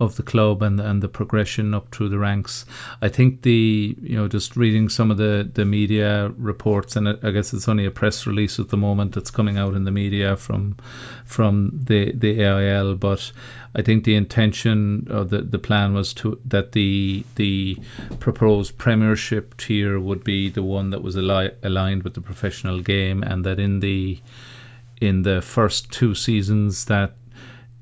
of 0.00 0.16
the 0.16 0.22
club 0.22 0.62
and 0.62 0.80
and 0.80 1.02
the 1.02 1.08
progression 1.08 1.74
up 1.74 1.94
through 1.94 2.08
the 2.08 2.18
ranks. 2.18 2.66
I 3.00 3.08
think 3.08 3.42
the 3.42 3.96
you 4.00 4.16
know 4.16 4.28
just 4.28 4.56
reading 4.56 4.88
some 4.88 5.10
of 5.10 5.16
the 5.16 5.48
the 5.52 5.64
media 5.64 6.32
reports 6.36 6.96
and 6.96 7.08
I 7.08 7.30
guess 7.30 7.52
it's 7.54 7.68
only 7.68 7.86
a 7.86 7.90
press 7.90 8.26
release 8.26 8.58
at 8.58 8.68
the 8.68 8.76
moment 8.76 9.14
that's 9.14 9.30
coming 9.30 9.56
out 9.58 9.74
in 9.74 9.84
the 9.84 9.90
media 9.90 10.36
from 10.36 10.76
from 11.24 11.82
the 11.84 12.12
the 12.12 12.42
AIL, 12.42 12.96
but 12.96 13.32
I 13.74 13.82
think 13.82 14.04
the 14.04 14.14
intention 14.14 15.08
of 15.10 15.30
the 15.30 15.42
the 15.42 15.58
plan 15.58 15.94
was 15.94 16.14
to 16.14 16.40
that 16.46 16.72
the 16.72 17.24
the 17.36 17.78
proposed 18.18 18.78
Premiership 18.78 19.56
tier 19.56 19.98
would 19.98 20.24
be 20.24 20.50
the 20.50 20.62
one 20.62 20.90
that 20.90 21.02
was 21.02 21.16
ali- 21.16 21.52
aligned 21.62 22.02
with 22.02 22.14
the 22.14 22.20
professional 22.20 22.80
game, 22.80 23.22
and 23.22 23.44
that 23.46 23.58
in 23.58 23.80
the 23.80 24.20
in 25.00 25.22
the 25.22 25.42
first 25.42 25.90
two 25.90 26.14
seasons 26.14 26.86
that 26.86 27.14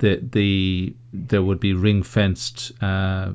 the 0.03 0.19
the 0.33 0.95
there 1.13 1.43
would 1.43 1.61
be 1.61 1.73
ring 1.73 2.03
fenced 2.03 2.73
uh, 2.83 3.33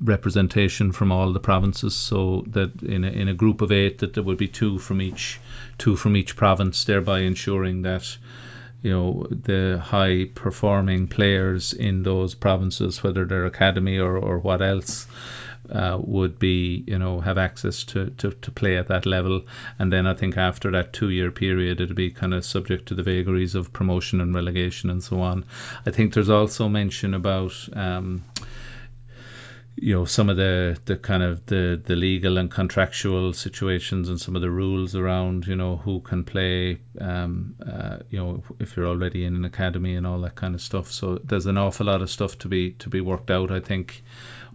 representation 0.00 0.92
from 0.92 1.10
all 1.10 1.32
the 1.32 1.40
provinces 1.40 1.94
so 1.94 2.44
that 2.46 2.82
in 2.82 3.04
a, 3.04 3.08
in 3.08 3.28
a 3.28 3.34
group 3.34 3.60
of 3.60 3.72
eight 3.72 3.98
that 3.98 4.14
there 4.14 4.22
would 4.22 4.38
be 4.38 4.46
two 4.48 4.78
from 4.78 5.02
each 5.02 5.40
two 5.76 5.96
from 5.96 6.16
each 6.16 6.36
province 6.36 6.84
thereby 6.84 7.20
ensuring 7.20 7.82
that 7.82 8.16
you 8.82 8.92
know 8.92 9.26
the 9.30 9.80
high 9.82 10.24
performing 10.34 11.08
players 11.08 11.72
in 11.72 12.02
those 12.02 12.34
provinces, 12.34 13.02
whether 13.02 13.24
they're 13.24 13.46
academy 13.46 13.98
or, 13.98 14.16
or 14.16 14.38
what 14.38 14.62
else, 14.62 15.06
uh, 15.70 15.98
would 16.00 16.38
be 16.38 16.84
you 16.86 16.98
know 16.98 17.20
have 17.20 17.38
access 17.38 17.84
to, 17.84 18.10
to, 18.10 18.30
to 18.30 18.50
play 18.50 18.76
at 18.76 18.88
that 18.88 19.06
level. 19.06 19.42
And 19.78 19.92
then 19.92 20.06
I 20.06 20.14
think 20.14 20.36
after 20.36 20.70
that 20.72 20.92
two 20.92 21.10
year 21.10 21.30
period, 21.30 21.80
it'll 21.80 21.94
be 21.94 22.10
kind 22.10 22.34
of 22.34 22.44
subject 22.44 22.86
to 22.86 22.94
the 22.94 23.02
vagaries 23.02 23.54
of 23.54 23.72
promotion 23.72 24.20
and 24.20 24.34
relegation 24.34 24.90
and 24.90 25.02
so 25.02 25.20
on. 25.20 25.44
I 25.86 25.90
think 25.90 26.14
there's 26.14 26.30
also 26.30 26.68
mention 26.68 27.14
about. 27.14 27.54
Um, 27.74 28.24
you 29.80 29.94
know 29.94 30.04
some 30.04 30.28
of 30.28 30.36
the 30.36 30.78
the 30.86 30.96
kind 30.96 31.22
of 31.22 31.44
the 31.46 31.80
the 31.84 31.94
legal 31.94 32.38
and 32.38 32.50
contractual 32.50 33.32
situations 33.32 34.08
and 34.08 34.20
some 34.20 34.34
of 34.34 34.42
the 34.42 34.50
rules 34.50 34.96
around 34.96 35.46
you 35.46 35.54
know 35.54 35.76
who 35.76 36.00
can 36.00 36.24
play 36.24 36.78
um 37.00 37.54
uh, 37.64 37.98
you 38.10 38.18
know 38.18 38.42
if 38.58 38.76
you're 38.76 38.86
already 38.86 39.24
in 39.24 39.36
an 39.36 39.44
academy 39.44 39.94
and 39.94 40.06
all 40.06 40.20
that 40.20 40.34
kind 40.34 40.54
of 40.54 40.60
stuff 40.60 40.90
so 40.90 41.18
there's 41.24 41.46
an 41.46 41.56
awful 41.56 41.86
lot 41.86 42.02
of 42.02 42.10
stuff 42.10 42.36
to 42.38 42.48
be 42.48 42.72
to 42.72 42.88
be 42.88 43.00
worked 43.00 43.30
out 43.30 43.50
i 43.50 43.60
think 43.60 44.02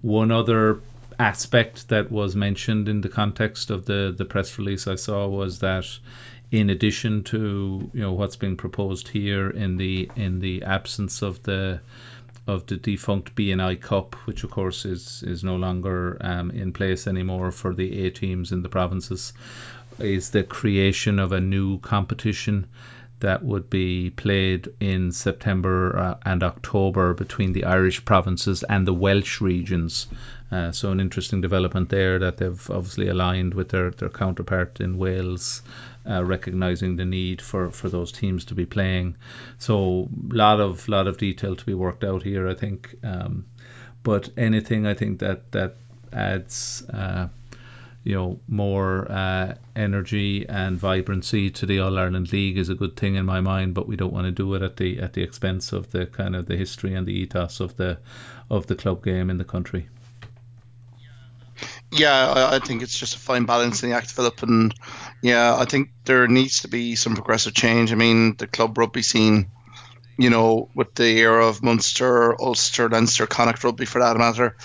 one 0.02 0.32
other 0.32 0.82
aspect 1.19 1.89
that 1.89 2.12
was 2.12 2.36
mentioned 2.36 2.89
in 2.89 3.02
the 3.02 3.10
context 3.10 3.69
of 3.69 3.86
the 3.86 4.13
the 4.17 4.26
press 4.26 4.58
release 4.58 4.88
i 4.88 4.95
saw 4.95 5.28
was 5.28 5.60
that 5.60 5.86
in 6.52 6.69
addition 6.69 7.23
to 7.23 7.89
you 7.93 8.02
know 8.02 8.13
what's 8.13 8.36
being 8.36 8.56
proposed 8.56 9.08
here 9.08 9.49
in 9.49 9.78
the 9.78 10.10
in 10.15 10.39
the 10.39 10.63
absence 10.63 11.21
of 11.21 11.41
the 11.43 11.80
of 12.45 12.65
the 12.67 12.76
defunct 12.76 13.36
B&I 13.36 13.76
Cup, 13.76 14.15
which 14.26 14.43
of 14.43 14.52
course 14.52 14.86
is 14.86 15.23
is 15.23 15.43
no 15.43 15.56
longer 15.56 16.17
um, 16.21 16.52
in 16.52 16.73
place 16.73 17.08
anymore 17.08 17.52
for 17.52 17.73
the 17.73 18.06
A 18.06 18.12
teams 18.12 18.52
in 18.52 18.62
the 18.62 18.69
provinces, 18.69 19.34
is 19.99 20.30
the 20.30 20.43
creation 20.43 21.19
of 21.19 21.32
a 21.32 21.39
new 21.39 21.80
competition 21.80 22.67
that 23.19 23.41
would 23.41 23.69
be 23.69 24.10
played 24.10 24.67
in 24.82 25.13
September 25.13 25.97
uh, 25.97 26.15
and 26.26 26.43
October 26.43 27.13
between 27.13 27.54
the 27.54 27.63
Irish 27.63 28.04
provinces 28.04 28.63
and 28.63 28.86
the 28.86 28.93
Welsh 28.93 29.39
regions. 29.39 30.08
Uh, 30.54 30.72
so 30.72 30.92
an 30.92 31.00
interesting 31.00 31.42
development 31.42 31.89
there 31.89 32.20
that 32.20 32.38
they've 32.38 32.70
obviously 32.70 33.08
aligned 33.08 33.56
with 33.56 33.70
their, 33.70 33.89
their 33.89 34.10
counterpart 34.10 34.80
in 34.80 35.00
Wales 35.00 35.63
uh, 36.08 36.24
recognizing 36.24 36.96
the 36.96 37.06
need 37.06 37.42
for, 37.42 37.72
for 37.72 37.89
those 37.89 38.12
teams 38.12 38.46
to 38.46 38.54
be 38.54 38.63
playing. 38.63 39.16
So 39.58 40.10
a 40.32 40.36
lot 40.36 40.60
of 40.60 40.88
lot 40.88 41.08
of 41.08 41.18
detail 41.18 41.56
to 41.56 41.66
be 41.66 41.74
worked 41.74 42.04
out 42.04 42.22
here, 42.22 42.48
I 42.48 42.54
think. 42.54 42.94
Um, 43.04 43.46
but 44.04 44.30
anything 44.38 44.86
I 44.86 44.94
think 44.94 45.20
that 45.20 45.52
that 45.54 45.78
adds 46.12 46.84
uh, 46.88 47.30
you 48.04 48.13
know 48.13 48.39
more 48.48 49.12
uh, 49.12 49.56
energy 49.76 50.48
and 50.48 50.78
vibrancy 50.78 51.50
to 51.50 51.66
the 51.66 51.80
All 51.80 51.98
Ireland 51.98 52.32
League 52.32 52.60
is 52.60 52.70
a 52.70 52.76
good 52.76 52.96
thing 52.96 53.16
in 53.16 53.26
my 53.26 53.42
mind. 53.42 53.74
But 53.74 53.88
we 53.88 53.96
don't 53.96 54.13
want 54.13 54.26
to 54.26 54.32
do 54.32 54.54
it 54.54 54.62
at 54.62 54.78
the 54.78 55.00
at 55.00 55.13
the 55.13 55.24
expense 55.24 55.74
of 55.74 55.89
the 55.89 56.06
kind 56.06 56.36
of 56.36 56.46
the 56.46 56.58
history 56.58 56.94
and 56.94 57.08
the 57.08 57.13
ethos 57.13 57.60
of 57.60 57.76
the 57.78 57.98
of 58.52 58.68
the 58.68 58.76
club 58.76 59.04
game 59.04 59.32
in 59.32 59.39
the 59.39 59.46
country. 59.46 59.88
Yeah, 61.95 62.49
I, 62.51 62.60
think 62.60 62.82
it's 62.82 62.97
just 62.97 63.15
a 63.15 63.19
fine 63.19 63.45
balancing 63.45 63.93
act, 63.93 64.12
Philip. 64.12 64.41
And 64.41 64.73
yeah, 65.21 65.56
I 65.56 65.65
think 65.65 65.89
there 66.06 66.27
needs 66.27 66.62
to 66.62 66.67
be 66.67 66.95
some 66.95 67.13
progressive 67.13 67.53
change. 67.53 67.91
I 67.91 67.95
mean, 67.95 68.36
the 68.36 68.47
club 68.47 68.77
rugby 68.77 69.03
scene, 69.03 69.51
you 70.17 70.32
know, 70.32 70.69
with 70.73 70.95
the 70.95 71.19
era 71.19 71.45
of 71.45 71.62
Munster, 71.62 72.39
Ulster, 72.41 72.89
Leinster, 72.89 73.27
Connacht 73.27 73.63
rugby 73.63 73.86
for 73.86 73.99
that 73.99 74.17
matter, 74.17 74.56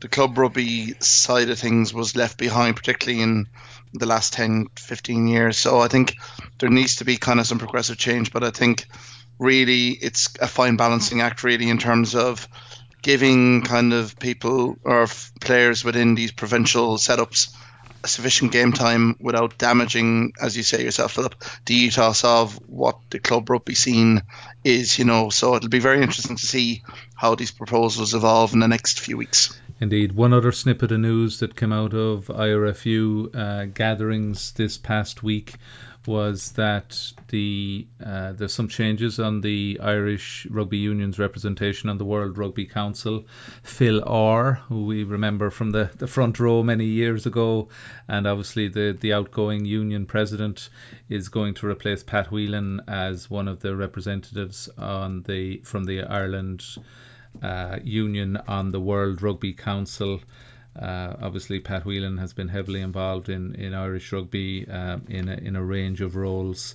the 0.00 0.08
club 0.08 0.36
rugby 0.36 0.94
side 1.00 1.48
of 1.48 1.58
things 1.58 1.94
was 1.94 2.16
left 2.16 2.36
behind, 2.36 2.76
particularly 2.76 3.22
in 3.22 3.46
the 3.94 4.06
last 4.06 4.34
10, 4.34 4.66
15 4.76 5.26
years. 5.26 5.56
So 5.56 5.80
I 5.80 5.88
think 5.88 6.16
there 6.58 6.68
needs 6.68 6.96
to 6.96 7.06
be 7.06 7.16
kind 7.16 7.40
of 7.40 7.46
some 7.46 7.58
progressive 7.58 7.96
change. 7.96 8.30
But 8.30 8.44
I 8.44 8.50
think 8.50 8.86
really 9.38 9.90
it's 9.90 10.34
a 10.38 10.46
fine 10.46 10.76
balancing 10.76 11.22
act, 11.22 11.44
really, 11.44 11.70
in 11.70 11.78
terms 11.78 12.14
of 12.14 12.46
giving 13.04 13.60
kind 13.60 13.92
of 13.92 14.18
people 14.18 14.78
or 14.82 15.06
players 15.38 15.84
within 15.84 16.14
these 16.14 16.32
provincial 16.32 16.96
setups 16.96 17.54
sufficient 18.06 18.50
game 18.50 18.72
time 18.72 19.16
without 19.20 19.58
damaging, 19.58 20.32
as 20.40 20.56
you 20.56 20.62
say 20.62 20.82
yourself, 20.82 21.12
Philip, 21.12 21.34
the 21.66 21.74
ethos 21.74 22.24
of 22.24 22.54
what 22.68 22.98
the 23.10 23.18
club 23.18 23.48
rugby 23.48 23.74
scene 23.74 24.22
is, 24.62 24.98
you 24.98 25.04
know. 25.04 25.28
So 25.30 25.54
it'll 25.54 25.68
be 25.68 25.78
very 25.78 26.02
interesting 26.02 26.36
to 26.36 26.46
see 26.46 26.82
how 27.14 27.34
these 27.34 27.50
proposals 27.50 28.14
evolve 28.14 28.52
in 28.54 28.60
the 28.60 28.68
next 28.68 29.00
few 29.00 29.16
weeks. 29.16 29.58
Indeed. 29.80 30.12
One 30.12 30.32
other 30.32 30.52
snippet 30.52 30.92
of 30.92 31.00
news 31.00 31.40
that 31.40 31.56
came 31.56 31.72
out 31.72 31.94
of 31.94 32.26
IRFU 32.26 33.34
uh, 33.34 33.64
gatherings 33.66 34.52
this 34.52 34.78
past 34.78 35.22
week 35.22 35.54
was 36.06 36.52
that 36.52 37.12
the 37.28 37.86
uh, 38.04 38.32
there's 38.32 38.52
some 38.52 38.68
changes 38.68 39.18
on 39.18 39.40
the 39.40 39.78
Irish 39.82 40.46
Rugby 40.50 40.78
Union's 40.78 41.18
representation 41.18 41.88
on 41.88 41.98
the 41.98 42.04
World 42.04 42.36
Rugby 42.36 42.66
Council. 42.66 43.26
Phil 43.62 44.02
Orr, 44.06 44.54
who 44.68 44.84
we 44.86 45.04
remember 45.04 45.50
from 45.50 45.70
the, 45.70 45.90
the 45.96 46.06
front 46.06 46.38
row 46.38 46.62
many 46.62 46.86
years 46.86 47.26
ago, 47.26 47.68
and 48.08 48.26
obviously 48.26 48.68
the, 48.68 48.96
the 49.00 49.12
outgoing 49.12 49.64
union 49.64 50.06
president, 50.06 50.68
is 51.08 51.28
going 51.28 51.54
to 51.54 51.66
replace 51.66 52.02
Pat 52.02 52.30
Whelan 52.30 52.82
as 52.86 53.30
one 53.30 53.48
of 53.48 53.60
the 53.60 53.74
representatives 53.74 54.68
on 54.76 55.22
the 55.22 55.58
from 55.64 55.84
the 55.84 56.02
Ireland 56.02 56.64
uh, 57.42 57.78
Union 57.82 58.36
on 58.46 58.70
the 58.70 58.80
World 58.80 59.22
Rugby 59.22 59.54
Council. 59.54 60.20
Uh, 60.78 61.14
obviously, 61.22 61.60
Pat 61.60 61.84
Whelan 61.84 62.18
has 62.18 62.32
been 62.32 62.48
heavily 62.48 62.80
involved 62.80 63.28
in, 63.28 63.54
in 63.54 63.74
Irish 63.74 64.12
rugby 64.12 64.66
uh, 64.68 64.98
in, 65.08 65.28
a, 65.28 65.34
in 65.34 65.56
a 65.56 65.62
range 65.62 66.00
of 66.00 66.16
roles, 66.16 66.74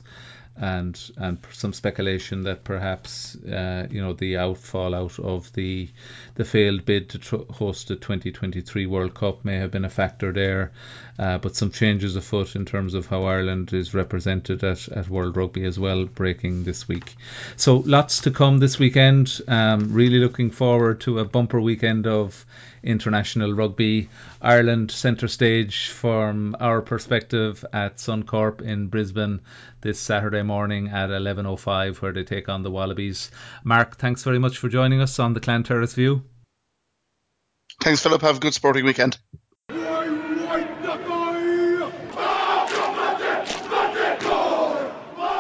and 0.59 1.11
and 1.17 1.37
some 1.53 1.71
speculation 1.71 2.43
that 2.43 2.63
perhaps 2.63 3.35
uh, 3.45 3.87
you 3.89 4.01
know 4.01 4.13
the 4.13 4.37
outfall 4.37 4.93
out 4.93 5.17
of 5.19 5.51
the 5.53 5.89
the 6.35 6.43
failed 6.43 6.85
bid 6.85 7.09
to 7.09 7.17
tr- 7.17 7.37
host 7.49 7.87
the 7.87 7.95
2023 7.95 8.85
World 8.85 9.13
Cup 9.13 9.45
may 9.45 9.55
have 9.55 9.71
been 9.71 9.85
a 9.85 9.89
factor 9.89 10.33
there, 10.33 10.71
uh, 11.17 11.37
but 11.37 11.55
some 11.55 11.71
changes 11.71 12.15
afoot 12.15 12.55
in 12.55 12.65
terms 12.65 12.93
of 12.93 13.05
how 13.05 13.23
Ireland 13.23 13.71
is 13.73 13.93
represented 13.93 14.63
at, 14.63 14.87
at 14.89 15.07
World 15.07 15.37
Rugby 15.37 15.63
as 15.63 15.79
well, 15.79 16.05
breaking 16.05 16.65
this 16.65 16.87
week. 16.87 17.15
So 17.55 17.77
lots 17.77 18.21
to 18.21 18.31
come 18.31 18.57
this 18.57 18.77
weekend. 18.77 19.39
Um, 19.47 19.93
really 19.93 20.19
looking 20.19 20.51
forward 20.51 21.01
to 21.01 21.19
a 21.19 21.25
bumper 21.25 21.61
weekend 21.61 22.05
of 22.05 22.45
international 22.83 23.53
rugby. 23.53 24.09
Ireland 24.41 24.91
centre 24.91 25.27
stage 25.27 25.89
from 25.89 26.55
our 26.59 26.81
perspective 26.81 27.65
at 27.73 27.97
Suncorp 27.97 28.61
in 28.61 28.87
Brisbane 28.87 29.41
this 29.81 29.99
Saturday 29.99 30.43
morning 30.43 30.89
at 30.89 31.09
11.05 31.09 32.01
where 32.01 32.11
they 32.11 32.23
take 32.23 32.49
on 32.49 32.63
the 32.63 32.71
Wallabies. 32.71 33.31
Mark, 33.63 33.97
thanks 33.97 34.23
very 34.23 34.39
much 34.39 34.57
for 34.57 34.69
joining 34.69 35.01
us 35.01 35.19
on 35.19 35.33
the 35.33 35.39
Clan 35.39 35.63
Terrace 35.63 35.93
View. 35.93 36.23
Thanks, 37.81 38.03
Philip. 38.03 38.21
Have 38.21 38.37
a 38.37 38.39
good 38.39 38.53
sporting 38.53 38.85
weekend. 38.85 39.17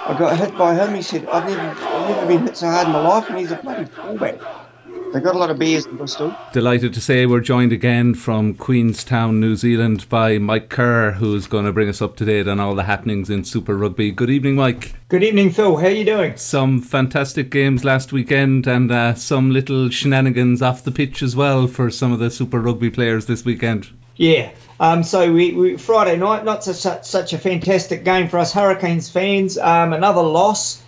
I 0.09 0.17
got 0.17 0.37
hit 0.37 0.57
by 0.57 0.73
him. 0.73 0.95
He 0.95 1.03
said, 1.03 1.27
I've 1.27 1.47
never, 1.47 1.61
I've 1.61 2.09
never 2.09 2.27
been 2.27 2.47
hit 2.47 2.57
so 2.57 2.67
hard 2.67 2.87
in 2.87 2.93
my 2.93 3.07
life, 3.07 3.29
and 3.29 3.37
he's 3.37 3.51
a 3.51 3.57
bloody 3.57 3.85
fullback. 3.85 4.39
They 5.11 5.21
got 5.21 5.33
a 5.33 5.39
lot 5.39 5.49
of 5.49 5.57
beers 5.57 5.87
in 5.87 5.97
Bristol. 5.97 6.35
Delighted 6.53 6.93
to 6.93 7.01
say 7.01 7.25
we're 7.25 7.39
joined 7.39 7.71
again 7.71 8.13
from 8.13 8.53
Queenstown, 8.53 9.39
New 9.39 9.55
Zealand 9.55 10.07
by 10.07 10.37
Mike 10.37 10.69
Kerr, 10.69 11.11
who's 11.11 11.47
going 11.47 11.65
to 11.65 11.73
bring 11.73 11.89
us 11.89 12.03
up 12.03 12.17
to 12.17 12.25
date 12.25 12.47
on 12.47 12.59
all 12.59 12.75
the 12.75 12.83
happenings 12.83 13.31
in 13.31 13.43
Super 13.43 13.75
Rugby. 13.75 14.11
Good 14.11 14.29
evening, 14.29 14.55
Mike. 14.55 14.93
Good 15.07 15.23
evening, 15.23 15.49
Phil. 15.49 15.75
How 15.77 15.87
are 15.87 15.89
you 15.89 16.05
doing? 16.05 16.37
Some 16.37 16.83
fantastic 16.83 17.49
games 17.49 17.83
last 17.83 18.13
weekend 18.13 18.67
and 18.67 18.91
uh, 18.91 19.15
some 19.15 19.49
little 19.49 19.89
shenanigans 19.89 20.61
off 20.61 20.83
the 20.83 20.91
pitch 20.91 21.23
as 21.23 21.35
well 21.35 21.65
for 21.65 21.89
some 21.89 22.11
of 22.11 22.19
the 22.19 22.29
Super 22.29 22.59
Rugby 22.59 22.91
players 22.91 23.25
this 23.25 23.43
weekend. 23.43 23.87
Yeah. 24.15 24.51
Um, 24.79 25.01
so 25.01 25.33
we, 25.33 25.53
we, 25.53 25.77
Friday 25.77 26.17
night, 26.17 26.45
not 26.45 26.63
such, 26.63 27.05
such 27.05 27.33
a 27.33 27.39
fantastic 27.39 28.03
game 28.03 28.29
for 28.29 28.37
us 28.37 28.53
Hurricanes 28.53 29.09
fans. 29.09 29.57
Um, 29.57 29.93
another 29.93 30.21
loss. 30.21 30.83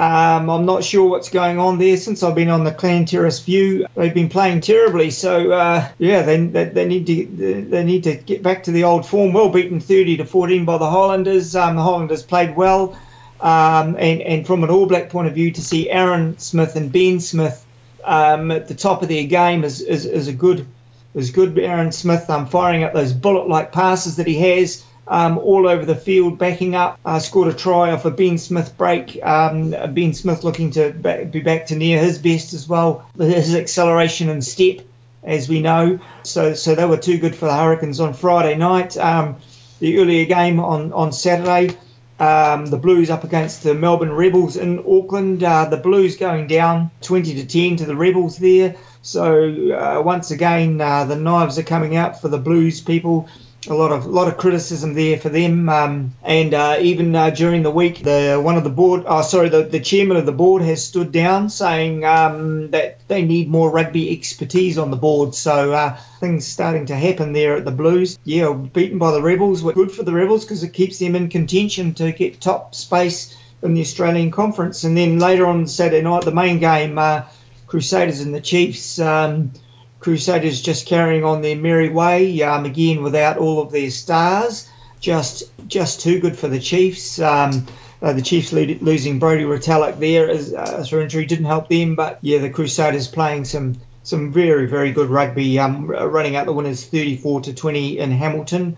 Um, 0.00 0.48
I'm 0.48 0.64
not 0.64 0.82
sure 0.82 1.10
what's 1.10 1.28
going 1.28 1.58
on 1.58 1.76
there 1.76 1.98
since 1.98 2.22
I've 2.22 2.34
been 2.34 2.48
on 2.48 2.64
the 2.64 2.72
Clan 2.72 3.04
Terrace 3.04 3.40
View. 3.40 3.86
They've 3.94 4.14
been 4.14 4.30
playing 4.30 4.62
terribly, 4.62 5.10
so 5.10 5.52
uh, 5.52 5.86
yeah, 5.98 6.22
they, 6.22 6.38
they, 6.46 6.64
they, 6.64 6.86
need 6.86 7.06
to 7.08 7.66
they 7.68 7.84
need 7.84 8.04
to 8.04 8.14
get 8.14 8.42
back 8.42 8.62
to 8.62 8.70
the 8.70 8.84
old 8.84 9.04
form. 9.04 9.34
Well 9.34 9.50
beaten 9.50 9.78
30 9.78 10.16
to 10.16 10.24
14 10.24 10.64
by 10.64 10.78
the 10.78 10.88
Highlanders. 10.88 11.54
Um, 11.54 11.76
the 11.76 11.82
Highlanders 11.82 12.22
played 12.22 12.56
well, 12.56 12.98
um, 13.42 13.94
and 13.98 14.22
and 14.22 14.46
from 14.46 14.64
an 14.64 14.70
All 14.70 14.86
Black 14.86 15.10
point 15.10 15.28
of 15.28 15.34
view, 15.34 15.50
to 15.50 15.60
see 15.60 15.90
Aaron 15.90 16.38
Smith 16.38 16.76
and 16.76 16.90
Ben 16.90 17.20
Smith 17.20 17.62
um, 18.02 18.50
at 18.50 18.68
the 18.68 18.74
top 18.74 19.02
of 19.02 19.10
their 19.10 19.24
game 19.24 19.64
is 19.64 19.82
is, 19.82 20.06
is 20.06 20.28
a 20.28 20.32
good 20.32 20.66
is 21.14 21.30
good. 21.30 21.58
Aaron 21.58 21.92
Smith 21.92 22.30
um, 22.30 22.46
firing 22.46 22.84
up 22.84 22.94
those 22.94 23.12
bullet-like 23.12 23.70
passes 23.70 24.16
that 24.16 24.26
he 24.26 24.36
has 24.36 24.82
um, 25.10 25.38
all 25.38 25.68
over 25.68 25.84
the 25.84 25.96
field, 25.96 26.38
backing 26.38 26.76
up. 26.76 26.98
Uh, 27.04 27.18
scored 27.18 27.48
a 27.48 27.52
try 27.52 27.90
off 27.90 28.04
a 28.04 28.12
Ben 28.12 28.38
Smith 28.38 28.78
break. 28.78 29.18
Um, 29.22 29.70
ben 29.70 30.14
Smith 30.14 30.44
looking 30.44 30.70
to 30.72 30.92
be 30.92 31.40
back 31.40 31.66
to 31.66 31.76
near 31.76 31.98
his 31.98 32.18
best 32.18 32.54
as 32.54 32.68
well. 32.68 33.04
His 33.18 33.54
acceleration 33.56 34.28
and 34.28 34.42
step, 34.42 34.78
as 35.24 35.48
we 35.48 35.60
know. 35.60 35.98
So, 36.22 36.54
so 36.54 36.76
they 36.76 36.84
were 36.84 36.96
too 36.96 37.18
good 37.18 37.34
for 37.34 37.46
the 37.46 37.56
Hurricanes 37.56 37.98
on 37.98 38.14
Friday 38.14 38.54
night. 38.56 38.96
Um, 38.96 39.36
the 39.80 39.98
earlier 39.98 40.26
game 40.26 40.60
on 40.60 40.92
on 40.92 41.12
Saturday. 41.12 41.76
Um, 42.20 42.66
the 42.66 42.76
Blues 42.76 43.08
up 43.08 43.24
against 43.24 43.62
the 43.62 43.74
Melbourne 43.74 44.12
Rebels 44.12 44.56
in 44.56 44.78
Auckland. 44.80 45.42
Uh, 45.42 45.64
the 45.64 45.78
Blues 45.78 46.18
going 46.18 46.46
down 46.46 46.90
20 47.00 47.34
to 47.36 47.46
10 47.46 47.76
to 47.78 47.86
the 47.86 47.96
Rebels 47.96 48.36
there. 48.36 48.76
So 49.00 49.72
uh, 49.72 50.02
once 50.02 50.30
again, 50.30 50.80
uh, 50.82 51.04
the 51.06 51.16
knives 51.16 51.58
are 51.58 51.62
coming 51.62 51.96
out 51.96 52.20
for 52.20 52.28
the 52.28 52.36
Blues 52.36 52.82
people 52.82 53.26
a 53.68 53.74
lot 53.74 53.92
of 53.92 54.06
lot 54.06 54.28
of 54.28 54.38
criticism 54.38 54.94
there 54.94 55.18
for 55.18 55.28
them. 55.28 55.68
Um, 55.68 56.14
and 56.22 56.54
uh, 56.54 56.78
even 56.80 57.14
uh, 57.14 57.30
during 57.30 57.62
the 57.62 57.70
week, 57.70 58.02
the 58.02 58.40
one 58.42 58.56
of 58.56 58.64
the 58.64 58.70
board, 58.70 59.04
oh, 59.06 59.22
sorry, 59.22 59.48
the, 59.48 59.62
the 59.62 59.80
chairman 59.80 60.16
of 60.16 60.26
the 60.26 60.32
board 60.32 60.62
has 60.62 60.84
stood 60.84 61.12
down 61.12 61.50
saying 61.50 62.04
um, 62.04 62.70
that 62.70 63.06
they 63.08 63.22
need 63.22 63.48
more 63.48 63.70
rugby 63.70 64.16
expertise 64.16 64.78
on 64.78 64.90
the 64.90 64.96
board. 64.96 65.34
So 65.34 65.72
uh, 65.72 65.98
things 66.20 66.46
starting 66.46 66.86
to 66.86 66.96
happen 66.96 67.32
there 67.32 67.56
at 67.56 67.64
the 67.64 67.70
Blues. 67.70 68.18
Yeah, 68.24 68.52
beaten 68.52 68.98
by 68.98 69.12
the 69.12 69.22
Rebels, 69.22 69.62
good 69.62 69.92
for 69.92 70.02
the 70.02 70.14
Rebels 70.14 70.44
because 70.44 70.62
it 70.62 70.72
keeps 70.72 70.98
them 70.98 71.14
in 71.14 71.28
contention 71.28 71.94
to 71.94 72.12
get 72.12 72.40
top 72.40 72.74
space 72.74 73.36
in 73.62 73.74
the 73.74 73.82
Australian 73.82 74.30
Conference. 74.30 74.84
And 74.84 74.96
then 74.96 75.18
later 75.18 75.46
on 75.46 75.66
Saturday 75.66 76.02
night, 76.02 76.24
the 76.24 76.32
main 76.32 76.60
game, 76.60 76.98
uh, 76.98 77.22
Crusaders 77.66 78.20
and 78.20 78.34
the 78.34 78.40
Chiefs. 78.40 78.98
Um, 78.98 79.52
Crusaders 80.00 80.62
just 80.62 80.86
carrying 80.86 81.24
on 81.24 81.42
their 81.42 81.56
merry 81.56 81.90
way, 81.90 82.42
um, 82.42 82.64
again 82.64 83.02
without 83.02 83.36
all 83.36 83.60
of 83.60 83.70
their 83.70 83.90
stars. 83.90 84.68
Just 84.98 85.44
just 85.68 86.00
too 86.00 86.20
good 86.20 86.36
for 86.36 86.48
the 86.48 86.58
Chiefs. 86.58 87.18
Um, 87.18 87.66
uh, 88.02 88.14
the 88.14 88.22
Chiefs 88.22 88.52
lo- 88.52 88.78
losing 88.80 89.18
Brodie 89.18 89.44
Retallick 89.44 89.98
there 89.98 90.28
as, 90.28 90.54
uh, 90.54 90.84
for 90.88 91.00
injury 91.02 91.26
didn't 91.26 91.44
help 91.44 91.68
them, 91.68 91.94
but 91.96 92.18
yeah, 92.22 92.38
the 92.38 92.50
Crusaders 92.50 93.08
playing 93.08 93.44
some 93.44 93.76
some 94.02 94.32
very 94.32 94.66
very 94.66 94.92
good 94.92 95.10
rugby, 95.10 95.58
um, 95.58 95.86
running 95.86 96.34
out 96.34 96.46
the 96.46 96.52
winners 96.52 96.84
34 96.84 97.42
to 97.42 97.54
20 97.54 97.98
in 97.98 98.10
Hamilton. 98.10 98.76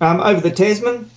Um, 0.00 0.20
over 0.20 0.40
the 0.40 0.50
Tasman, 0.50 1.10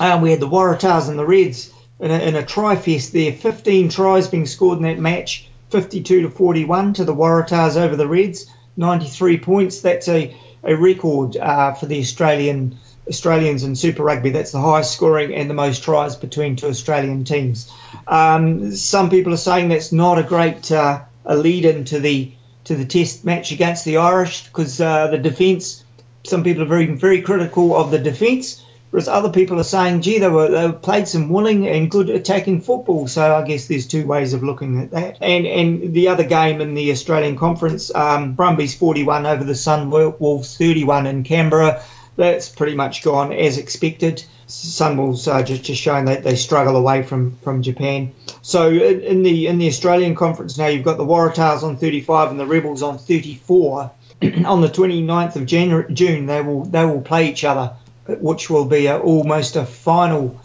um, 0.00 0.20
we 0.20 0.30
had 0.30 0.40
the 0.40 0.48
Waratahs 0.48 1.08
and 1.08 1.18
the 1.18 1.26
Reds 1.26 1.72
in 1.98 2.10
a, 2.10 2.18
in 2.18 2.34
a 2.34 2.44
try 2.44 2.76
fest 2.76 3.12
there. 3.12 3.32
15 3.32 3.88
tries 3.88 4.28
being 4.28 4.46
scored 4.46 4.78
in 4.78 4.84
that 4.84 4.98
match, 4.98 5.48
52 5.70 6.22
to 6.22 6.30
41 6.30 6.94
to 6.94 7.04
the 7.04 7.14
Waratahs 7.14 7.76
over 7.76 7.96
the 7.96 8.06
Reds. 8.06 8.50
93 8.76 9.38
points. 9.38 9.80
That's 9.80 10.08
a, 10.08 10.36
a 10.62 10.74
record 10.74 11.36
uh, 11.36 11.74
for 11.74 11.86
the 11.86 12.00
Australian 12.00 12.78
Australians 13.08 13.64
in 13.64 13.74
Super 13.74 14.04
Rugby. 14.04 14.30
That's 14.30 14.52
the 14.52 14.60
highest 14.60 14.92
scoring 14.92 15.34
and 15.34 15.50
the 15.50 15.54
most 15.54 15.82
tries 15.82 16.16
between 16.16 16.56
two 16.56 16.68
Australian 16.68 17.24
teams. 17.24 17.70
Um, 18.06 18.74
some 18.74 19.10
people 19.10 19.34
are 19.34 19.38
saying 19.38 19.68
that's 19.68 19.92
not 19.92 20.18
a 20.18 20.22
great 20.22 20.70
uh, 20.70 21.02
a 21.24 21.36
lead 21.36 21.64
into 21.64 22.00
the 22.00 22.32
to 22.64 22.76
the 22.76 22.84
Test 22.84 23.24
match 23.24 23.50
against 23.50 23.84
the 23.84 23.96
Irish 23.96 24.44
because 24.44 24.80
uh, 24.80 25.08
the 25.08 25.18
defence. 25.18 25.84
Some 26.24 26.44
people 26.44 26.62
are 26.62 26.66
very 26.66 26.86
very 26.86 27.22
critical 27.22 27.76
of 27.76 27.90
the 27.90 27.98
defence. 27.98 28.64
Whereas 28.92 29.08
other 29.08 29.30
people 29.30 29.58
are 29.58 29.64
saying, 29.64 30.02
gee, 30.02 30.18
they 30.18 30.28
were 30.28 30.48
they 30.48 30.70
played 30.70 31.08
some 31.08 31.30
willing 31.30 31.66
and 31.66 31.90
good 31.90 32.10
attacking 32.10 32.60
football. 32.60 33.08
So 33.08 33.34
I 33.34 33.42
guess 33.42 33.66
there's 33.66 33.86
two 33.86 34.06
ways 34.06 34.34
of 34.34 34.42
looking 34.42 34.82
at 34.82 34.90
that. 34.90 35.16
And 35.22 35.46
and 35.46 35.94
the 35.94 36.08
other 36.08 36.24
game 36.24 36.60
in 36.60 36.74
the 36.74 36.90
Australian 36.90 37.38
Conference, 37.38 37.90
um, 37.94 38.34
Brumbies 38.34 38.74
41 38.74 39.24
over 39.24 39.44
the 39.44 39.54
Sunwolves 39.54 40.58
31 40.58 41.06
in 41.06 41.24
Canberra. 41.24 41.82
That's 42.16 42.50
pretty 42.50 42.74
much 42.74 43.02
gone 43.02 43.32
as 43.32 43.56
expected. 43.56 44.22
Sunwolves 44.46 45.26
uh, 45.26 45.42
just 45.42 45.62
just 45.62 45.80
showing 45.80 46.04
that 46.04 46.22
they 46.22 46.36
struggle 46.36 46.76
away 46.76 47.02
from 47.02 47.38
from 47.38 47.62
Japan. 47.62 48.12
So 48.42 48.68
in 48.68 49.22
the 49.22 49.46
in 49.46 49.56
the 49.56 49.68
Australian 49.68 50.14
Conference 50.14 50.58
now, 50.58 50.66
you've 50.66 50.84
got 50.84 50.98
the 50.98 51.06
Waratahs 51.06 51.62
on 51.62 51.78
35 51.78 52.32
and 52.32 52.38
the 52.38 52.44
Rebels 52.44 52.82
on 52.82 52.98
34. 52.98 53.90
on 54.44 54.60
the 54.60 54.68
29th 54.68 55.36
of 55.36 55.46
January, 55.46 55.90
June, 55.94 56.26
they 56.26 56.42
will 56.42 56.66
they 56.66 56.84
will 56.84 57.00
play 57.00 57.30
each 57.30 57.42
other 57.42 57.72
which 58.06 58.50
will 58.50 58.64
be 58.64 58.86
a, 58.86 58.98
almost 58.98 59.56
a 59.56 59.64
final 59.64 60.40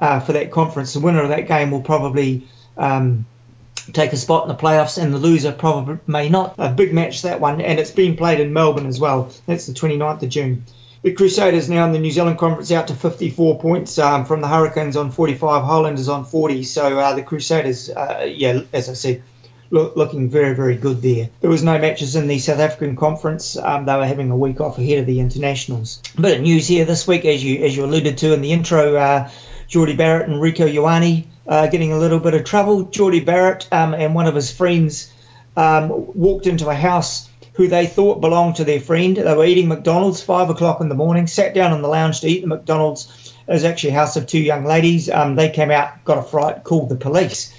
uh, 0.00 0.20
for 0.20 0.32
that 0.32 0.50
conference. 0.50 0.94
The 0.94 1.00
winner 1.00 1.22
of 1.22 1.28
that 1.28 1.46
game 1.46 1.70
will 1.70 1.82
probably 1.82 2.48
um, 2.76 3.26
take 3.92 4.12
a 4.12 4.16
spot 4.16 4.44
in 4.44 4.48
the 4.48 4.54
playoffs, 4.54 5.00
and 5.02 5.12
the 5.12 5.18
loser 5.18 5.52
probably 5.52 5.98
may 6.06 6.28
not. 6.28 6.54
A 6.58 6.70
big 6.70 6.92
match 6.92 7.22
that 7.22 7.40
one, 7.40 7.60
and 7.60 7.78
it's 7.78 7.90
being 7.90 8.16
played 8.16 8.40
in 8.40 8.52
Melbourne 8.52 8.86
as 8.86 8.98
well. 8.98 9.30
That's 9.46 9.66
the 9.66 9.72
29th 9.72 10.22
of 10.22 10.28
June. 10.28 10.64
the 11.02 11.12
Crusaders 11.12 11.68
now 11.68 11.86
in 11.86 11.92
the 11.92 11.98
New 11.98 12.10
Zealand 12.10 12.38
Conference 12.38 12.70
out 12.72 12.88
to 12.88 12.94
54 12.94 13.60
points 13.60 13.98
um, 13.98 14.24
from 14.24 14.40
the 14.40 14.48
Hurricanes 14.48 14.96
on 14.96 15.10
45, 15.10 15.64
Highlanders 15.64 16.08
on 16.08 16.24
40. 16.24 16.62
So 16.62 16.98
uh, 16.98 17.14
the 17.14 17.22
Crusaders, 17.22 17.90
uh, 17.90 18.26
yeah, 18.28 18.62
as 18.72 18.88
I 18.88 18.94
said, 18.94 19.22
look, 19.72 19.96
looking 19.96 20.28
very, 20.28 20.54
very 20.54 20.76
good 20.76 21.02
there. 21.02 21.30
There 21.40 21.50
was 21.50 21.64
no 21.64 21.78
matches 21.78 22.14
in 22.14 22.28
the 22.28 22.38
South 22.38 22.60
African 22.60 22.94
Conference. 22.94 23.56
Um, 23.56 23.86
they 23.86 23.96
were 23.96 24.06
having 24.06 24.30
a 24.30 24.36
week 24.36 24.60
off 24.60 24.78
ahead 24.78 25.00
of 25.00 25.06
the 25.06 25.18
internationals. 25.18 26.00
Bit 26.20 26.38
of 26.38 26.42
news 26.42 26.68
here 26.68 26.84
this 26.84 27.08
week, 27.08 27.24
as 27.24 27.42
you 27.42 27.64
as 27.64 27.76
you 27.76 27.84
alluded 27.84 28.18
to 28.18 28.32
in 28.34 28.42
the 28.42 28.52
intro. 28.52 28.94
Uh, 28.94 29.30
Jordie 29.66 29.96
Barrett 29.96 30.28
and 30.28 30.36
Rieko 30.36 30.70
Ioane 30.70 31.24
uh, 31.48 31.66
getting 31.68 31.92
a 31.92 31.98
little 31.98 32.20
bit 32.20 32.34
of 32.34 32.44
trouble. 32.44 32.84
Jordie 32.84 33.20
Barrett 33.20 33.66
um, 33.72 33.94
and 33.94 34.14
one 34.14 34.26
of 34.26 34.34
his 34.34 34.52
friends 34.52 35.10
um, 35.56 35.88
walked 35.88 36.46
into 36.46 36.68
a 36.68 36.74
house 36.74 37.28
who 37.54 37.68
they 37.68 37.86
thought 37.86 38.20
belonged 38.20 38.56
to 38.56 38.64
their 38.64 38.80
friend. 38.80 39.16
They 39.16 39.34
were 39.34 39.44
eating 39.44 39.68
McDonald's 39.68 40.22
five 40.22 40.50
o'clock 40.50 40.80
in 40.80 40.88
the 40.88 40.94
morning, 40.94 41.26
sat 41.26 41.54
down 41.54 41.72
in 41.72 41.82
the 41.82 41.88
lounge 41.88 42.20
to 42.20 42.28
eat 42.28 42.42
the 42.42 42.46
McDonald's. 42.46 43.32
It 43.48 43.52
was 43.52 43.64
actually 43.64 43.90
a 43.90 43.94
house 43.94 44.16
of 44.16 44.26
two 44.26 44.38
young 44.38 44.64
ladies. 44.64 45.10
Um, 45.10 45.34
they 45.34 45.50
came 45.50 45.70
out, 45.70 46.04
got 46.04 46.18
a 46.18 46.22
fright, 46.22 46.64
called 46.64 46.88
the 46.88 46.96
police. 46.96 47.52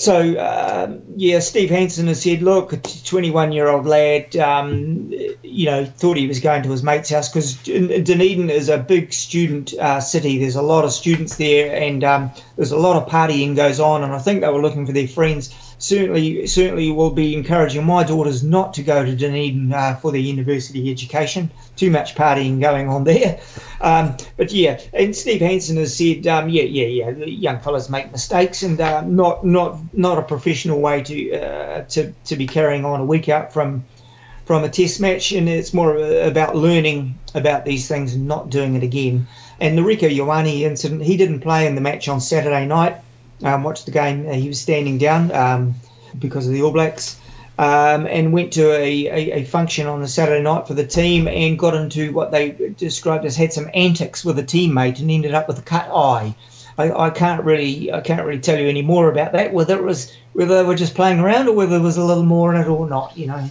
So, 0.00 0.16
um, 0.38 1.02
yeah, 1.16 1.40
Steve 1.40 1.68
Hansen 1.68 2.06
has 2.06 2.22
said, 2.22 2.40
look, 2.40 2.72
a 2.72 2.78
21 2.78 3.52
year 3.52 3.68
old 3.68 3.84
lad, 3.84 4.34
um, 4.36 5.12
you 5.42 5.66
know, 5.66 5.84
thought 5.84 6.16
he 6.16 6.26
was 6.26 6.40
going 6.40 6.62
to 6.62 6.70
his 6.70 6.82
mate's 6.82 7.10
house 7.10 7.28
because 7.28 7.54
Dunedin 7.64 8.48
is 8.48 8.70
a 8.70 8.78
big 8.78 9.12
student 9.12 9.74
uh, 9.74 10.00
city. 10.00 10.38
There's 10.38 10.56
a 10.56 10.62
lot 10.62 10.86
of 10.86 10.92
students 10.92 11.36
there 11.36 11.76
and 11.76 12.02
um, 12.02 12.30
there's 12.56 12.72
a 12.72 12.78
lot 12.78 12.96
of 12.96 13.10
partying 13.10 13.54
goes 13.54 13.78
on. 13.78 14.02
And 14.02 14.14
I 14.14 14.20
think 14.20 14.40
they 14.40 14.48
were 14.48 14.62
looking 14.62 14.86
for 14.86 14.92
their 14.92 15.06
friends 15.06 15.54
certainly 15.80 16.46
certainly 16.46 16.90
will 16.92 17.10
be 17.10 17.34
encouraging 17.34 17.84
my 17.84 18.04
daughters 18.04 18.42
not 18.44 18.74
to 18.74 18.82
go 18.82 19.04
to 19.04 19.16
Dunedin 19.16 19.72
uh, 19.72 19.96
for 19.96 20.12
their 20.12 20.20
university 20.20 20.90
education. 20.90 21.50
Too 21.74 21.90
much 21.90 22.14
partying 22.14 22.60
going 22.60 22.88
on 22.88 23.04
there. 23.04 23.40
Um, 23.80 24.16
but 24.36 24.52
yeah, 24.52 24.78
and 24.92 25.16
Steve 25.16 25.40
Hansen 25.40 25.78
has 25.78 25.96
said, 25.96 26.26
um, 26.26 26.50
yeah, 26.50 26.64
yeah, 26.64 26.86
yeah, 26.86 27.10
the 27.12 27.30
young 27.30 27.60
fellas 27.60 27.88
make 27.88 28.12
mistakes 28.12 28.62
and 28.62 28.78
uh, 28.78 29.00
not 29.00 29.44
not 29.44 29.78
not 29.94 30.18
a 30.18 30.22
professional 30.22 30.80
way 30.80 31.02
to 31.02 31.32
uh, 31.32 31.82
to 31.84 32.12
to 32.26 32.36
be 32.36 32.46
carrying 32.46 32.84
on 32.84 33.00
a 33.00 33.04
week 33.04 33.30
out 33.30 33.54
from 33.54 33.84
from 34.44 34.64
a 34.64 34.68
test 34.68 35.00
match, 35.00 35.32
and 35.32 35.48
it's 35.48 35.72
more 35.72 35.96
about 35.96 36.56
learning 36.56 37.18
about 37.34 37.64
these 37.64 37.88
things 37.88 38.14
and 38.14 38.28
not 38.28 38.50
doing 38.50 38.74
it 38.74 38.82
again. 38.82 39.26
And 39.58 39.78
the 39.78 39.82
Rieko 39.82 40.10
Ioane 40.14 40.60
incident, 40.60 41.02
he 41.02 41.16
didn't 41.16 41.40
play 41.40 41.66
in 41.66 41.74
the 41.74 41.80
match 41.80 42.08
on 42.08 42.20
Saturday 42.20 42.66
night 42.66 42.96
um, 43.42 43.62
watched 43.62 43.86
the 43.86 43.92
game. 43.92 44.28
Uh, 44.28 44.32
he 44.32 44.48
was 44.48 44.60
standing 44.60 44.98
down 44.98 45.32
um, 45.32 45.74
because 46.18 46.46
of 46.46 46.52
the 46.52 46.62
All 46.62 46.72
Blacks. 46.72 47.18
Um, 47.58 48.06
and 48.06 48.32
went 48.32 48.54
to 48.54 48.72
a, 48.72 49.06
a, 49.06 49.32
a, 49.32 49.44
function 49.44 49.86
on 49.86 50.00
the 50.00 50.08
Saturday 50.08 50.42
night 50.42 50.66
for 50.66 50.72
the 50.72 50.86
team 50.86 51.28
and 51.28 51.58
got 51.58 51.74
into 51.74 52.10
what 52.10 52.30
they 52.30 52.52
described 52.78 53.26
as 53.26 53.36
had 53.36 53.52
some 53.52 53.68
antics 53.74 54.24
with 54.24 54.38
a 54.38 54.42
teammate 54.42 54.98
and 54.98 55.10
ended 55.10 55.34
up 55.34 55.46
with 55.46 55.58
a 55.58 55.62
cut 55.62 55.90
eye. 55.94 56.34
I, 56.78 56.90
I 56.90 57.10
can't 57.10 57.44
really 57.44 57.92
I 57.92 58.00
can't 58.00 58.24
really 58.24 58.40
tell 58.40 58.58
you 58.58 58.66
any 58.66 58.80
more 58.80 59.10
about 59.10 59.32
that 59.32 59.52
whether 59.52 59.76
it 59.76 59.84
was 59.84 60.10
whether 60.32 60.56
they 60.56 60.66
were 60.66 60.74
just 60.74 60.94
playing 60.94 61.20
around 61.20 61.48
or 61.48 61.52
whether 61.54 61.72
there 61.72 61.80
was 61.80 61.98
a 61.98 62.04
little 62.04 62.24
more 62.24 62.54
in 62.54 62.62
it 62.62 62.66
or 62.66 62.88
not. 62.88 63.18
You 63.18 63.26
know 63.26 63.50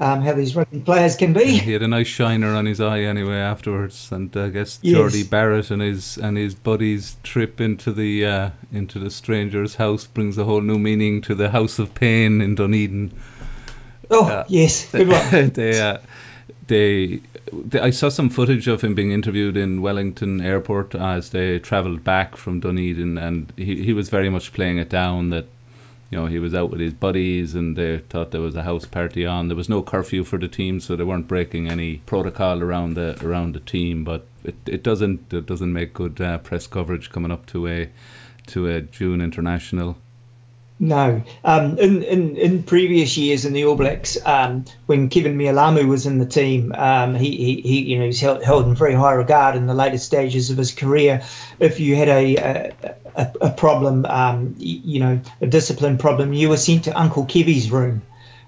um, 0.00 0.22
how 0.22 0.32
these 0.32 0.56
rugby 0.56 0.80
players 0.80 1.16
can 1.16 1.34
be. 1.34 1.44
He 1.44 1.72
had 1.72 1.82
a 1.82 1.88
nice 1.88 2.06
shiner 2.06 2.54
on 2.54 2.64
his 2.64 2.80
eye 2.80 3.00
anyway 3.00 3.36
afterwards, 3.36 4.10
and 4.10 4.34
I 4.34 4.48
guess 4.48 4.78
yes. 4.80 4.96
Jordie 4.96 5.24
Barrett 5.24 5.70
and 5.70 5.82
his 5.82 6.16
and 6.16 6.38
his 6.38 6.54
buddies' 6.54 7.16
trip 7.22 7.60
into 7.60 7.92
the 7.92 8.24
uh, 8.24 8.50
into 8.72 8.98
the 8.98 9.10
stranger's 9.10 9.74
house 9.74 10.06
brings 10.06 10.38
a 10.38 10.44
whole 10.44 10.62
new 10.62 10.78
meaning 10.78 11.20
to 11.22 11.34
the 11.34 11.50
House 11.50 11.78
of 11.78 11.94
Pain 11.94 12.40
in 12.40 12.54
Dunedin. 12.54 13.12
Oh 14.10 14.26
uh, 14.26 14.44
yes, 14.48 14.90
good 14.90 15.08
one. 15.08 15.50
they, 15.54 15.78
uh, 15.78 15.98
they, 16.66 17.20
they, 17.52 17.80
I 17.80 17.90
saw 17.90 18.08
some 18.08 18.30
footage 18.30 18.68
of 18.68 18.80
him 18.80 18.94
being 18.94 19.12
interviewed 19.12 19.58
in 19.58 19.82
Wellington 19.82 20.40
Airport 20.40 20.94
as 20.94 21.28
they 21.28 21.58
travelled 21.58 22.02
back 22.02 22.36
from 22.36 22.60
Dunedin, 22.60 23.18
and 23.18 23.52
he 23.54 23.84
he 23.84 23.92
was 23.92 24.08
very 24.08 24.30
much 24.30 24.54
playing 24.54 24.78
it 24.78 24.88
down 24.88 25.28
that 25.30 25.44
you 26.10 26.18
know, 26.18 26.26
he 26.26 26.40
was 26.40 26.54
out 26.54 26.70
with 26.70 26.80
his 26.80 26.92
buddies 26.92 27.54
and 27.54 27.76
they 27.76 27.98
thought 27.98 28.32
there 28.32 28.40
was 28.40 28.56
a 28.56 28.64
house 28.64 28.84
party 28.84 29.24
on. 29.24 29.46
There 29.46 29.56
was 29.56 29.68
no 29.68 29.80
curfew 29.80 30.24
for 30.24 30.38
the 30.38 30.48
team, 30.48 30.80
so 30.80 30.96
they 30.96 31.04
weren't 31.04 31.28
breaking 31.28 31.70
any 31.70 31.98
protocol 31.98 32.60
around 32.62 32.94
the 32.94 33.24
around 33.24 33.54
the 33.54 33.60
team. 33.60 34.02
But 34.02 34.26
it, 34.42 34.56
it 34.66 34.82
doesn't 34.82 35.32
it 35.32 35.46
doesn't 35.46 35.72
make 35.72 35.94
good 35.94 36.20
uh, 36.20 36.38
press 36.38 36.66
coverage 36.66 37.10
coming 37.10 37.30
up 37.30 37.46
to 37.46 37.68
a 37.68 37.88
to 38.48 38.66
a 38.66 38.80
June 38.80 39.20
international. 39.20 39.96
No. 40.82 41.22
Um, 41.44 41.78
in, 41.78 42.02
in, 42.02 42.36
in 42.36 42.62
previous 42.62 43.18
years 43.18 43.44
in 43.44 43.52
the 43.52 43.66
All 43.66 43.76
Blacks, 43.76 44.16
um, 44.24 44.64
when 44.86 45.10
Keven 45.10 45.36
Mealamu 45.36 45.86
was 45.86 46.06
in 46.06 46.16
the 46.16 46.24
team, 46.24 46.72
um, 46.72 47.14
he, 47.14 47.36
he, 47.36 47.60
he, 47.60 47.80
you 47.82 47.98
know 47.98 48.06
he's 48.06 48.18
held, 48.18 48.42
held 48.42 48.66
in 48.66 48.74
very 48.74 48.94
high 48.94 49.12
regard 49.12 49.56
in 49.56 49.66
the 49.66 49.74
later 49.74 49.98
stages 49.98 50.48
of 50.48 50.56
his 50.56 50.72
career. 50.72 51.22
If 51.58 51.80
you 51.80 51.96
had 51.96 52.08
a 52.08 52.36
a, 52.36 52.72
a, 53.14 53.32
a 53.42 53.50
problem, 53.50 54.06
um, 54.06 54.54
you 54.58 55.00
know, 55.00 55.20
a 55.42 55.46
discipline 55.46 55.98
problem, 55.98 56.32
you 56.32 56.48
were 56.48 56.56
sent 56.56 56.84
to 56.84 56.98
Uncle 56.98 57.26
Kevy's 57.26 57.70
room 57.70 58.00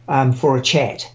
um, 0.09 0.33
for 0.33 0.57
a 0.57 0.63
chat, 0.63 1.13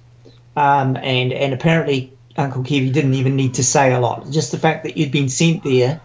um, 0.56 0.96
and 0.98 1.34
and 1.34 1.52
apparently 1.52 2.14
Uncle 2.38 2.62
Kevy 2.62 2.94
didn't 2.94 3.16
even 3.16 3.36
need 3.36 3.56
to 3.56 3.64
say 3.64 3.92
a 3.92 4.00
lot. 4.00 4.30
Just 4.30 4.52
the 4.52 4.60
fact 4.60 4.84
that 4.84 4.98
you'd 4.98 5.12
been 5.12 5.30
sent 5.30 5.64
there 5.64 6.00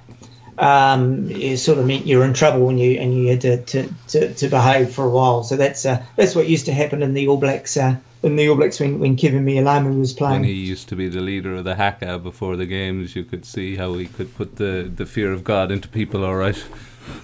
um, 0.63 1.29
it 1.29 1.57
sort 1.59 1.79
of 1.79 1.87
meant 1.87 2.07
you 2.07 2.19
were 2.19 2.25
in 2.25 2.35
trouble 2.35 2.69
and 2.69 2.79
you 2.79 3.01
and 3.01 3.13
you 3.13 3.31
had 3.31 3.41
to, 3.41 3.57
to, 3.63 3.89
to, 4.09 4.35
to 4.35 4.49
behave 4.49 4.95
for 4.95 5.05
a 5.05 5.11
while. 5.11 5.43
So 5.43 5.57
that's 5.57 5.85
uh, 5.85 6.05
that's 6.15 6.37
what 6.37 6.49
used 6.49 6.67
to 6.67 6.73
happen 6.73 7.03
in 7.03 7.15
the 7.15 7.27
All 7.27 7.37
Blacks 7.37 7.77
uh, 7.77 7.97
in 8.23 8.37
the 8.37 8.49
All 8.49 8.55
Blacks 8.55 8.79
when 8.79 9.01
when 9.01 9.17
Keven 9.17 9.45
Mealamu 9.45 9.99
was 9.99 10.13
playing. 10.13 10.43
When 10.43 10.45
he 10.45 10.53
used 10.53 10.89
to 10.91 10.97
be 10.97 11.09
the 11.09 11.21
leader 11.21 11.57
of 11.57 11.65
the 11.65 11.75
Haka 11.75 12.21
before 12.21 12.57
the 12.57 12.67
games, 12.67 13.17
you 13.17 13.25
could 13.25 13.45
see 13.45 13.75
how 13.75 13.93
he 13.95 14.07
could 14.07 14.33
put 14.37 14.55
the, 14.55 14.89
the 14.95 15.05
fear 15.05 15.33
of 15.33 15.43
God 15.43 15.73
into 15.73 15.89
people. 15.89 16.25
All 16.25 16.37
right. 16.37 16.63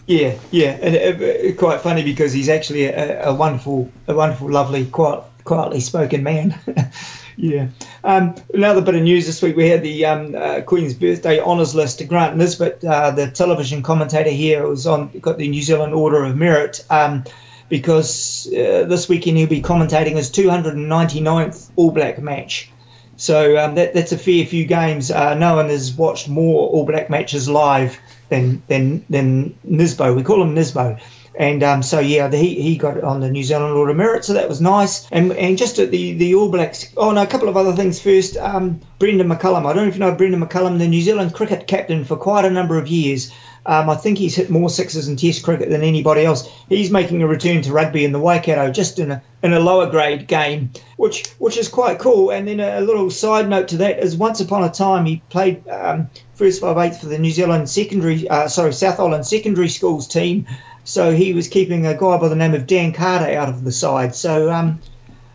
Yeah, 0.08 0.36
yeah, 0.50 0.70
and 0.70 1.22
uh, 1.22 1.56
quite 1.56 1.80
funny 1.82 2.02
because 2.02 2.32
he's 2.32 2.48
actually 2.48 2.86
a, 2.86 3.28
a 3.28 3.34
wonderful, 3.34 3.92
a 4.08 4.14
wonderful, 4.14 4.50
lovely, 4.50 4.84
quiet, 4.86 5.22
quietly 5.44 5.78
spoken 5.78 6.24
man. 6.24 6.58
Yeah. 7.38 7.68
Um, 8.02 8.34
another 8.52 8.82
bit 8.82 8.96
of 8.96 9.02
news 9.02 9.26
this 9.26 9.40
week, 9.40 9.54
we 9.54 9.68
had 9.68 9.84
the 9.84 10.06
um, 10.06 10.34
uh, 10.34 10.60
Queen's 10.62 10.94
Birthday 10.94 11.38
Honours 11.38 11.72
List. 11.72 11.98
to 11.98 12.04
Grant 12.04 12.36
Nisbett, 12.36 12.84
uh, 12.84 13.12
the 13.12 13.30
television 13.30 13.84
commentator 13.84 14.30
here, 14.30 14.66
was 14.66 14.88
on 14.88 15.16
got 15.20 15.38
the 15.38 15.46
New 15.46 15.62
Zealand 15.62 15.94
Order 15.94 16.24
of 16.24 16.36
Merit 16.36 16.84
um, 16.90 17.22
because 17.68 18.48
uh, 18.48 18.86
this 18.88 19.08
weekend 19.08 19.36
he'll 19.36 19.46
be 19.46 19.62
commentating 19.62 20.16
his 20.16 20.32
299th 20.32 21.70
All 21.76 21.92
Black 21.92 22.20
match. 22.20 22.72
So 23.16 23.56
um, 23.56 23.76
that, 23.76 23.94
that's 23.94 24.10
a 24.10 24.18
fair 24.18 24.44
few 24.44 24.64
games. 24.64 25.12
Uh, 25.12 25.34
no 25.34 25.54
one 25.54 25.68
has 25.68 25.92
watched 25.92 26.28
more 26.28 26.68
All 26.68 26.84
Black 26.84 27.08
matches 27.08 27.48
live 27.48 28.00
than 28.30 28.64
than 28.66 29.04
than 29.08 29.56
Nisbo. 29.64 30.16
We 30.16 30.24
call 30.24 30.42
him 30.42 30.56
Nisbo. 30.56 31.00
And 31.38 31.62
um, 31.62 31.84
so 31.84 32.00
yeah, 32.00 32.28
he, 32.30 32.60
he 32.60 32.76
got 32.76 33.02
on 33.04 33.20
the 33.20 33.30
New 33.30 33.44
Zealand 33.44 33.76
Order 33.76 33.92
of 33.92 33.96
Merit, 33.96 34.24
so 34.24 34.32
that 34.32 34.48
was 34.48 34.60
nice. 34.60 35.08
And 35.12 35.32
and 35.32 35.56
just 35.56 35.78
at 35.78 35.92
the 35.92 36.14
the 36.14 36.34
All 36.34 36.50
Blacks. 36.50 36.92
Oh 36.96 37.12
no, 37.12 37.22
a 37.22 37.26
couple 37.28 37.48
of 37.48 37.56
other 37.56 37.74
things 37.76 38.02
first. 38.02 38.36
Um, 38.36 38.80
Brendon 38.98 39.28
McCullum. 39.28 39.64
I 39.64 39.72
don't 39.72 39.84
know 39.84 39.88
if 39.88 39.94
you 39.94 40.00
know 40.00 40.14
Brendon 40.16 40.40
McCullum, 40.40 40.78
the 40.78 40.88
New 40.88 41.00
Zealand 41.00 41.32
cricket 41.32 41.68
captain 41.68 42.04
for 42.04 42.16
quite 42.16 42.44
a 42.44 42.50
number 42.50 42.76
of 42.76 42.88
years. 42.88 43.30
Um, 43.68 43.90
I 43.90 43.96
think 43.96 44.16
he's 44.16 44.34
hit 44.34 44.48
more 44.48 44.70
sixes 44.70 45.08
in 45.08 45.16
Test 45.16 45.42
cricket 45.42 45.68
than 45.68 45.82
anybody 45.82 46.24
else. 46.24 46.48
He's 46.70 46.90
making 46.90 47.22
a 47.22 47.26
return 47.26 47.60
to 47.62 47.72
rugby 47.72 48.02
in 48.06 48.12
the 48.12 48.18
Waikato, 48.18 48.72
just 48.72 48.98
in 48.98 49.10
a 49.10 49.22
in 49.42 49.52
a 49.52 49.60
lower 49.60 49.90
grade 49.90 50.26
game, 50.26 50.70
which 50.96 51.26
which 51.38 51.58
is 51.58 51.68
quite 51.68 51.98
cool. 51.98 52.30
And 52.30 52.48
then 52.48 52.60
a, 52.60 52.80
little 52.80 53.10
side 53.10 53.46
note 53.46 53.68
to 53.68 53.76
that 53.78 53.98
is, 53.98 54.16
once 54.16 54.40
upon 54.40 54.64
a 54.64 54.70
time 54.70 55.04
he 55.04 55.22
played 55.28 55.68
um, 55.68 56.08
first 56.34 56.62
five 56.62 56.78
eighth 56.78 57.00
for 57.00 57.08
the 57.08 57.18
New 57.18 57.30
Zealand 57.30 57.68
secondary, 57.68 58.26
uh, 58.26 58.48
sorry 58.48 58.72
South 58.72 58.98
Island 58.98 59.26
secondary 59.26 59.68
schools 59.68 60.08
team. 60.08 60.46
So 60.84 61.12
he 61.12 61.34
was 61.34 61.48
keeping 61.48 61.86
a 61.86 61.92
guy 61.92 62.16
by 62.16 62.28
the 62.28 62.36
name 62.36 62.54
of 62.54 62.66
Dan 62.66 62.94
Carter 62.94 63.30
out 63.38 63.50
of 63.50 63.64
the 63.64 63.72
side. 63.72 64.14
So 64.14 64.50
um, 64.50 64.80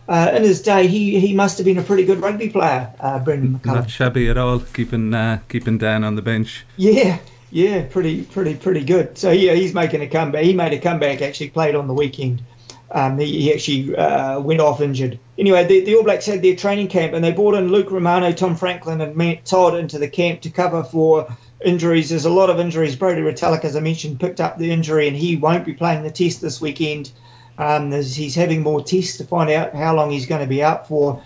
uh, 0.08 0.32
in 0.34 0.42
his 0.42 0.60
day, 0.60 0.88
he, 0.88 1.20
he 1.20 1.34
must 1.34 1.58
have 1.58 1.64
been 1.64 1.78
a 1.78 1.82
pretty 1.82 2.04
good 2.04 2.20
rugby 2.20 2.50
player, 2.50 2.92
uh, 2.98 3.20
Brendon 3.20 3.60
McCullum. 3.60 3.74
Not 3.76 3.90
shabby 3.90 4.28
at 4.28 4.36
all, 4.36 4.58
keeping 4.58 5.14
uh, 5.14 5.38
keeping 5.48 5.78
Dan 5.78 6.02
on 6.02 6.16
the 6.16 6.22
bench. 6.22 6.66
Yeah, 6.76 7.20
yeah, 7.54 7.86
pretty 7.88 8.22
pretty 8.24 8.56
pretty 8.56 8.82
good. 8.84 9.16
So 9.16 9.30
yeah, 9.30 9.52
he's 9.52 9.74
making 9.74 10.02
a 10.02 10.08
comeback. 10.08 10.42
He 10.42 10.54
made 10.54 10.72
a 10.72 10.78
comeback. 10.80 11.22
Actually, 11.22 11.50
played 11.50 11.76
on 11.76 11.86
the 11.86 11.94
weekend. 11.94 12.42
Um, 12.90 13.16
he, 13.16 13.42
he, 13.42 13.54
actually 13.54 13.96
uh, 13.96 14.40
went 14.40 14.60
off 14.60 14.80
injured. 14.80 15.20
Anyway, 15.38 15.64
the, 15.64 15.84
the, 15.84 15.94
All 15.94 16.02
Blacks 16.02 16.26
had 16.26 16.42
their 16.42 16.56
training 16.56 16.88
camp 16.88 17.12
and 17.12 17.24
they 17.24 17.30
brought 17.30 17.54
in 17.54 17.68
Luke 17.68 17.92
Romano, 17.92 18.32
Tom 18.32 18.56
Franklin, 18.56 19.00
and 19.00 19.16
Matt 19.16 19.44
Todd 19.44 19.76
into 19.76 19.98
the 19.98 20.08
camp 20.08 20.40
to 20.42 20.50
cover 20.50 20.82
for 20.82 21.28
injuries. 21.64 22.10
There's 22.10 22.24
a 22.24 22.30
lot 22.30 22.50
of 22.50 22.58
injuries. 22.58 22.96
Brodie 22.96 23.22
Retallick, 23.22 23.64
as 23.64 23.76
I 23.76 23.80
mentioned, 23.80 24.18
picked 24.18 24.40
up 24.40 24.58
the 24.58 24.72
injury 24.72 25.06
and 25.06 25.16
he 25.16 25.36
won't 25.36 25.64
be 25.64 25.74
playing 25.74 26.02
the 26.02 26.10
test 26.10 26.40
this 26.40 26.60
weekend. 26.60 27.12
Um, 27.56 27.92
he's 27.92 28.34
having 28.34 28.62
more 28.62 28.82
tests 28.82 29.18
to 29.18 29.24
find 29.24 29.48
out 29.50 29.74
how 29.74 29.94
long 29.94 30.10
he's 30.10 30.26
going 30.26 30.40
to 30.40 30.48
be 30.48 30.62
out 30.62 30.88
for. 30.88 31.22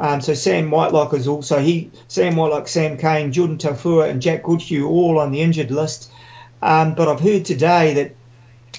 Um, 0.00 0.22
so 0.22 0.32
Sam 0.32 0.70
Whitelock 0.70 1.12
is 1.12 1.28
also 1.28 1.60
he. 1.60 1.90
Sam 2.08 2.34
Whitelock, 2.34 2.68
Sam 2.68 2.96
Cane, 2.96 3.32
Jordan 3.32 3.58
Taufua, 3.58 4.08
and 4.08 4.22
Jack 4.22 4.44
Goodhue 4.44 4.88
all 4.88 5.18
on 5.18 5.30
the 5.30 5.42
injured 5.42 5.70
list. 5.70 6.10
Um, 6.62 6.94
but 6.94 7.06
I've 7.06 7.20
heard 7.20 7.44
today 7.44 7.94
that 7.94 8.16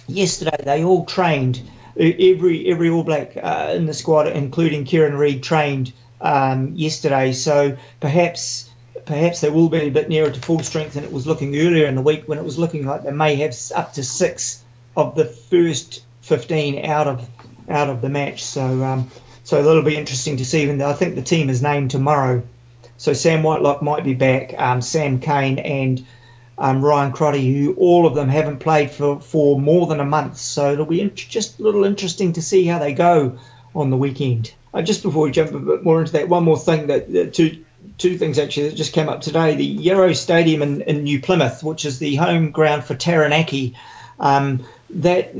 yesterday 0.08 0.58
they 0.64 0.84
all 0.84 1.06
trained. 1.06 1.62
Every 1.96 2.68
every 2.72 2.90
All 2.90 3.04
Black 3.04 3.38
uh, 3.38 3.74
in 3.76 3.86
the 3.86 3.94
squad, 3.94 4.28
including 4.28 4.86
Kieran 4.86 5.16
Read, 5.16 5.44
trained 5.44 5.94
um, 6.20 6.74
yesterday. 6.76 7.34
So 7.34 7.78
perhaps 8.00 8.68
perhaps 9.06 9.42
they 9.42 9.50
will 9.50 9.70
be 9.70 9.80
a 9.80 9.90
bit 9.90 10.10
nearer 10.10 10.32
to 10.32 10.40
full 10.40 10.64
strength 10.64 10.94
than 10.94 11.04
it 11.04 11.12
was 11.12 11.28
looking 11.28 11.56
earlier 11.56 11.86
in 11.86 11.96
the 11.96 12.02
week 12.02 12.24
when 12.28 12.40
it 12.40 12.44
was 12.44 12.58
looking 12.58 12.86
like 12.86 13.04
they 13.04 13.12
may 13.12 13.36
have 13.36 13.56
up 13.76 13.94
to 13.94 14.04
six 14.04 14.64
of 14.98 15.16
the 15.16 15.26
first 15.26 16.04
15 16.22 16.86
out 16.86 17.08
of 17.08 17.30
out 17.70 17.90
of 17.90 18.02
the 18.02 18.10
match. 18.10 18.44
So 18.44 18.84
um, 18.84 19.12
so 19.44 19.64
that'll 19.64 19.84
be 19.84 19.98
interesting 19.98 20.38
to 20.38 20.46
see. 20.46 20.70
And 20.70 20.82
I 20.82 20.94
think 20.94 21.16
the 21.16 21.22
team 21.22 21.50
is 21.50 21.62
named 21.62 21.92
tomorrow. 21.92 22.44
So 22.98 23.14
Sam 23.14 23.44
Whitelock 23.44 23.82
might 23.82 24.04
be 24.04 24.14
back, 24.14 24.54
um, 24.58 24.82
Sam 24.82 25.20
Cane 25.20 25.60
and 25.60 26.06
um, 26.58 26.86
Ryan 26.86 27.12
Crotty, 27.12 27.52
who 27.52 27.74
all 27.74 28.06
of 28.06 28.14
them 28.14 28.30
haven't 28.30 28.60
played 28.60 28.92
for, 28.92 29.20
for 29.20 29.60
more 29.60 29.88
than 29.88 30.00
a 30.00 30.06
month. 30.06 30.38
So 30.38 30.74
it'll 30.74 30.86
be 30.86 31.10
just 31.10 31.60
a 31.60 31.64
little 31.64 31.84
interesting 31.84 32.34
to 32.34 32.42
see 32.42 32.66
how 32.66 32.78
they 32.78 32.94
go 32.94 33.40
on 33.74 33.90
the 33.90 33.98
weekend. 33.98 34.54
Uh, 34.74 34.82
just 34.82 35.02
before 35.02 35.24
we 35.24 35.32
jump 35.32 35.52
a 35.54 35.60
bit 35.60 35.84
more 35.84 36.00
into 36.00 36.14
that, 36.14 36.30
one 36.30 36.44
more 36.44 36.60
thing 36.60 36.88
that, 36.88 37.12
that 37.12 37.34
two 37.34 37.66
two 37.98 38.18
things 38.18 38.38
actually 38.38 38.70
that 38.70 38.76
just 38.76 38.94
came 38.94 39.10
up 39.10 39.22
today. 39.22 39.56
The 39.56 39.66
Yarrow 39.66 40.14
Stadium 40.14 40.62
in, 40.62 40.82
in 40.82 41.04
New 41.04 41.20
Plymouth, 41.20 41.64
which 41.64 41.86
is 41.86 42.00
the 42.00 42.16
home 42.16 42.52
ground 42.52 42.84
for 42.84 42.96
Taranaki, 42.96 43.76
um, 44.20 44.64
that 44.92 45.34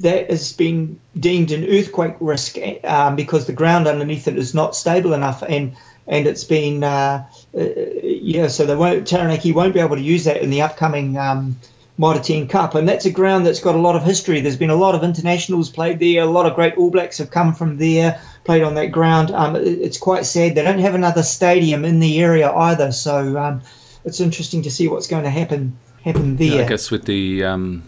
that 0.00 0.30
has 0.30 0.52
been 0.52 1.00
deemed 1.18 1.50
an 1.50 1.64
earthquake 1.64 2.16
risk 2.20 2.56
um, 2.84 3.16
because 3.16 3.46
the 3.46 3.52
ground 3.52 3.86
underneath 3.86 4.28
it 4.28 4.36
is 4.36 4.54
not 4.54 4.76
stable 4.76 5.12
enough 5.12 5.42
and 5.42 5.76
and 6.06 6.26
it's 6.26 6.44
been 6.44 6.82
uh, 6.82 7.26
uh, 7.56 7.64
yeah 8.02 8.48
so 8.48 8.66
they 8.66 8.76
won't 8.76 9.06
Taranaki 9.06 9.52
won't 9.52 9.74
be 9.74 9.80
able 9.80 9.96
to 9.96 10.02
use 10.02 10.24
that 10.24 10.42
in 10.42 10.50
the 10.50 10.62
upcoming 10.62 11.16
um, 11.16 11.56
10 12.00 12.46
Cup. 12.48 12.74
And 12.74 12.88
that's 12.88 13.06
a 13.06 13.10
ground 13.10 13.44
that's 13.44 13.60
got 13.60 13.74
a 13.74 13.78
lot 13.78 13.96
of 13.96 14.04
history. 14.04 14.40
There's 14.40 14.56
been 14.56 14.70
a 14.70 14.76
lot 14.76 14.94
of 14.94 15.02
internationals 15.02 15.68
played 15.68 15.98
there. 15.98 16.22
A 16.22 16.26
lot 16.26 16.46
of 16.46 16.54
great 16.54 16.76
All 16.76 16.90
Blacks 16.90 17.18
have 17.18 17.30
come 17.30 17.54
from 17.54 17.76
there 17.76 18.20
played 18.44 18.62
on 18.62 18.76
that 18.76 18.92
ground. 18.92 19.32
Um, 19.32 19.56
it's 19.56 19.98
quite 19.98 20.24
sad. 20.24 20.54
They 20.54 20.62
don't 20.62 20.78
have 20.78 20.94
another 20.94 21.24
stadium 21.24 21.84
in 21.84 21.98
the 21.98 22.20
area 22.20 22.50
either. 22.52 22.92
So 22.92 23.36
um, 23.36 23.62
it's 24.04 24.20
interesting 24.20 24.62
to 24.62 24.70
see 24.70 24.86
what's 24.86 25.08
going 25.08 25.24
to 25.24 25.30
happen 25.30 25.78
happen 26.04 26.36
there 26.36 26.58
yeah, 26.58 26.64
I 26.64 26.68
guess 26.68 26.92
with 26.92 27.04
the 27.04 27.42
um, 27.42 27.82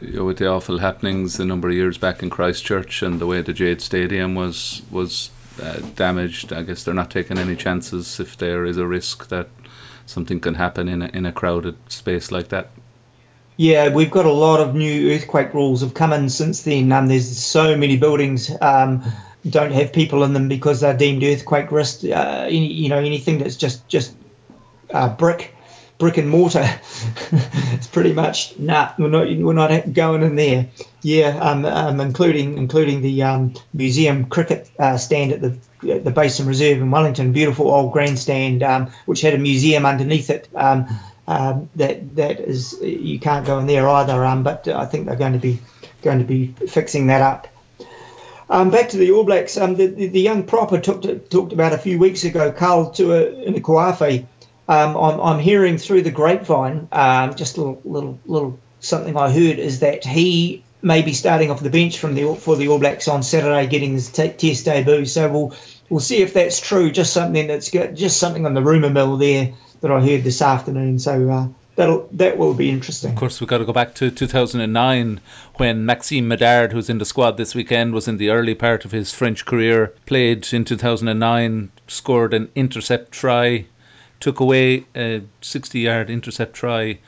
you 0.00 0.12
know, 0.12 0.24
with 0.24 0.38
the 0.38 0.48
awful 0.48 0.78
happenings 0.78 1.38
a 1.40 1.44
number 1.44 1.68
of 1.68 1.74
years 1.74 1.98
back 1.98 2.22
in 2.22 2.30
Christchurch 2.30 3.02
and 3.02 3.20
the 3.20 3.26
way 3.26 3.42
the 3.42 3.52
Jade 3.52 3.80
Stadium 3.80 4.34
was 4.34 4.82
was 4.90 5.30
uh, 5.62 5.78
damaged, 5.94 6.52
I 6.52 6.62
guess 6.62 6.84
they're 6.84 6.94
not 6.94 7.10
taking 7.10 7.38
any 7.38 7.56
chances 7.56 8.20
if 8.20 8.36
there 8.36 8.64
is 8.64 8.76
a 8.76 8.86
risk 8.86 9.28
that 9.28 9.48
something 10.06 10.40
can 10.40 10.54
happen 10.54 10.88
in 10.88 11.02
a, 11.02 11.06
in 11.06 11.26
a 11.26 11.32
crowded 11.32 11.76
space 11.88 12.32
like 12.32 12.48
that. 12.48 12.70
Yeah, 13.56 13.94
we've 13.94 14.10
got 14.10 14.26
a 14.26 14.32
lot 14.32 14.60
of 14.60 14.74
new 14.74 15.12
earthquake 15.12 15.54
rules 15.54 15.82
have 15.82 15.94
come 15.94 16.12
in 16.12 16.28
since 16.28 16.62
then. 16.62 16.90
Um, 16.90 17.06
there's 17.06 17.38
so 17.38 17.76
many 17.76 17.96
buildings 17.96 18.50
um, 18.60 19.04
don't 19.48 19.70
have 19.72 19.92
people 19.92 20.24
in 20.24 20.32
them 20.32 20.48
because 20.48 20.80
they're 20.80 20.96
deemed 20.96 21.22
earthquake 21.22 21.70
risk. 21.70 22.04
Uh, 22.04 22.46
any, 22.48 22.72
you 22.72 22.88
know, 22.88 22.98
anything 22.98 23.38
that's 23.38 23.56
just 23.56 23.86
just 23.86 24.14
uh, 24.92 25.08
brick 25.08 25.53
brick 25.98 26.18
and 26.18 26.28
mortar. 26.28 26.64
it's 27.32 27.86
pretty 27.86 28.12
much 28.12 28.58
nah, 28.58 28.92
we're 28.98 29.08
not 29.08 29.26
we're 29.28 29.52
not 29.52 29.92
going 29.92 30.22
in 30.22 30.36
there. 30.36 30.68
Yeah, 31.02 31.38
um, 31.38 31.64
um, 31.64 32.00
including 32.00 32.58
including 32.58 33.02
the 33.02 33.22
um, 33.22 33.54
museum 33.72 34.26
cricket 34.26 34.70
uh, 34.78 34.96
stand 34.96 35.32
at 35.32 35.40
the 35.40 35.56
the 35.82 36.10
Basin 36.10 36.46
Reserve 36.46 36.78
in 36.78 36.90
Wellington, 36.90 37.32
beautiful 37.32 37.70
old 37.70 37.92
grandstand 37.92 38.62
um, 38.62 38.90
which 39.06 39.20
had 39.20 39.34
a 39.34 39.38
museum 39.38 39.86
underneath 39.86 40.30
it. 40.30 40.48
Um, 40.54 40.88
um, 41.26 41.70
that 41.76 42.16
that 42.16 42.40
is 42.40 42.78
you 42.82 43.18
can't 43.18 43.46
go 43.46 43.58
in 43.58 43.66
there 43.66 43.88
either. 43.88 44.24
Um, 44.24 44.42
but 44.42 44.68
I 44.68 44.86
think 44.86 45.06
they're 45.06 45.16
going 45.16 45.32
to 45.32 45.38
be 45.38 45.60
going 46.02 46.18
to 46.18 46.24
be 46.24 46.48
fixing 46.48 47.08
that 47.08 47.22
up. 47.22 47.48
Um, 48.48 48.70
back 48.70 48.90
to 48.90 48.98
the 48.98 49.10
All 49.12 49.24
Blacks. 49.24 49.56
Um, 49.56 49.74
the, 49.74 49.86
the, 49.86 50.06
the, 50.08 50.20
young 50.20 50.42
proper 50.42 50.78
talked 50.78 51.30
talked 51.30 51.52
about 51.54 51.72
a 51.72 51.78
few 51.78 51.98
weeks 51.98 52.24
ago, 52.24 52.52
Carl 52.52 52.90
Tua 52.90 53.32
Nukuafe, 53.50 54.26
um, 54.68 54.96
I'm, 54.96 55.20
I'm, 55.20 55.38
hearing 55.38 55.78
through 55.78 56.02
the 56.02 56.10
grapevine, 56.10 56.88
um, 56.90 57.34
just 57.34 57.56
a 57.56 57.60
little, 57.60 57.80
little, 57.84 58.18
little 58.24 58.58
something 58.80 59.16
I 59.16 59.30
heard 59.30 59.58
is 59.58 59.80
that 59.80 60.04
he 60.04 60.64
may 60.80 61.02
be 61.02 61.12
starting 61.12 61.50
off 61.50 61.60
the 61.60 61.70
bench 61.70 61.98
from 61.98 62.14
the 62.14 62.34
for 62.34 62.56
the 62.56 62.68
All 62.68 62.78
Blacks 62.78 63.08
on 63.08 63.22
Saturday, 63.22 63.66
getting 63.66 63.92
his 63.92 64.10
t- 64.10 64.30
test 64.30 64.64
debut. 64.64 65.06
So 65.06 65.30
we'll 65.30 65.54
we'll 65.88 66.00
see 66.00 66.22
if 66.22 66.34
that's 66.34 66.60
true. 66.60 66.90
Just 66.90 67.12
something 67.12 67.46
that's 67.46 67.70
good, 67.70 67.96
just 67.96 68.18
something 68.18 68.46
on 68.46 68.54
the 68.54 68.62
rumor 68.62 68.90
mill 68.90 69.16
there 69.16 69.52
that 69.80 69.90
I 69.90 70.00
heard 70.00 70.24
this 70.24 70.40
afternoon. 70.40 70.98
So 70.98 71.30
uh, 71.30 71.48
that'll 71.76 72.08
that 72.12 72.38
will 72.38 72.54
be 72.54 72.70
interesting. 72.70 73.10
Of 73.10 73.16
course, 73.16 73.40
we've 73.40 73.48
got 73.48 73.58
to 73.58 73.64
go 73.64 73.72
back 73.72 73.94
to 73.96 74.10
2009 74.10 75.20
when 75.56 75.86
Maxime 75.86 76.28
Medard, 76.28 76.72
who's 76.72 76.90
in 76.90 76.98
the 76.98 77.04
squad 77.04 77.36
this 77.36 77.54
weekend, 77.54 77.92
was 77.94 78.08
in 78.08 78.18
the 78.18 78.30
early 78.30 78.54
part 78.54 78.84
of 78.84 78.92
his 78.92 79.12
French 79.12 79.44
career. 79.44 79.94
Played 80.06 80.52
in 80.52 80.64
2009, 80.64 81.70
scored 81.88 82.34
an 82.34 82.50
intercept 82.54 83.12
try 83.12 83.66
took 84.20 84.40
away 84.40 84.86
a 84.94 85.22
60 85.40 85.80
yard 85.80 86.10
intercept 86.10 86.54
try 86.54 86.98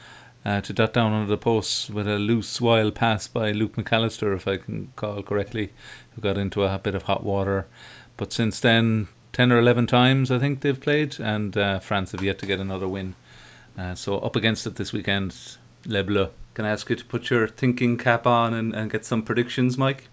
uh, 0.45 0.61
to 0.61 0.73
dot 0.73 0.93
down 0.93 1.13
under 1.13 1.29
the 1.29 1.37
post 1.37 1.91
with 1.91 2.07
a 2.07 2.19
loose 2.19 2.61
wild 2.61 2.95
pass 2.95 3.27
by 3.27 3.51
Luke 3.51 3.77
McAlister, 3.77 4.37
if 4.37 4.47
I 4.47 4.59
can 4.59 4.93
call 4.95 5.23
correctly, 5.23 5.73
who 6.15 6.21
got 6.21 6.39
into 6.39 6.63
a 6.63 6.79
bit 6.79 6.95
of 6.95 7.03
hot 7.03 7.25
water. 7.25 7.67
But 8.17 8.33
since 8.33 8.61
then, 8.61 9.09
10 9.33 9.51
or 9.51 9.59
11 9.59 9.89
times 9.89 10.31
I 10.31 10.39
think 10.39 10.61
they've 10.61 10.81
played, 10.81 11.19
and 11.19 11.57
uh, 11.57 11.81
France 11.81 12.13
have 12.13 12.23
yet 12.23 12.39
to 12.41 12.47
get 12.47 12.61
another 12.61 12.87
win. 12.87 13.15
Uh, 13.77 13.95
so 13.95 14.19
up 14.19 14.37
against 14.37 14.67
it 14.67 14.77
this 14.77 14.93
weekend, 14.93 15.35
Le 15.87 16.05
Bleu. 16.05 16.29
Can 16.55 16.65
I 16.65 16.71
ask 16.71 16.89
you 16.89 16.97
to 16.97 17.05
put 17.05 17.29
your 17.29 17.49
thinking 17.49 17.99
cap 17.99 18.27
on 18.27 18.55
and, 18.55 18.75
and 18.75 18.91
get 18.91 19.05
some 19.05 19.23
predictions, 19.23 19.77
Mike? 19.77 20.09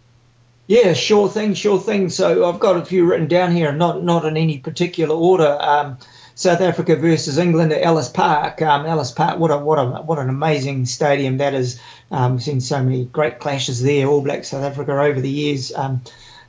Yeah, 0.68 0.94
sure 0.94 1.30
thing, 1.30 1.54
sure 1.54 1.80
thing. 1.80 2.10
So 2.10 2.50
I've 2.50 2.60
got 2.60 2.78
a 2.78 2.86
few 2.86 3.06
written 3.06 3.28
down 3.28 3.52
here, 3.52 3.72
not 3.72 4.04
not 4.04 4.26
in 4.26 4.38
any 4.38 4.60
particular 4.60 5.16
order. 5.16 5.58
Um, 5.60 5.98
South 6.36 6.62
Africa 6.62 6.96
versus 6.96 7.38
England 7.38 7.72
at 7.72 7.84
Ellis 7.84 8.10
Park. 8.10 8.62
Um, 8.62 8.86
Ellis 8.86 9.12
Park, 9.12 9.40
what 9.40 9.52
a 9.52 9.58
what 9.58 9.78
a 9.78 9.86
what 10.02 10.20
an 10.20 10.30
amazing 10.30 10.86
stadium 10.86 11.38
that 11.38 11.54
is. 11.54 11.80
Um, 12.12 12.34
we've 12.34 12.44
seen 12.44 12.62
so 12.62 12.82
many 12.82 13.06
great 13.06 13.40
clashes 13.40 13.82
there. 13.82 14.08
All 14.08 14.22
Black 14.22 14.44
South 14.44 14.64
Africa 14.64 15.00
over 15.00 15.22
the 15.22 15.30
years. 15.30 15.74
Um, 15.74 16.02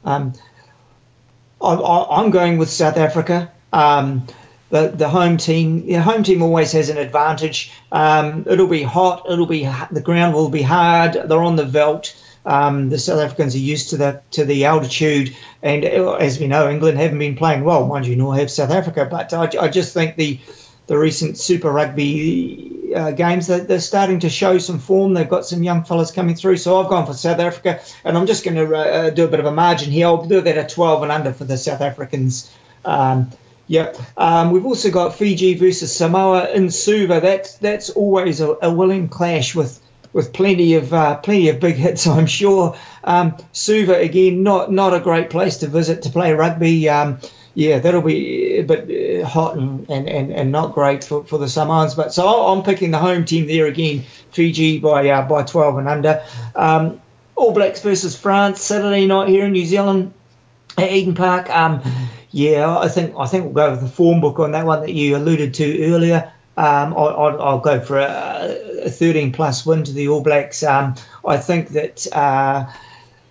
um, 0.04 0.32
I, 1.60 2.20
am 2.22 2.30
going 2.30 2.58
with 2.58 2.70
South 2.70 2.96
Africa. 2.96 3.52
Um, 3.72 4.26
the, 4.70 4.88
the 4.88 5.08
home 5.08 5.36
team, 5.36 5.86
the 5.86 6.02
home 6.02 6.22
team 6.22 6.42
always 6.42 6.72
has 6.72 6.88
an 6.88 6.98
advantage. 6.98 7.72
Um, 7.92 8.44
it'll 8.48 8.66
be 8.66 8.82
hot. 8.82 9.26
It'll 9.30 9.46
be 9.46 9.68
the 9.90 10.00
ground 10.00 10.34
will 10.34 10.48
be 10.48 10.62
hard. 10.62 11.14
They're 11.14 11.42
on 11.42 11.56
the 11.56 11.64
veldt. 11.64 12.14
Um, 12.46 12.90
the 12.90 12.98
South 12.98 13.20
Africans 13.20 13.54
are 13.54 13.58
used 13.58 13.90
to 13.90 13.96
the 13.96 14.22
to 14.32 14.44
the 14.44 14.66
altitude, 14.66 15.34
and 15.62 15.84
as 15.84 16.38
we 16.38 16.46
know, 16.46 16.68
England 16.68 16.98
haven't 16.98 17.18
been 17.18 17.36
playing 17.36 17.64
well, 17.64 17.86
mind 17.86 18.06
you, 18.06 18.16
nor 18.16 18.34
have 18.36 18.50
South 18.50 18.70
Africa. 18.70 19.08
But 19.10 19.32
I, 19.32 19.64
I 19.64 19.68
just 19.68 19.94
think 19.94 20.16
the 20.16 20.40
the 20.86 20.98
recent 20.98 21.38
Super 21.38 21.72
Rugby 21.72 22.92
uh, 22.94 23.10
games 23.12 23.46
they're, 23.46 23.60
they're, 23.60 23.80
starting 23.80 24.20
to 24.20 24.28
show 24.28 24.58
some 24.58 24.78
form. 24.78 25.14
They've 25.14 25.28
got 25.28 25.46
some 25.46 25.62
young 25.62 25.84
fellas 25.84 26.10
coming 26.10 26.34
through, 26.34 26.58
so 26.58 26.78
I've 26.78 26.90
gone 26.90 27.06
for 27.06 27.14
South 27.14 27.38
Africa, 27.38 27.80
and 28.04 28.16
I'm 28.16 28.26
just 28.26 28.44
going 28.44 28.56
to 28.56 28.76
uh, 28.76 29.10
do 29.10 29.24
a 29.24 29.28
bit 29.28 29.40
of 29.40 29.46
a 29.46 29.52
margin 29.52 29.90
here. 29.90 30.06
I'll 30.06 30.26
do 30.26 30.42
that 30.42 30.58
at 30.58 30.68
12 30.68 31.02
and 31.02 31.12
under 31.12 31.32
for 31.32 31.44
the 31.44 31.56
South 31.56 31.80
Africans. 31.80 32.50
Um, 32.84 33.30
Yep. 33.66 33.96
Um, 34.18 34.50
we've 34.50 34.66
also 34.66 34.90
got 34.90 35.14
Fiji 35.14 35.54
versus 35.54 35.94
Samoa 35.96 36.50
in 36.50 36.70
Suva. 36.70 37.20
That's 37.20 37.56
that's 37.56 37.88
always 37.88 38.40
a, 38.40 38.56
a 38.60 38.70
willing 38.70 39.08
clash 39.08 39.54
with 39.54 39.80
with 40.14 40.32
plenty 40.32 40.76
of 40.76 40.94
uh, 40.94 41.16
plenty 41.16 41.50
of 41.50 41.60
big 41.60 41.74
hits, 41.74 42.06
I'm 42.06 42.26
sure. 42.26 42.78
Um, 43.02 43.36
Suva 43.52 43.96
again, 43.96 44.42
not 44.42 44.72
not 44.72 44.94
a 44.94 45.00
great 45.00 45.28
place 45.28 45.58
to 45.58 45.66
visit 45.66 46.02
to 46.02 46.10
play 46.10 46.32
rugby. 46.32 46.88
Um, 46.88 47.18
yeah, 47.56 47.78
that'll 47.78 48.02
be 48.02 48.56
a 48.58 48.62
bit 48.62 49.22
uh, 49.22 49.26
hot 49.26 49.56
and, 49.56 49.88
and, 49.88 50.08
and, 50.08 50.32
and 50.32 50.50
not 50.50 50.74
great 50.74 51.04
for, 51.04 51.24
for 51.24 51.38
the 51.38 51.48
Samoans. 51.48 51.94
But 51.94 52.12
so 52.12 52.26
I'm 52.26 52.64
picking 52.64 52.90
the 52.90 52.98
home 52.98 53.24
team 53.24 53.46
there 53.46 53.66
again, 53.66 54.04
Fiji 54.32 54.80
by 54.80 55.08
uh, 55.10 55.28
by 55.28 55.42
12 55.42 55.78
and 55.78 55.88
under. 55.88 56.24
Um, 56.56 57.00
All 57.36 57.52
Blacks 57.52 57.82
versus 57.82 58.16
France 58.16 58.60
Saturday 58.62 59.06
night 59.06 59.28
here 59.28 59.44
in 59.44 59.52
New 59.52 59.66
Zealand 59.66 60.14
at 60.78 60.90
Eden 60.90 61.14
Park. 61.14 61.48
Um, 61.50 61.82
yeah, 62.30 62.76
I 62.76 62.88
think 62.88 63.14
I 63.16 63.26
think 63.26 63.44
we'll 63.44 63.54
go 63.54 63.70
with 63.72 63.82
the 63.82 63.88
form 63.88 64.20
book 64.20 64.40
on 64.40 64.52
that 64.52 64.66
one 64.66 64.80
that 64.80 64.92
you 64.92 65.16
alluded 65.16 65.54
to 65.54 65.92
earlier. 65.92 66.32
Um, 66.56 66.94
I, 66.94 67.52
will 67.52 67.58
go 67.58 67.80
for 67.80 67.98
a, 67.98 68.84
a, 68.84 68.90
13 68.90 69.32
plus 69.32 69.66
win 69.66 69.84
to 69.84 69.92
the 69.92 70.08
All 70.08 70.20
Blacks. 70.20 70.62
Um, 70.62 70.94
I 71.26 71.36
think 71.38 71.70
that 71.70 72.06
uh, 72.12 72.66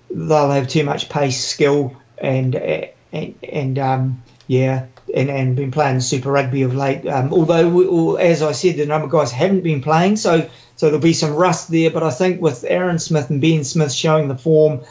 they'll 0.09 0.51
have 0.51 0.67
too 0.67 0.83
much 0.83 1.09
pace, 1.09 1.45
skill, 1.45 1.95
and 2.17 2.55
and, 2.55 3.35
and 3.43 3.79
um, 3.79 4.23
yeah, 4.47 4.87
and, 5.13 5.29
and 5.29 5.55
been 5.55 5.71
playing 5.71 6.01
Super 6.01 6.31
Rugby 6.31 6.63
of 6.63 6.75
late. 6.75 7.07
Um, 7.07 7.31
although, 7.33 7.69
we, 7.69 8.21
as 8.21 8.41
I 8.41 8.51
said, 8.51 8.75
the 8.75 8.85
number 8.85 9.05
of 9.05 9.11
guys 9.11 9.31
haven't 9.31 9.61
been 9.61 9.81
playing, 9.81 10.17
so 10.17 10.49
so 10.75 10.87
there'll 10.87 10.99
be 10.99 11.13
some 11.13 11.33
rust 11.33 11.69
there. 11.71 11.91
But 11.91 12.03
I 12.03 12.11
think 12.11 12.41
with 12.41 12.65
Aaron 12.67 12.99
Smith 12.99 13.29
and 13.29 13.39
Ben 13.39 13.63
Smith 13.63 13.93
showing 13.93 14.27
the 14.27 14.37
form, 14.37 14.81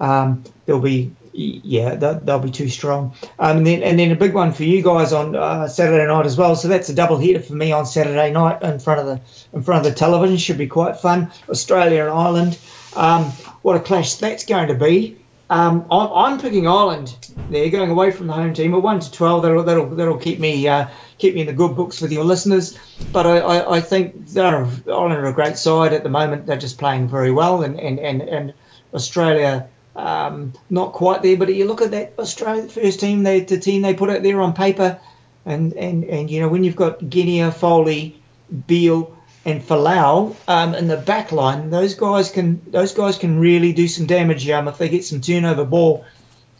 um, 0.00 0.44
there'll 0.64 0.80
be 0.80 1.12
yeah, 1.32 1.94
they'll, 1.94 2.20
they'll 2.20 2.38
be 2.38 2.50
too 2.50 2.68
strong. 2.68 3.14
Um, 3.38 3.58
and 3.58 3.66
then 3.66 3.82
and 3.82 3.98
then 3.98 4.10
a 4.10 4.16
big 4.16 4.34
one 4.34 4.52
for 4.52 4.64
you 4.64 4.82
guys 4.82 5.12
on 5.12 5.34
uh, 5.34 5.68
Saturday 5.68 6.06
night 6.06 6.26
as 6.26 6.36
well. 6.36 6.56
So 6.56 6.68
that's 6.68 6.88
a 6.88 6.94
double 6.94 7.18
header 7.18 7.40
for 7.40 7.54
me 7.54 7.72
on 7.72 7.86
Saturday 7.86 8.32
night 8.32 8.62
in 8.62 8.78
front 8.78 9.00
of 9.00 9.06
the 9.06 9.20
in 9.56 9.62
front 9.62 9.86
of 9.86 9.92
the 9.92 9.98
television. 9.98 10.36
Should 10.36 10.58
be 10.58 10.66
quite 10.66 10.98
fun. 10.98 11.30
Australia 11.48 12.02
and 12.02 12.10
Ireland. 12.10 12.58
Um, 12.94 13.24
what 13.62 13.76
a 13.76 13.80
clash 13.80 14.16
that's 14.16 14.44
going 14.44 14.68
to 14.68 14.74
be. 14.74 15.18
Um, 15.48 15.86
I'm, 15.90 16.12
I'm, 16.12 16.40
picking 16.40 16.66
Ireland. 16.66 17.14
They're 17.50 17.68
going 17.68 17.90
away 17.90 18.10
from 18.10 18.26
the 18.26 18.32
home 18.32 18.54
team. 18.54 18.72
A 18.72 18.78
one 18.78 19.00
to 19.00 19.12
twelve. 19.12 19.42
That'll 19.42 19.62
that'll 19.62 19.90
that'll 19.90 20.18
keep 20.18 20.38
me 20.38 20.66
uh, 20.66 20.88
keep 21.18 21.34
me 21.34 21.42
in 21.42 21.46
the 21.46 21.52
good 21.52 21.76
books 21.76 22.00
with 22.00 22.10
your 22.10 22.24
listeners. 22.24 22.78
But 23.12 23.26
I, 23.26 23.38
I, 23.38 23.76
I 23.76 23.80
think 23.80 24.28
they're 24.28 24.54
on 24.56 25.12
a 25.12 25.32
great 25.32 25.58
side 25.58 25.92
at 25.92 26.04
the 26.04 26.08
moment. 26.08 26.46
They're 26.46 26.56
just 26.56 26.78
playing 26.78 27.08
very 27.08 27.30
well, 27.30 27.62
and 27.62 27.78
and 27.78 27.98
and, 27.98 28.22
and 28.22 28.54
Australia. 28.94 29.68
Um, 29.94 30.54
not 30.70 30.92
quite 30.92 31.22
there, 31.22 31.36
but 31.36 31.54
you 31.54 31.66
look 31.66 31.82
at 31.82 31.90
that 31.90 32.14
Australia 32.18 32.68
first 32.68 33.00
team, 33.00 33.22
they, 33.24 33.40
the 33.40 33.58
team 33.58 33.82
they 33.82 33.94
put 33.94 34.08
out 34.08 34.22
there 34.22 34.40
on 34.40 34.54
paper, 34.54 34.98
and, 35.44 35.74
and, 35.74 36.04
and 36.04 36.30
you 36.30 36.40
know 36.40 36.48
when 36.48 36.64
you've 36.64 36.76
got 36.76 37.06
Genia, 37.06 37.52
Foley, 37.52 38.20
Beale, 38.66 39.16
and 39.44 39.60
Folau 39.60 40.34
um, 40.48 40.74
in 40.74 40.88
the 40.88 40.96
back 40.96 41.32
line, 41.32 41.70
those 41.70 41.94
guys 41.94 42.30
can 42.30 42.62
those 42.70 42.94
guys 42.94 43.18
can 43.18 43.38
really 43.38 43.72
do 43.72 43.88
some 43.88 44.06
damage 44.06 44.48
um, 44.48 44.68
if 44.68 44.78
they 44.78 44.88
get 44.88 45.04
some 45.04 45.20
turnover 45.20 45.64
ball. 45.64 46.04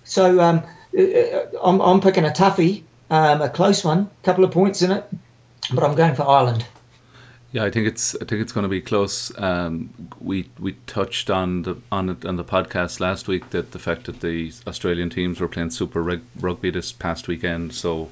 So 0.05 0.41
um, 0.41 0.63
uh, 0.97 1.03
uh, 1.03 1.47
I'm, 1.63 1.81
I'm 1.81 2.01
picking 2.01 2.25
a 2.25 2.31
toughie, 2.31 2.83
um, 3.09 3.41
a 3.41 3.49
close 3.49 3.85
one, 3.85 4.11
a 4.23 4.25
couple 4.25 4.45
of 4.45 4.51
points 4.51 4.83
in 4.83 4.91
it, 4.91 5.05
but 5.73 5.85
I'm 5.85 5.95
going 5.95 6.15
for 6.15 6.29
Ireland. 6.29 6.67
Yeah, 7.53 7.65
I 7.65 7.71
think 7.71 7.87
it's 7.87 8.15
I 8.15 8.25
think 8.25 8.41
it's 8.41 8.53
going 8.53 8.63
to 8.63 8.71
be 8.71 8.81
close. 8.81 9.31
Um, 9.39 9.91
we 10.19 10.49
we 10.59 10.73
touched 10.87 11.29
on 11.29 11.63
the 11.63 11.77
on 11.93 12.09
it 12.09 12.25
on 12.25 12.37
the 12.37 12.45
podcast 12.45 12.99
last 12.99 13.29
week 13.29 13.51
that 13.51 13.71
the 13.71 13.79
fact 13.79 14.07
that 14.07 14.21
the 14.21 14.53
Australian 14.67 15.11
teams 15.11 15.39
were 15.39 15.49
playing 15.49 15.71
Super 15.71 16.21
Rugby 16.41 16.71
this 16.71 16.93
past 16.93 17.29
weekend. 17.29 17.75
So, 17.75 18.09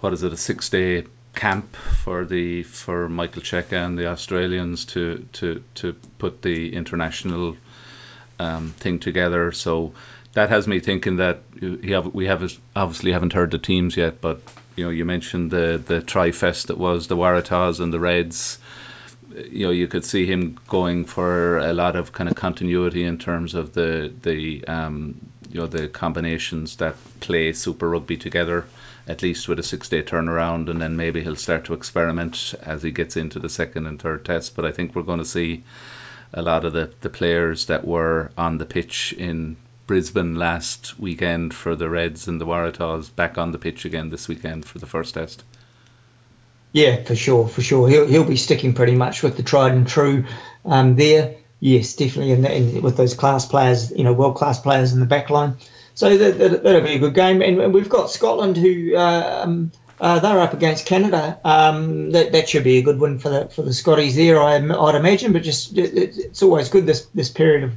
what 0.00 0.12
is 0.12 0.22
it? 0.22 0.32
A 0.34 0.36
six 0.36 0.68
day 0.68 1.04
camp 1.34 1.74
for 1.74 2.26
the 2.26 2.64
for 2.64 3.08
Michael 3.08 3.40
Cheika 3.40 3.84
and 3.84 3.98
the 3.98 4.08
Australians 4.08 4.84
to 4.86 5.26
to 5.32 5.62
to 5.76 5.94
put 6.18 6.42
the 6.42 6.74
international 6.74 7.56
um, 8.38 8.74
thing 8.76 8.98
together. 8.98 9.52
So 9.52 9.94
that 10.34 10.50
has 10.50 10.68
me 10.68 10.80
thinking 10.80 11.16
that 11.16 11.40
have, 11.88 12.12
we 12.12 12.26
have 12.26 12.52
obviously 12.74 13.12
haven't 13.12 13.32
heard 13.32 13.52
the 13.52 13.58
teams 13.58 13.96
yet, 13.96 14.20
but 14.20 14.42
you 14.76 14.84
know 14.84 14.90
you 14.90 15.04
mentioned 15.04 15.50
the 15.50 15.82
the 15.84 16.00
tri 16.02 16.30
fest 16.30 16.68
that 16.68 16.78
was 16.78 17.08
the 17.08 17.16
Waratahs 17.16 17.80
and 17.80 17.92
the 17.92 18.00
Reds 18.00 18.58
you 19.50 19.66
know 19.66 19.72
you 19.72 19.88
could 19.88 20.04
see 20.04 20.26
him 20.26 20.58
going 20.68 21.04
for 21.04 21.58
a 21.58 21.72
lot 21.72 21.96
of 21.96 22.12
kind 22.12 22.28
of 22.30 22.36
continuity 22.36 23.04
in 23.04 23.18
terms 23.18 23.54
of 23.54 23.72
the 23.72 24.12
the 24.22 24.64
um, 24.66 25.20
you 25.50 25.60
know 25.60 25.66
the 25.66 25.88
combinations 25.88 26.76
that 26.76 26.96
play 27.20 27.52
Super 27.52 27.88
Rugby 27.88 28.16
together, 28.16 28.66
at 29.06 29.22
least 29.22 29.48
with 29.48 29.58
a 29.58 29.62
six 29.62 29.88
day 29.88 30.02
turnaround, 30.02 30.68
and 30.68 30.80
then 30.80 30.96
maybe 30.96 31.22
he'll 31.22 31.36
start 31.36 31.64
to 31.66 31.74
experiment 31.74 32.54
as 32.62 32.82
he 32.82 32.90
gets 32.90 33.16
into 33.16 33.38
the 33.38 33.48
second 33.48 33.86
and 33.86 34.00
third 34.00 34.24
test. 34.24 34.56
But 34.56 34.64
I 34.64 34.72
think 34.72 34.94
we're 34.94 35.02
going 35.02 35.18
to 35.18 35.24
see 35.24 35.64
a 36.32 36.42
lot 36.42 36.64
of 36.64 36.72
the, 36.72 36.92
the 37.00 37.10
players 37.10 37.66
that 37.66 37.86
were 37.86 38.30
on 38.36 38.58
the 38.58 38.66
pitch 38.66 39.12
in 39.12 39.56
Brisbane 39.86 40.34
last 40.34 40.98
weekend 40.98 41.54
for 41.54 41.76
the 41.76 41.88
Reds 41.88 42.28
and 42.28 42.40
the 42.40 42.46
Waratahs 42.46 43.14
back 43.14 43.38
on 43.38 43.52
the 43.52 43.58
pitch 43.58 43.84
again 43.84 44.10
this 44.10 44.28
weekend 44.28 44.64
for 44.64 44.78
the 44.78 44.86
first 44.86 45.14
test. 45.14 45.44
Yeah, 46.72 47.02
for 47.04 47.16
sure, 47.16 47.48
for 47.48 47.62
sure. 47.62 47.88
He'll 47.88 48.06
he'll 48.06 48.24
be 48.24 48.36
sticking 48.36 48.74
pretty 48.74 48.94
much 48.94 49.22
with 49.22 49.36
the 49.36 49.42
tried 49.42 49.72
and 49.72 49.86
true 49.86 50.24
um, 50.64 50.96
there. 50.96 51.36
Yes, 51.58 51.96
definitely, 51.96 52.32
and, 52.32 52.44
and 52.44 52.82
with 52.82 52.96
those 52.96 53.14
class 53.14 53.46
players, 53.46 53.90
you 53.90 54.04
know, 54.04 54.12
world 54.12 54.36
class 54.36 54.60
players 54.60 54.92
in 54.92 55.00
the 55.00 55.06
back 55.06 55.30
line. 55.30 55.56
So 55.94 56.18
that, 56.18 56.38
that, 56.38 56.62
will 56.62 56.80
be 56.82 56.94
a 56.94 56.98
good 56.98 57.14
game. 57.14 57.40
And 57.40 57.72
we've 57.72 57.88
got 57.88 58.10
Scotland 58.10 58.58
who 58.58 58.94
um, 58.94 59.72
uh, 59.98 60.18
they're 60.18 60.40
up 60.40 60.52
against 60.52 60.84
Canada. 60.84 61.40
Um, 61.42 62.10
that, 62.10 62.32
that 62.32 62.50
should 62.50 62.64
be 62.64 62.76
a 62.76 62.82
good 62.82 63.00
win 63.00 63.18
for 63.18 63.30
the 63.30 63.48
for 63.48 63.62
the 63.62 63.72
Scotties 63.72 64.14
there, 64.14 64.38
I, 64.38 64.58
would 64.58 64.94
imagine. 64.94 65.32
But 65.32 65.42
just 65.42 65.76
it, 65.78 65.96
it's 65.96 66.42
always 66.42 66.68
good 66.68 66.84
this 66.84 67.06
this 67.14 67.30
period 67.30 67.64
of, 67.64 67.72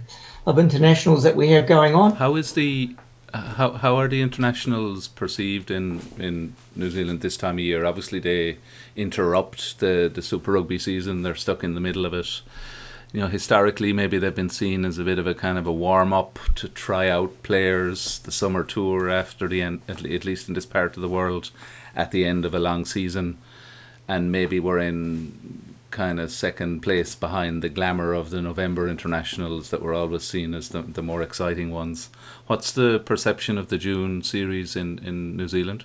of 0.46 0.60
internationals 0.60 1.24
that 1.24 1.36
we 1.36 1.50
have 1.50 1.68
going 1.68 1.96
on. 1.96 2.16
How 2.16 2.36
is 2.36 2.54
the 2.54 2.96
uh, 3.34 3.42
how 3.42 3.72
how 3.72 3.98
are 3.98 4.08
the 4.08 4.22
internationals 4.22 5.08
perceived 5.08 5.72
in, 5.72 6.02
in 6.18 6.56
New 6.76 6.90
Zealand 6.90 7.22
this 7.22 7.38
time 7.38 7.56
of 7.56 7.60
year? 7.60 7.86
Obviously, 7.86 8.20
they 8.20 8.58
interrupt 8.96 9.80
the 9.80 10.12
the 10.14 10.22
Super 10.22 10.54
Rugby 10.54 10.80
season. 10.80 11.22
They're 11.22 11.36
stuck 11.36 11.64
in 11.64 11.76
the 11.76 11.82
middle 11.82 12.06
of 12.06 12.14
it. 12.14 12.42
You 13.12 13.22
know, 13.22 13.28
historically, 13.28 13.92
maybe 13.92 14.20
they've 14.20 14.36
been 14.36 14.50
seen 14.50 14.86
as 14.86 15.00
a 15.00 15.04
bit 15.04 15.18
of 15.18 15.26
a 15.26 15.34
kind 15.34 15.58
of 15.58 15.66
a 15.66 15.72
warm 15.72 16.14
up 16.14 16.38
to 16.56 16.70
try 16.70 17.10
out 17.10 17.42
players, 17.42 18.20
the 18.20 18.32
summer 18.32 18.64
tour 18.64 19.10
after 19.10 19.48
the 19.48 19.64
end, 19.64 19.82
at 19.88 20.04
least 20.04 20.48
in 20.48 20.54
this 20.54 20.68
part 20.68 20.96
of 20.96 21.02
the 21.02 21.10
world, 21.10 21.50
at 21.96 22.12
the 22.12 22.26
end 22.26 22.46
of 22.46 22.54
a 22.54 22.60
long 22.60 22.86
season, 22.86 23.40
and 24.08 24.32
maybe 24.32 24.60
we're 24.60 24.78
in 24.78 25.69
kind 25.92 26.20
of 26.20 26.32
second 26.32 26.82
place 26.82 27.16
behind 27.16 27.62
the 27.62 27.70
glamour 27.70 28.14
of 28.14 28.30
the 28.30 28.42
November 28.42 28.88
internationals 28.88 29.72
that 29.72 29.82
were 29.82 29.94
always 29.94 30.24
seen 30.24 30.54
as 30.54 30.70
the, 30.70 30.82
the 30.82 31.02
more 31.02 31.22
exciting 31.22 31.72
ones. 31.72 32.10
What's 32.48 32.74
the 32.74 33.00
perception 33.00 33.58
of 33.58 33.68
the 33.70 33.78
June 33.78 34.24
series 34.24 34.76
in, 34.76 35.00
in 35.00 35.38
New 35.38 35.48
Zealand? 35.48 35.84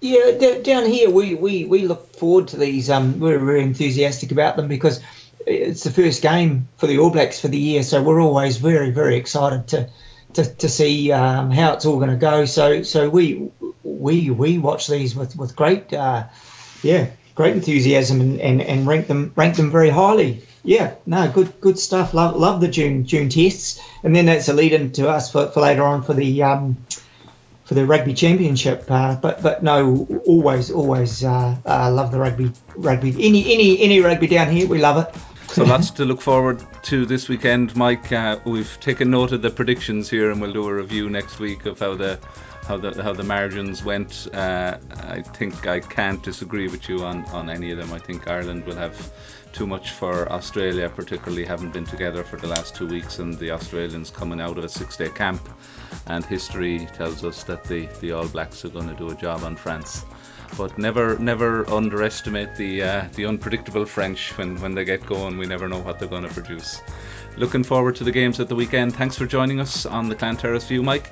Yeah, 0.00 0.30
d- 0.38 0.62
down 0.62 0.86
here 0.86 1.10
we, 1.10 1.34
we, 1.34 1.64
we 1.64 1.86
look 1.86 2.14
forward 2.16 2.48
to 2.48 2.56
these. 2.56 2.88
Um, 2.88 3.18
we're 3.18 3.38
very 3.38 3.62
enthusiastic 3.62 4.30
about 4.30 4.56
them 4.56 4.68
because 4.68 5.00
it's 5.46 5.84
the 5.84 5.90
first 5.90 6.22
game 6.22 6.68
for 6.76 6.86
the 6.86 6.98
All 6.98 7.10
Blacks 7.10 7.40
for 7.40 7.48
the 7.48 7.58
year, 7.58 7.82
so 7.82 8.02
we're 8.02 8.20
always 8.20 8.58
very 8.58 8.90
very 8.90 9.16
excited 9.16 9.68
to 9.68 9.88
to, 10.34 10.44
to 10.44 10.68
see 10.68 11.10
um, 11.10 11.50
how 11.50 11.72
it's 11.72 11.86
all 11.86 11.96
going 11.96 12.10
to 12.10 12.16
go. 12.16 12.44
So 12.44 12.82
so 12.82 13.08
we 13.08 13.50
we 13.82 14.30
we 14.30 14.58
watch 14.58 14.86
these 14.86 15.16
with 15.16 15.36
with 15.36 15.56
great 15.56 15.92
uh, 15.92 16.24
yeah 16.82 17.10
great 17.38 17.54
enthusiasm 17.54 18.20
and, 18.20 18.40
and, 18.40 18.60
and 18.60 18.84
rank 18.84 19.06
them 19.06 19.32
rank 19.36 19.54
them 19.54 19.70
very 19.70 19.90
highly. 19.90 20.42
Yeah, 20.64 20.94
no, 21.06 21.30
good 21.30 21.60
good 21.60 21.78
stuff. 21.78 22.12
Love 22.12 22.34
love 22.34 22.60
the 22.60 22.66
June 22.66 23.06
June 23.06 23.28
tests, 23.28 23.80
and 24.02 24.14
then 24.14 24.26
that's 24.26 24.48
a 24.48 24.52
lead 24.52 24.72
in 24.72 24.90
to 24.94 25.08
us 25.08 25.30
for, 25.30 25.46
for 25.46 25.60
later 25.60 25.84
on 25.84 26.02
for 26.02 26.14
the 26.14 26.42
um, 26.42 26.76
for 27.64 27.74
the 27.74 27.86
rugby 27.86 28.12
championship. 28.12 28.90
Uh, 28.90 29.14
but 29.14 29.40
but 29.40 29.62
no, 29.62 30.08
always 30.26 30.72
always 30.72 31.22
uh, 31.22 31.56
uh, 31.64 31.92
love 31.92 32.10
the 32.10 32.18
rugby 32.18 32.50
rugby 32.74 33.10
any 33.10 33.54
any 33.54 33.80
any 33.82 34.00
rugby 34.00 34.26
down 34.26 34.50
here. 34.50 34.66
We 34.66 34.78
love 34.78 35.06
it. 35.06 35.14
So 35.52 35.62
lots 35.74 35.92
to 35.92 36.04
look 36.04 36.20
forward 36.20 36.60
to 36.90 37.06
this 37.06 37.28
weekend, 37.28 37.76
Mike. 37.76 38.10
Uh, 38.10 38.40
we've 38.44 38.80
taken 38.80 39.12
note 39.12 39.30
of 39.30 39.42
the 39.42 39.50
predictions 39.50 40.10
here, 40.10 40.32
and 40.32 40.40
we'll 40.40 40.52
do 40.52 40.66
a 40.66 40.74
review 40.74 41.08
next 41.08 41.38
week 41.38 41.66
of 41.66 41.78
how 41.78 41.94
the 41.94 42.18
how 42.68 42.76
the 42.76 43.02
how 43.02 43.14
the 43.14 43.24
margins 43.24 43.82
went. 43.82 44.28
Uh, 44.32 44.76
I 45.00 45.22
think 45.22 45.66
I 45.66 45.80
can't 45.80 46.22
disagree 46.22 46.68
with 46.68 46.88
you 46.88 47.04
on, 47.04 47.24
on 47.26 47.48
any 47.48 47.70
of 47.72 47.78
them. 47.78 47.92
I 47.92 47.98
think 47.98 48.28
Ireland 48.28 48.66
will 48.66 48.76
have 48.76 48.94
too 49.52 49.66
much 49.66 49.92
for 49.92 50.30
Australia, 50.30 50.90
particularly 50.90 51.46
having 51.46 51.70
been 51.70 51.86
together 51.86 52.22
for 52.22 52.36
the 52.36 52.46
last 52.46 52.76
two 52.76 52.86
weeks, 52.86 53.18
and 53.18 53.38
the 53.38 53.50
Australians 53.52 54.10
coming 54.10 54.40
out 54.40 54.58
of 54.58 54.64
a 54.64 54.68
six-day 54.68 55.08
camp. 55.08 55.48
And 56.06 56.24
history 56.24 56.86
tells 56.92 57.24
us 57.24 57.44
that 57.44 57.64
the, 57.64 57.86
the 58.00 58.12
All 58.12 58.28
Blacks 58.28 58.64
are 58.64 58.68
going 58.68 58.88
to 58.88 58.94
do 58.94 59.08
a 59.08 59.14
job 59.14 59.42
on 59.44 59.56
France. 59.56 60.04
But 60.56 60.78
never 60.78 61.18
never 61.18 61.68
underestimate 61.70 62.56
the 62.56 62.82
uh, 62.82 63.08
the 63.14 63.26
unpredictable 63.26 63.86
French 63.86 64.36
when, 64.38 64.60
when 64.60 64.74
they 64.74 64.84
get 64.84 65.04
going. 65.06 65.38
We 65.38 65.46
never 65.46 65.68
know 65.68 65.80
what 65.80 65.98
they're 65.98 66.08
going 66.08 66.28
to 66.28 66.34
produce. 66.34 66.80
Looking 67.36 67.64
forward 67.64 67.96
to 67.96 68.04
the 68.04 68.12
games 68.12 68.40
at 68.40 68.48
the 68.48 68.56
weekend. 68.56 68.94
Thanks 68.94 69.16
for 69.16 69.26
joining 69.26 69.60
us 69.60 69.86
on 69.86 70.08
the 70.08 70.14
Clan 70.14 70.36
Terrace 70.36 70.66
View, 70.66 70.82
Mike. 70.82 71.10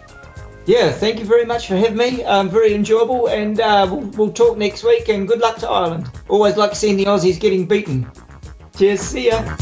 Yeah, 0.66 0.90
thank 0.90 1.20
you 1.20 1.24
very 1.24 1.44
much 1.44 1.68
for 1.68 1.76
having 1.76 1.96
me. 1.96 2.24
Um, 2.24 2.50
very 2.50 2.74
enjoyable, 2.74 3.28
and 3.28 3.60
uh, 3.60 3.86
we'll, 3.88 4.00
we'll 4.10 4.32
talk 4.32 4.58
next 4.58 4.82
week. 4.82 5.08
And 5.08 5.28
good 5.28 5.38
luck 5.38 5.58
to 5.58 5.68
Ireland. 5.68 6.10
Always 6.28 6.56
like 6.56 6.74
seeing 6.74 6.96
the 6.96 7.04
Aussies 7.04 7.38
getting 7.38 7.66
beaten. 7.66 8.10
Cheers. 8.76 9.00
See 9.00 9.28
ya. 9.28 9.56